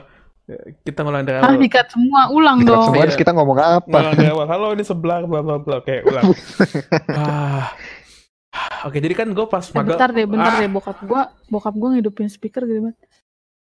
Kita 0.82 1.06
ngulang 1.06 1.22
dari 1.22 1.38
Ah, 1.38 1.46
awal. 1.46 1.62
dikat 1.62 1.86
semua, 1.88 2.20
ulang 2.28 2.58
Dikat 2.58 2.68
dong. 2.68 2.82
semua 2.84 2.98
Iya. 2.98 3.04
terus 3.06 3.16
kita 3.16 3.32
ngomong 3.32 3.56
apa? 3.56 3.86
Ngulang 3.88 4.14
dari 4.18 4.28
awal. 4.28 4.46
Halo, 4.50 4.66
ini 4.74 4.82
sebelah 4.82 5.18
bla 5.22 5.40
bla 5.40 5.56
bla. 5.56 5.74
Oke, 5.78 6.02
ulang. 6.02 6.24
ah. 7.14 7.70
Oke, 8.82 8.98
jadi 8.98 9.14
kan 9.14 9.30
gue 9.30 9.46
pas 9.46 9.62
Eh, 9.62 9.70
magang. 9.72 9.94
bentar 9.94 10.10
deh, 10.10 10.26
bentar 10.26 10.52
Ah. 10.52 10.58
deh. 10.58 10.68
Bokap 10.68 10.98
gua, 11.04 11.22
bokap 11.46 11.72
gua 11.72 11.88
ngidupin 11.94 12.26
speaker 12.26 12.66
gitu 12.66 12.82
banget. 12.82 12.98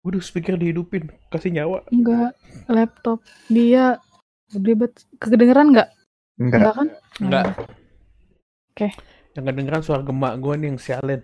Waduh, 0.01 0.19
speaker 0.19 0.57
dihidupin. 0.57 1.13
Kasih 1.29 1.53
nyawa. 1.53 1.85
Enggak, 1.87 2.33
laptop. 2.65 3.21
Dia 3.47 4.01
ribet. 4.51 4.97
Kedengeran 5.15 5.69
nggak? 5.69 5.89
Enggak. 6.35 6.57
Enggak 6.57 6.73
kan? 6.73 6.87
Enggak. 7.21 7.45
Oke. 8.77 8.93
Yang 9.33 9.43
kedengeran 9.49 9.81
suara 9.81 10.05
gemak 10.05 10.37
gue 10.37 10.53
nih 10.53 10.67
yang 10.69 10.77
sialin. 10.77 11.21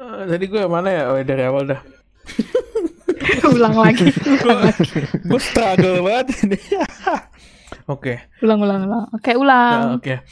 Eh, 0.00 0.24
tadi 0.24 0.44
gue 0.48 0.64
mana 0.64 0.88
ya? 0.88 1.02
Oh, 1.12 1.20
dari 1.20 1.44
awal 1.44 1.68
dah. 1.68 1.80
ulang 3.52 3.76
lagi. 3.76 4.08
gue 5.28 5.40
struggle 5.40 6.00
banget 6.00 6.26
ini. 6.48 6.56
Oke. 7.92 8.32
Ulang, 8.40 8.64
ulang, 8.64 8.80
ulang. 8.88 9.04
Oke, 9.12 9.36
Nah, 9.36 9.40
ulang. 9.40 9.80
Oke. 10.00 10.24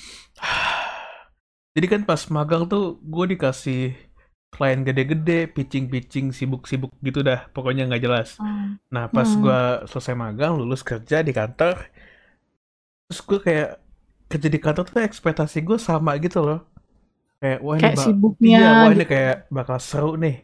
Jadi 1.76 1.86
kan 1.92 2.00
pas 2.08 2.24
magang 2.32 2.64
tuh 2.64 2.96
gue 3.04 3.36
dikasih 3.36 3.92
klien 4.48 4.80
gede-gede, 4.80 5.52
pitching-pitching, 5.52 6.32
sibuk-sibuk 6.32 6.88
gitu 7.04 7.20
dah. 7.20 7.44
Pokoknya 7.52 7.84
nggak 7.92 8.00
jelas. 8.00 8.40
Hmm. 8.40 8.80
Nah 8.88 9.12
pas 9.12 9.28
Hmm. 9.28 9.44
gue 9.44 9.60
selesai 9.84 10.16
magang, 10.16 10.56
lulus 10.56 10.80
kerja 10.80 11.20
di 11.20 11.36
kantor, 11.36 11.76
terus 13.04 13.20
gue 13.20 13.38
kayak 13.44 13.70
kerja 14.26 14.48
di 14.50 14.58
kantor 14.58 14.84
tuh 14.88 15.02
ekspektasi 15.02 15.58
gue 15.62 15.78
sama 15.78 16.18
gitu 16.18 16.42
loh. 16.42 16.60
Kayak 17.38 17.58
wah 17.62 17.74
ini 17.76 17.82
Kayak 17.84 17.96
bak- 17.98 18.06
sibuknya. 18.08 18.48
iya, 18.58 18.68
wah 18.82 18.90
ini 18.90 18.96
gitu. 18.98 19.10
kayak 19.12 19.36
bakal 19.52 19.78
seru 19.80 20.12
nih. 20.16 20.36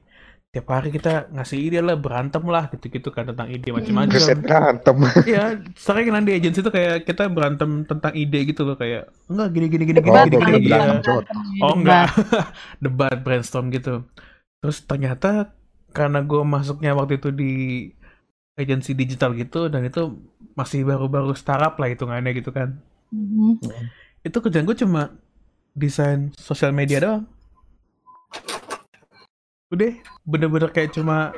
Tiap 0.53 0.69
hari 0.69 0.93
kita 0.93 1.33
ngasih 1.33 1.59
ide 1.65 1.81
lah, 1.81 1.97
berantem 1.97 2.45
lah 2.45 2.69
gitu-gitu 2.69 3.09
kan 3.09 3.25
tentang 3.25 3.49
ide 3.49 3.73
Hmm. 3.73 3.81
macam-macam. 3.81 4.13
Buset 4.13 4.39
berantem. 4.45 4.97
Iya, 5.33 5.45
sering 5.75 6.07
kan 6.13 6.23
di 6.29 6.33
agensi 6.37 6.61
tuh 6.61 6.69
kayak 6.69 7.09
kita 7.09 7.23
berantem 7.33 7.71
tentang 7.89 8.13
ide 8.13 8.39
gitu 8.45 8.63
loh 8.69 8.77
kayak 8.77 9.09
enggak 9.33 9.49
gini 9.49 9.67
gini 9.73 9.85
gini 9.89 10.01
gini 10.05 10.13
Oh, 10.13 10.25
gini 10.29 10.37
gini 10.45 10.61
kira 10.69 10.77
iya. 10.77 11.01
Oh 11.65 11.73
enggak, 11.73 12.05
debat 12.85 13.17
brainstorm 13.25 13.73
gitu. 13.73 14.05
Terus 14.61 14.85
ternyata 14.85 15.57
karena 15.97 16.21
gue 16.21 16.43
masuknya 16.45 16.93
waktu 16.93 17.17
itu 17.17 17.29
di 17.33 17.53
agensi 18.53 18.93
digital 18.93 19.33
gitu 19.33 19.73
dan 19.73 19.89
itu 19.89 20.21
masih 20.53 20.85
baru-baru 20.85 21.33
startup 21.33 21.81
lah 21.81 21.89
hitungannya 21.89 22.37
gitu 22.37 22.53
kan. 22.53 22.77
Mhm. 23.13 23.61
Itu 24.25 24.39
kerjaan 24.41 24.65
gue 24.65 24.75
cuma 24.75 25.13
desain 25.73 26.33
sosial 26.37 26.73
media 26.73 26.99
doang. 26.99 27.25
Udah, 29.69 29.93
bener-bener 30.25 30.69
kayak 30.69 30.93
cuma 30.93 31.33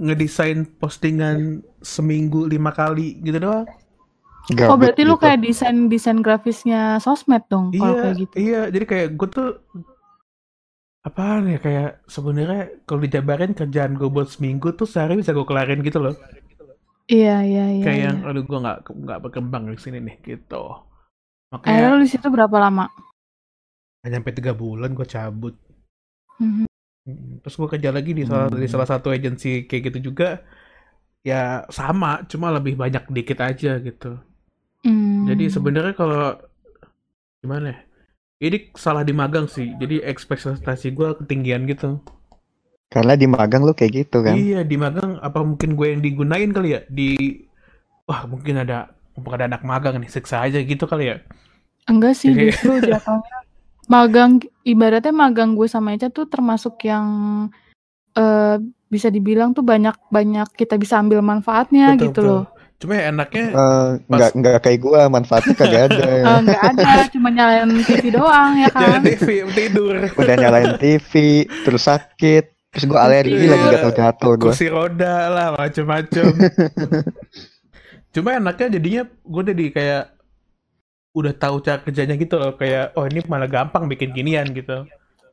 ngedesain 0.00 0.64
postingan 0.80 1.60
seminggu 1.84 2.48
lima 2.48 2.72
kali 2.72 3.20
gitu 3.20 3.40
doang. 3.40 3.68
Oh 3.68 4.74
Gabut 4.74 4.78
berarti 4.90 5.02
lu 5.06 5.14
gitu. 5.14 5.22
kayak 5.22 5.38
desain 5.44 5.76
desain 5.86 6.18
grafisnya 6.18 6.98
sosmed 6.98 7.46
dong 7.46 7.70
kalau 7.70 7.94
Iya, 7.94 8.02
kayak 8.02 8.16
gitu. 8.18 8.34
iya. 8.34 8.62
Jadi 8.72 8.84
kayak 8.88 9.08
gue 9.14 9.28
tuh 9.30 9.48
apaan 11.02 11.46
ya 11.46 11.58
kayak 11.58 12.02
sebenarnya 12.06 12.62
kalau 12.82 13.00
dijabarin 13.02 13.54
kerjaan 13.54 13.94
gue 13.94 14.08
buat 14.10 14.30
seminggu 14.30 14.74
tuh 14.74 14.86
sehari 14.86 15.14
bisa 15.18 15.30
gue 15.30 15.46
kelarin 15.46 15.78
gitu 15.84 16.02
loh. 16.02 16.14
Iya, 17.10 17.36
iya, 17.42 17.64
iya. 17.78 17.82
kayak 17.84 17.98
iya. 17.98 18.06
yang 18.10 18.18
aduh 18.22 18.42
gue 18.46 18.58
nggak 18.62 18.78
nggak 18.88 19.18
berkembang 19.26 19.64
di 19.70 19.78
sini 19.78 19.98
nih 20.00 20.16
gitu 20.22 20.62
Akhirnya 21.52 21.84
makanya 21.84 21.92
lu 21.92 22.00
di 22.00 22.08
situ 22.08 22.26
berapa 22.32 22.56
lama? 22.56 22.86
nggak 24.00 24.10
nyampe 24.10 24.30
tiga 24.34 24.52
bulan 24.54 24.94
gue 24.94 25.06
cabut 25.06 25.54
Mhm. 26.40 26.66
Mm, 27.02 27.42
terus 27.42 27.54
gue 27.58 27.68
kerja 27.68 27.90
lagi 27.90 28.14
di 28.14 28.22
salah 28.22 28.46
di 28.46 28.62
Hmm. 28.62 28.70
salah 28.70 28.86
satu 28.86 29.10
agensi 29.10 29.66
kayak 29.66 29.90
gitu 29.90 30.14
juga 30.14 30.42
ya 31.22 31.66
sama 31.70 32.22
cuma 32.30 32.50
lebih 32.54 32.74
banyak 32.78 33.10
dikit 33.10 33.38
aja 33.42 33.78
gitu 33.78 34.18
Hmm. 34.86 35.26
jadi 35.26 35.50
sebenarnya 35.50 35.94
kalau 35.94 36.38
gimana 37.42 37.74
ya 37.74 37.78
ini 38.42 38.70
salah 38.74 39.02
di 39.02 39.14
magang 39.14 39.46
sih 39.46 39.70
jadi 39.78 40.02
ekspektasi 40.06 40.94
gue 40.94 41.08
ketinggian 41.22 41.66
gitu 41.66 41.98
Karena 42.92 43.12
di 43.14 43.24
magang 43.24 43.62
lu 43.62 43.72
kayak 43.72 43.92
gitu 43.98 44.20
kan. 44.20 44.36
iya 44.36 44.60
di 44.60 44.76
magang 44.76 45.16
apa 45.18 45.40
mungkin 45.40 45.72
gue 45.72 45.86
yang 45.88 46.00
digunain 46.00 46.50
kali 46.50 46.68
ya 46.70 46.80
di 46.86 47.40
wah 48.04 48.22
mungkin 48.24 48.58
ada 48.58 48.86
mumpung 49.12 49.32
ada 49.32 49.46
anak 49.46 49.62
magang 49.62 49.96
nih 49.96 50.08
siksa 50.08 50.40
aja 50.40 50.58
gitu 50.58 50.84
kali 50.84 51.08
ya 51.08 51.16
Enggak 51.84 52.14
sih, 52.14 52.30
Jadi- 52.30 52.52
justru 52.52 52.78
jatuhnya 52.80 53.38
magang 53.84 54.38
ibaratnya 54.62 55.10
magang 55.10 55.52
gue 55.52 55.66
sama 55.66 55.92
Eca 55.92 56.06
tuh 56.06 56.24
termasuk 56.24 56.78
yang 56.82 57.06
eh 58.12 58.56
bisa 58.86 59.08
dibilang 59.08 59.50
tuh 59.50 59.62
banyak 59.62 59.96
banyak 60.06 60.52
kita 60.52 60.76
bisa 60.76 60.96
ambil 60.96 61.18
manfaatnya 61.20 61.92
Betul, 61.92 62.02
gitu 62.04 62.20
betul. 62.20 62.28
loh. 62.28 62.44
cuma 62.76 62.92
ya 62.92 63.04
enaknya 63.08 63.44
Eh, 63.48 63.88
nggak 64.04 64.30
nggak 64.34 64.56
kayak 64.60 64.78
gua 64.80 65.00
manfaatnya 65.06 65.54
kagak 65.54 65.82
ada. 65.88 66.02
Eh, 66.02 66.38
Nggak 66.42 66.62
ada, 66.68 66.90
cuma 67.08 67.28
nyalain 67.30 67.70
TV 67.80 68.04
doang 68.10 68.52
ya 68.58 68.68
kan. 68.68 68.98
TV 69.00 69.26
tidur 69.48 69.94
Udah 70.12 70.34
nyalain 70.36 70.74
TV, 70.76 71.12
terus 71.62 71.86
sakit, 71.86 72.51
terus 72.72 72.84
gua 72.84 73.04
alergi 73.04 73.36
Iya. 73.36 73.52
lagi 73.52 73.66
gatal-gatal 73.70 74.30
gua. 74.32 74.44
kursi 74.48 74.66
roda 74.66 75.16
lah 75.28 75.48
macem-macem 75.54 76.32
cuma 78.12 78.34
enaknya 78.34 78.68
jadinya 78.72 79.02
gue 79.06 79.42
jadi 79.46 79.64
kayak 79.70 80.04
udah 81.12 81.32
tahu 81.32 81.60
cara 81.60 81.78
kerjanya 81.78 82.12
gitu 82.14 82.34
loh 82.34 82.52
kayak 82.52 82.92
oh 82.92 83.04
ini 83.04 83.20
malah 83.22 83.46
gampang 83.46 83.84
bikin 83.86 84.10
ginian 84.10 84.48
gitu 84.48 84.88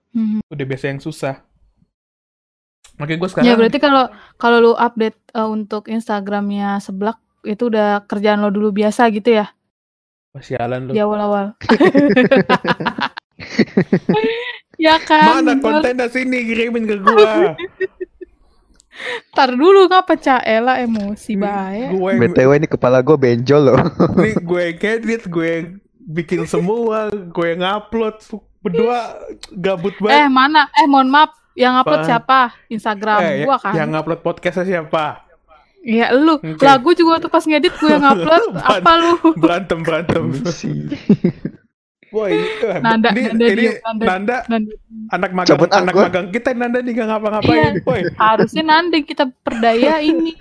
Mhm. 0.10 0.42
udah 0.44 0.66
biasa 0.66 0.86
yang 0.88 0.98
susah 0.98 1.40
makanya 2.96 3.20
gue 3.20 3.30
sekarang 3.30 3.46
Ya 3.46 3.54
berarti 3.56 3.78
kalau 3.78 4.04
kalau 4.36 4.58
lu 4.60 4.74
update 4.74 5.16
eh, 5.30 5.46
untuk 5.46 5.86
Instagramnya 5.86 6.80
seblak 6.80 7.16
itu 7.42 7.68
udah 7.68 8.04
kerjaan 8.04 8.40
lo 8.40 8.50
dulu 8.50 8.74
biasa 8.74 9.08
gitu 9.10 9.32
ya 9.34 9.48
Wah, 10.30 10.42
sialan 10.42 10.86
lu 10.86 10.92
di 10.92 11.00
awal-awal. 11.00 11.56
ya 14.80 14.96
kan. 14.98 15.44
mana 15.44 15.54
kontennya 15.56 16.08
sini 16.08 16.42
kirimin 16.46 16.84
ke 16.86 16.96
gua 16.98 17.54
Ntar 19.32 19.54
dulu 19.54 19.88
ngapa 19.88 20.16
Ca 20.18 20.40
Ela 20.42 20.76
emosi 20.78 21.36
bae. 21.36 21.88
gue 21.90 22.12
BTW 22.20 22.52
ini 22.54 22.68
kepala 22.68 23.00
gua 23.00 23.16
benjol 23.16 23.62
loh. 23.66 23.80
nih 24.18 24.36
gue 24.38 24.62
yang 24.66 24.80
edit 24.82 25.24
gue 25.26 25.48
yang 25.48 25.68
bikin 26.02 26.44
semua 26.44 27.08
gue 27.08 27.48
yang 27.48 27.64
upload 27.70 28.20
berdua 28.60 29.16
gabut 29.54 29.96
Eh 29.96 30.02
banget 30.02 30.28
mana? 30.30 30.68
Eh 30.74 30.84
mohon 30.84 31.08
maaf, 31.08 31.32
yang 31.54 31.76
upload 31.76 32.04
Apaan? 32.04 32.12
siapa? 32.12 32.40
Instagram 32.68 33.20
Eh, 33.22 33.36
gua 33.42 33.56
kan. 33.58 33.72
yang 33.74 33.90
upload 33.94 34.20
podcastnya 34.20 34.68
siapa 34.68 35.24
Iya 35.80 36.12
lu. 36.12 36.36
Oke. 36.36 36.60
Lagu 36.60 36.92
juga 36.92 37.24
tuh 37.24 37.32
pas 37.32 37.40
ngedit 37.42 37.72
gue 37.74 37.88
yang 37.90 38.04
upload. 38.12 38.52
Ban- 38.52 38.84
apa 38.84 38.92
lu? 38.98 39.14
berantem 39.38 39.80
berantem 39.80 40.24
Eh, 42.12 42.80
Nanda- 42.80 43.12
ini, 43.12 43.22
Nanda 43.24 43.46
ini 43.46 43.66
Nanda. 43.78 44.04
Nanda 44.04 44.38
Nanda. 44.48 44.72
anak 45.10 45.30
magang 45.32 45.50
Cabut 45.56 45.70
ah, 45.70 45.80
anak 45.80 45.94
gua. 45.94 46.04
magang 46.04 46.28
kita 46.30 46.50
Nanda 46.52 46.80
nih 46.80 46.94
gak 46.94 47.08
ngapa-ngapain. 47.08 47.54
Iya. 47.54 47.70
Woi, 47.84 48.02
Harusnya 48.16 48.64
nanti 48.64 48.98
kita 49.04 49.24
perdaya 49.38 50.00
ini. 50.00 50.34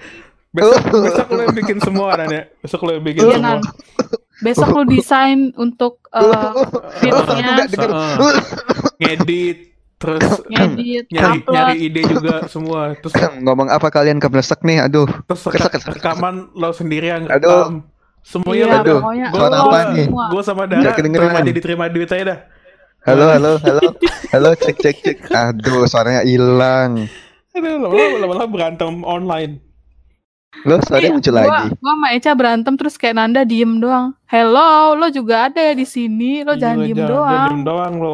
besok 0.48 0.80
besok 1.04 1.28
lo 1.28 1.40
yang 1.42 1.54
bikin 1.54 1.78
semua 1.78 2.08
Nanda. 2.14 2.48
Besok 2.58 2.80
lo 2.82 2.90
yang 2.90 3.04
bikin 3.04 3.20
Iya 3.22 3.34
semua. 3.34 3.48
Nan. 3.50 3.60
Besok 4.38 4.68
lu 4.70 4.82
desain 4.86 5.40
untuk 5.54 5.98
eh, 6.08 6.50
fitnya. 6.96 7.66
Heeh. 7.66 8.36
ngedit 8.98 9.58
terus 9.98 10.22
ngedit, 10.46 11.10
nyari 11.10 11.38
upload. 11.38 11.52
nyari 11.52 11.76
ide 11.82 12.00
juga 12.06 12.46
semua 12.46 12.94
terus 12.94 13.12
Ngomong 13.36 13.66
apa 13.68 13.88
kalian 13.88 14.16
keblesek 14.16 14.62
nih? 14.62 14.78
Aduh. 14.80 15.10
terus 15.26 15.42
Kesek, 15.42 15.58
reka- 15.58 15.72
kesek. 15.74 15.90
rekaman 15.92 16.54
lo 16.54 16.70
sendiri 16.70 17.10
yang 17.10 17.26
Aduh. 17.26 17.82
Semuanya 18.28 18.64
Iya, 18.66 18.76
Aduh. 18.78 19.00
pokoknya 19.00 19.26
Gua, 19.30 19.48
apa 19.48 19.78
nih? 19.90 20.06
gua 20.06 20.42
sama 20.42 20.62
Dara 20.64 20.92
kedengeran. 20.92 21.24
terima 21.24 21.40
aja 21.40 21.50
diterima 21.50 21.84
duit 21.88 22.08
aja 22.08 22.24
dah. 22.26 22.38
Halo, 23.00 23.24
halo, 23.26 23.50
halo. 23.58 23.80
Halo, 24.28 24.50
cek 24.52 24.76
cek 24.76 24.96
cek. 24.98 25.18
Aduh, 25.30 25.88
suaranya 25.88 26.20
hilang. 26.20 27.08
Aduh, 27.50 27.80
lama-lama 28.20 28.44
berantem 28.44 29.00
online. 29.00 29.64
Lo 30.62 30.76
suaranya 30.78 31.14
muncul 31.14 31.32
gua, 31.32 31.40
lagi. 31.40 31.66
Gua 31.72 31.88
sama 31.88 32.06
Eca 32.12 32.32
berantem 32.34 32.74
terus 32.74 32.94
kayak 32.94 33.16
Nanda 33.16 33.42
diem 33.42 33.78
doang. 33.78 34.12
Hello, 34.26 34.92
lo 34.92 35.08
juga 35.08 35.48
ada 35.48 35.56
ya 35.58 35.72
di 35.72 35.82
sini. 35.82 36.44
Lo 36.44 36.52
jangan 36.52 36.78
Iya, 36.78 36.86
diem 36.86 36.98
jangan- 36.98 37.08
doang. 37.08 37.32
jangan 37.32 37.48
Diem 37.48 37.62
doang 37.64 37.94
lo. 37.96 38.12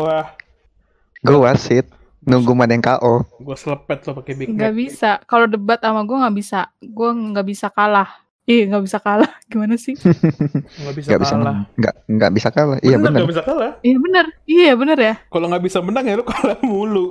Gue 1.20 1.38
wasit. 1.40 1.86
Nunggu 2.22 2.52
mana 2.52 2.72
yang 2.72 2.80
KO. 2.80 3.26
Gue 3.36 3.52
selepet 3.54 4.00
lo 4.00 4.14
pakai 4.14 4.32
Big 4.34 4.46
Nggak 4.48 4.70
Mac. 4.70 4.78
bisa. 4.78 5.10
Kalau 5.24 5.44
debat 5.44 5.76
sama 5.76 6.00
gue 6.02 6.16
nggak 6.16 6.36
bisa. 6.36 6.60
Gue 6.78 7.10
nggak 7.10 7.44
bisa 7.44 7.66
kalah. 7.68 8.23
Ih, 8.44 8.68
nggak 8.68 8.84
bisa 8.84 8.98
kalah. 9.00 9.32
Gimana 9.50 9.80
sih? 9.80 9.96
Nggak 10.84 10.94
bisa 11.00 11.16
kalah. 11.16 11.64
Nggak 11.80 11.94
nggak 12.04 12.32
bisa 12.36 12.48
kalah. 12.52 12.76
Iya 12.80 12.96
Bener, 12.96 13.04
benar. 13.08 13.18
nggak 13.24 13.30
bisa 13.32 13.42
kalah. 13.42 13.72
Iya 13.80 13.96
bener. 13.96 14.26
Iya 14.44 14.72
bener 14.76 14.98
ya. 15.00 15.14
Kalau 15.32 15.46
nggak 15.48 15.64
bisa 15.64 15.78
menang 15.80 16.04
ya 16.04 16.14
lo 16.20 16.24
kalah 16.28 16.58
mulu. 16.60 17.08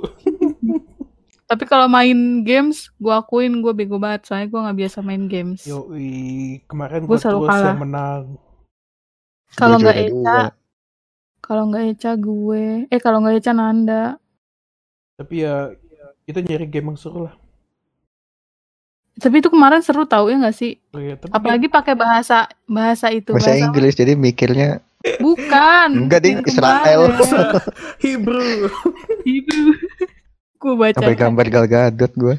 Tapi 1.50 1.64
kalau 1.66 1.86
main 1.86 2.16
games, 2.40 2.88
gue 2.96 3.12
akuin 3.12 3.60
gue 3.60 3.72
bego 3.74 3.98
banget. 3.98 4.24
Soalnya 4.24 4.48
gue 4.48 4.60
nggak 4.62 4.78
biasa 4.80 4.98
main 5.02 5.24
games. 5.26 5.60
Yoi, 5.66 6.62
kemarin 6.64 7.04
Gua 7.04 7.10
gue 7.10 7.18
selalu 7.20 7.40
kalah. 7.44 7.74
yang 7.74 7.82
menang. 7.82 8.22
Kalau 9.54 9.76
nggak 9.76 9.96
Eca, 10.00 10.38
kalau 11.38 11.62
nggak 11.68 11.84
Eca 11.94 12.12
gue. 12.16 12.64
Eh 12.88 13.00
kalau 13.02 13.18
nggak 13.20 13.38
Eca 13.38 13.52
Nanda. 13.52 14.04
Tapi 15.14 15.34
ya 15.42 15.70
kita 16.24 16.40
nyari 16.40 16.66
game 16.66 16.90
yang 16.90 16.98
seru 16.98 17.26
lah. 17.26 17.34
Tapi 19.14 19.38
itu 19.38 19.48
kemarin 19.48 19.78
seru 19.78 20.02
tau 20.04 20.26
ya 20.26 20.36
nggak 20.36 20.56
sih? 20.56 20.74
Oh, 20.90 20.98
iya, 20.98 21.14
tapi 21.14 21.30
Apalagi 21.30 21.66
pakai 21.70 21.94
bahasa 21.94 22.50
bahasa 22.66 23.14
itu. 23.14 23.30
Bahasa 23.30 23.54
Inggris 23.54 23.94
jadi 23.94 24.18
mikirnya 24.18 24.82
Bukan. 25.20 25.88
Enggak, 26.08 26.24
Yang 26.24 26.48
Israel. 26.48 27.12
Hebrew. 28.02 28.72
Hebrew. 29.22 29.68
gue 30.56 30.74
baca. 30.74 30.96
sampai 30.96 31.12
gambar 31.12 31.46
Gal 31.52 31.66
Gadot 31.68 32.12
gue. 32.16 32.34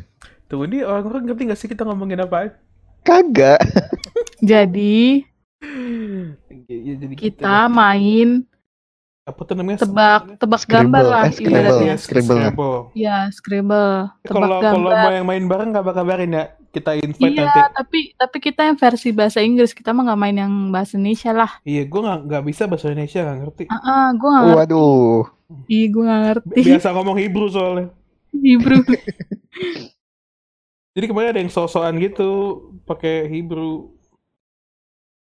Tuh 0.45 0.65
ini 0.65 0.82
orang-orang 0.82 1.30
ngerti 1.30 1.41
gak 1.45 1.59
sih 1.61 1.69
kita 1.69 1.86
ngomongin 1.86 2.26
apa? 2.26 2.57
Kagak. 3.05 3.61
Jadi 4.41 5.21
Ya, 6.65 6.93
jadi 6.97 7.13
kita 7.13 7.69
main 7.69 8.45
apa 9.23 9.41
tuh 9.41 9.53
namanya? 9.53 9.82
tebak 9.82 10.38
tebak 10.38 10.61
Scribble, 10.61 10.82
gambar 10.86 11.03
lah 11.05 11.23
eh, 11.26 11.34
Scribble. 11.34 11.53
ibaratnya. 11.53 11.86
Iya, 11.86 11.95
Scribble. 11.97 12.38
Scribble. 12.38 12.78
Ya, 12.93 13.17
scribble, 13.32 13.89
tebak 14.21 14.34
Kalau 14.36 14.57
kalau 14.61 14.61
gambar. 14.61 14.93
mau 15.01 15.13
yang 15.13 15.26
main 15.26 15.43
bareng 15.45 15.69
kabar-kabarin 15.73 16.32
ya. 16.32 16.45
Kita 16.76 16.91
invite 16.91 17.32
Iya, 17.32 17.47
nanti. 17.47 17.71
tapi 17.71 17.99
tapi 18.19 18.38
kita 18.43 18.67
yang 18.67 18.76
versi 18.76 19.15
bahasa 19.15 19.39
Inggris, 19.39 19.71
kita 19.71 19.95
mah 19.95 20.11
nggak 20.11 20.19
main 20.19 20.36
yang 20.36 20.53
bahasa 20.76 20.99
Indonesia 20.99 21.32
lah. 21.32 21.51
Iya, 21.63 21.88
gue 21.88 22.01
nggak 22.03 22.19
nggak 22.28 22.43
bisa 22.43 22.63
bahasa 22.67 22.91
Indonesia 22.91 23.19
nggak 23.23 23.38
ngerti. 23.39 23.63
Ah, 23.71 23.80
ah, 23.80 24.07
gue 24.11 24.28
nggak 24.28 24.43
ngerti. 24.43 24.59
Waduh. 24.59 25.19
Ih, 25.71 25.86
gue 25.88 26.03
nggak 26.03 26.21
ngerti. 26.28 26.59
Biasa 26.67 26.88
ngomong 26.91 27.15
Hebrew 27.15 27.47
soalnya. 27.47 27.88
Hebrew. 28.36 28.84
Jadi 30.95 31.05
kemarin 31.07 31.32
ada 31.32 31.39
yang 31.39 31.51
sosokan 31.51 31.95
gitu 31.99 32.28
pakai 32.84 33.28
Hebrew. 33.28 33.95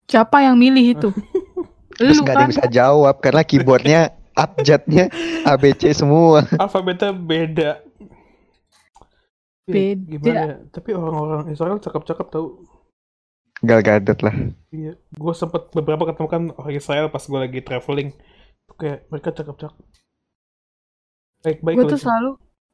Siapa 0.07 0.43
yang 0.43 0.55
milih 0.55 0.95
itu? 0.95 1.09
Terus 1.99 2.19
Lu 2.19 2.23
nggak 2.23 2.35
ada 2.35 2.39
yang 2.39 2.51
kan? 2.51 2.55
bisa 2.55 2.67
jawab 2.67 3.15
karena 3.19 3.41
keyboardnya 3.43 4.01
abjadnya 4.33 5.11
ABC 5.43 5.91
semua. 5.93 6.47
Alfabetnya 6.57 7.11
beda. 7.11 7.83
Iya, 9.63 9.73
Beda. 9.73 10.03
Gimana 10.11 10.41
ya? 10.43 10.55
Tapi 10.75 10.89
orang-orang 10.91 11.41
Israel 11.51 11.77
cakep-cakep 11.79 12.27
tau. 12.27 12.47
Gal 13.63 13.79
Gadot 13.79 14.19
lah. 14.19 14.35
Iya, 14.75 14.99
gue 14.99 15.33
sempet 15.33 15.71
beberapa 15.71 16.03
ketemu 16.11 16.27
kan 16.27 16.43
orang 16.59 16.75
Israel 16.75 17.07
pas 17.07 17.23
gue 17.23 17.39
lagi 17.39 17.59
traveling. 17.63 18.11
Tuh 18.67 18.75
Kayak 18.75 18.99
mereka 19.07 19.29
cakep-cakep. 19.31 19.83
Baik-baik 21.47 21.75
Gue 21.79 21.85
lagi. 21.87 21.93
tuh 21.95 22.01
selalu 22.03 22.31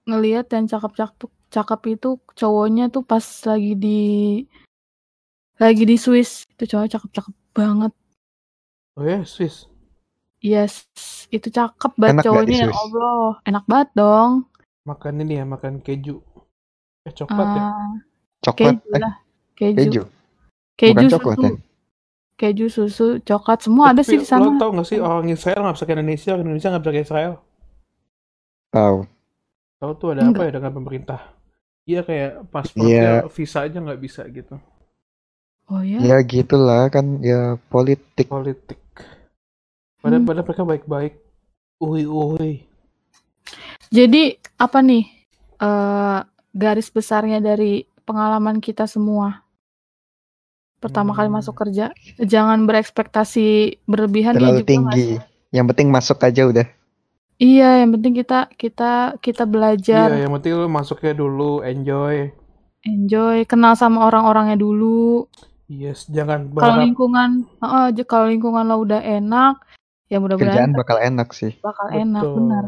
ngelihat 0.10 0.46
yang 0.50 0.66
cakep-cakep 0.66 1.30
cakep 1.50 1.82
itu 1.98 2.10
cowoknya 2.38 2.94
tuh 2.94 3.02
pas 3.02 3.26
lagi 3.46 3.74
di 3.74 4.02
lagi 5.58 5.84
di 5.86 5.98
Swiss 5.98 6.46
itu 6.58 6.66
cowok 6.74 6.90
cakep-cakep 6.90 7.36
banget. 7.54 7.94
Oh 8.98 9.06
ya, 9.06 9.22
Swiss. 9.26 9.70
Yes, 10.40 10.88
itu 11.30 11.52
cakep 11.52 11.94
banget 12.00 12.22
Enak 12.22 12.26
cowoknya 12.26 12.60
ya? 12.66 12.72
Allah, 12.72 13.28
enak 13.46 13.64
banget 13.68 13.90
dong. 13.94 14.32
Makan 14.88 15.22
ini 15.22 15.38
ya, 15.38 15.46
makan 15.46 15.84
keju. 15.84 16.24
Eh, 17.08 17.14
coklat 17.14 17.48
ya. 17.50 17.62
Ah, 17.62 17.92
Coklat. 18.40 18.76
keju 18.76 18.90
Eh, 18.92 19.00
lah, 19.00 19.14
keju, 19.56 19.76
keju. 19.80 20.04
keju 20.76 20.92
Bukan 20.92 21.04
susu, 21.06 21.16
coklat 21.16 21.38
ya? 21.40 21.52
keju 22.40 22.66
susu, 22.68 23.08
coklat 23.22 23.60
semua 23.60 23.86
ada 23.92 24.00
Tapi 24.00 24.10
sih 24.10 24.18
di 24.18 24.28
sana. 24.28 24.48
Lo 24.48 24.56
tau 24.56 24.72
gak 24.72 24.88
sih 24.88 24.98
orang 24.98 25.28
Israel 25.28 25.60
nggak 25.62 25.76
bisa 25.76 25.86
ke 25.86 25.94
Indonesia, 25.94 26.30
orang 26.32 26.46
Indonesia 26.46 26.70
nggak 26.70 26.84
bisa 26.84 26.92
ke 26.92 27.02
Israel. 27.04 27.34
Tahu. 28.70 28.98
Tahu 29.80 29.92
tuh 29.96 30.08
ada 30.12 30.22
apa 30.28 30.42
ya 30.44 30.52
dengan 30.54 30.72
pemerintah? 30.72 31.20
Iya 31.84 32.02
kayak 32.04 32.32
paspornya 32.48 33.26
visa 33.28 33.66
aja 33.66 33.78
nggak 33.80 34.00
bisa 34.00 34.22
gitu. 34.30 34.56
Oh 35.68 35.82
ya? 35.82 36.00
Ya 36.00 36.18
gitulah 36.22 36.88
kan 36.88 37.20
ya 37.20 37.58
politik. 37.68 38.28
politik. 38.28 38.80
Padahal, 40.00 40.22
Hmm. 40.22 40.28
padahal 40.28 40.46
mereka 40.48 40.64
baik-baik. 40.64 41.14
Uhui, 41.80 42.04
uhui. 42.04 42.54
Jadi 43.90 44.36
apa 44.56 44.80
nih 44.80 45.04
eh 45.60 46.20
garis 46.52 46.90
besarnya 46.90 47.40
dari 47.40 47.84
pengalaman 48.04 48.58
kita 48.58 48.86
semua? 48.86 49.44
Pertama 50.80 51.12
kali 51.12 51.28
Hmm. 51.28 51.38
masuk 51.38 51.60
kerja, 51.60 51.92
jangan 52.18 52.64
berekspektasi 52.64 53.48
berlebihan 53.84 54.34
ya 54.34 54.40
Terlalu 54.40 54.58
juga 54.58 54.70
tinggi. 54.70 55.08
sih? 55.12 55.20
Yang 55.52 55.66
penting 55.76 55.88
masuk 55.90 56.18
aja 56.24 56.42
udah. 56.46 56.68
Iya, 57.36 57.84
yang 57.84 57.92
penting 57.94 58.14
kita 58.16 58.40
kita 58.54 58.92
kita 59.18 59.44
belajar, 59.44 60.08
Iya, 60.10 60.24
yang 60.24 60.34
penting 60.36 60.56
lu 60.56 60.68
masuknya 60.68 61.12
dulu, 61.14 61.64
enjoy. 61.64 62.32
enjoy, 62.82 63.44
kenal 63.44 63.76
sama 63.76 64.08
orang-orangnya 64.08 64.56
dulu. 64.56 65.28
Yes, 65.66 66.08
jangan 66.08 66.48
Kalau 66.48 66.56
berharap. 66.56 66.80
lingkungan, 66.82 67.30
heeh, 67.60 67.86
j- 67.94 68.08
kalau 68.08 68.26
lingkungan 68.26 68.64
lo 68.64 68.80
udah 68.80 69.00
enak, 69.00 69.60
ya 70.08 70.18
mudah-mudahan 70.18 70.56
Kerjaan 70.56 70.72
bakal 70.74 70.98
enak 70.98 71.28
sih. 71.32 71.54
bakal 71.60 71.88
enak, 71.92 72.24
Betul. 72.24 72.36
benar. 72.40 72.66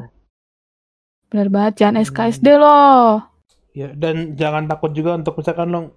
Benar 1.28 1.48
banget, 1.48 1.74
jangan 1.78 1.96
Hmm. 1.96 2.06
SKSD 2.06 2.48
loh. 2.54 3.24
Ya, 3.72 3.88
dan 3.92 4.36
jangan 4.36 4.68
takut 4.68 4.92
juga 4.92 5.16
untuk 5.16 5.40
misalkan 5.40 5.72
lo 5.72 5.96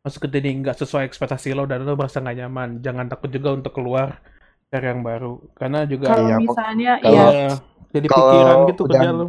masuk 0.00 0.24
ke 0.24 0.38
ini 0.38 0.62
nggak 0.62 0.78
sesuai 0.78 1.04
ekspektasi 1.04 1.50
lo 1.52 1.66
dan 1.66 1.82
lo 1.82 1.94
merasa 1.94 2.18
nggak 2.18 2.36
nyaman. 2.38 2.68
Jangan 2.78 3.06
takut 3.06 3.28
juga 3.28 3.52
untuk 3.52 3.74
keluar 3.74 4.22
cari 4.68 4.86
yang 4.86 5.02
baru. 5.02 5.42
Karena 5.52 5.82
juga 5.84 6.14
Kalau 6.14 6.28
pok- 6.28 6.40
misalnya, 6.40 6.92
kalau- 6.98 7.10
iya, 7.10 7.26
ya, 7.26 7.50
jadi 7.90 8.06
kalau 8.06 8.22
pikiran 8.24 8.56
gitu 8.66 8.82
udah- 8.86 9.00
kerja 9.00 9.10
lo. 9.10 9.26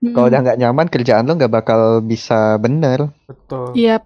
Kalau 0.00 0.26
udah 0.26 0.40
nggak 0.40 0.58
nyaman 0.58 0.86
kerjaan 0.88 1.24
lo 1.24 1.32
nggak 1.36 1.52
bakal 1.52 1.80
bisa 2.00 2.56
bener. 2.56 3.12
Betul. 3.28 3.76
iya, 3.76 4.00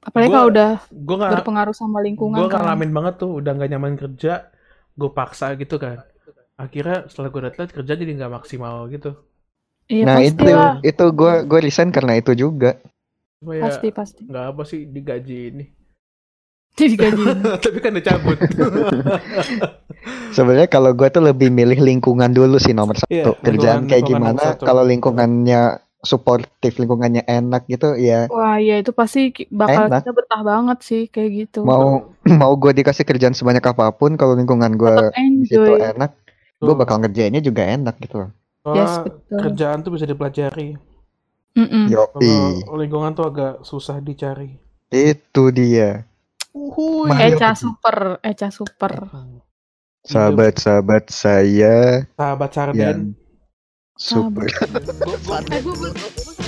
apalagi 0.00 0.28
Gua- 0.28 0.36
kalau 0.36 0.48
udah 0.52 0.70
Gue 0.86 1.16
nggak 1.16 1.32
berpengaruh 1.34 1.74
sama 1.74 1.98
lingkungan 1.98 2.38
gue 2.38 2.46
kan. 2.46 2.62
ngalamin 2.62 2.92
banget 2.92 3.14
tuh 3.18 3.30
udah 3.34 3.52
nggak 3.52 3.70
nyaman 3.72 3.94
kerja 3.96 4.32
gue 4.94 5.10
paksa 5.10 5.52
gitu 5.58 5.76
kan 5.76 6.06
akhirnya 6.54 7.04
setelah 7.10 7.28
gue 7.28 7.40
lihat 7.42 7.68
kerja 7.68 7.92
jadi 7.92 8.12
nggak 8.14 8.32
maksimal 8.32 8.86
gitu 8.86 9.12
Iya 9.86 10.02
nah 10.02 10.16
pasti 10.16 10.28
itu 10.28 10.44
lah, 10.48 10.72
itu 10.82 11.04
gue 11.10 11.32
gue 11.44 11.58
resign 11.60 11.90
karena 11.90 12.12
itu 12.14 12.34
juga. 12.34 12.74
ya 13.38 13.62
pasti 13.62 13.88
pasti. 13.90 14.22
nggak 14.24 14.44
apa 14.50 14.62
sih 14.62 14.82
digaji 14.84 15.38
ini 15.50 15.64
Jadi 16.78 16.94
gaji. 16.94 17.22
tapi 17.64 17.78
kan 17.78 17.92
dicabut 17.92 18.36
Sebenarnya 20.36 20.68
kalau 20.68 20.92
gue 20.92 21.08
tuh 21.08 21.22
lebih 21.22 21.48
milih 21.48 21.80
lingkungan 21.80 22.28
dulu 22.28 22.58
sih 22.58 22.72
nomor 22.72 22.94
satu. 22.94 23.08
Iya, 23.08 23.32
Kerjaan 23.38 23.54
lingkungan- 23.82 23.88
kayak 23.88 24.02
lingkungan 24.02 24.34
gimana? 24.36 24.58
Kalau 24.58 24.82
lingkungannya 24.82 25.60
suportif, 26.02 26.76
lingkungannya 26.76 27.22
enak 27.24 27.66
gitu, 27.66 27.96
ya 27.96 28.28
Wah, 28.28 28.58
ya 28.58 28.78
itu 28.78 28.92
pasti 28.92 29.32
bakal 29.48 29.90
Enak. 29.90 30.04
kita 30.04 30.12
betah 30.12 30.42
banget 30.44 30.78
sih 30.80 31.02
kayak 31.06 31.30
gitu. 31.44 31.60
mau 31.62 32.12
mau 32.40 32.52
gue 32.54 32.72
dikasih 32.72 33.02
kerjaan 33.02 33.34
sebanyak 33.34 33.64
apa 33.64 33.90
pun, 33.90 34.14
kalau 34.14 34.34
lingkungan 34.34 34.70
gue 34.72 34.86
Tetap 34.92 35.12
di 35.16 35.44
situ 35.44 35.66
enjoy. 35.66 35.82
enak, 35.96 36.10
gue 36.58 36.74
bakal 36.74 36.96
ngerjainnya 37.00 37.40
juga 37.40 37.66
enak 37.66 37.96
gitu. 37.98 38.22
loh. 38.22 38.30
Soalnya 38.66 38.82
Yes, 38.82 38.94
betul. 39.06 39.38
kerjaan 39.46 39.78
tuh 39.86 39.92
bisa 39.94 40.10
dipelajari 40.10 40.74
Mm-mm. 41.54 41.86
Yoi, 41.86 42.66
kalau 42.66 42.76
lingkungan 42.82 43.14
tuh 43.14 43.30
agak 43.30 43.54
susah 43.62 44.02
dicari 44.02 44.58
itu 44.90 45.44
dia. 45.54 46.04
Uhuy. 46.50 47.14
Eca 47.14 47.54
super, 47.54 48.18
Eca 48.26 48.48
super. 48.50 49.06
Sahabat-sahabat 50.06 51.10
saya 51.10 52.06
sahabat 52.18 52.50
sarden 52.54 53.14
super. 53.98 54.46
Sahabat. 54.50 56.42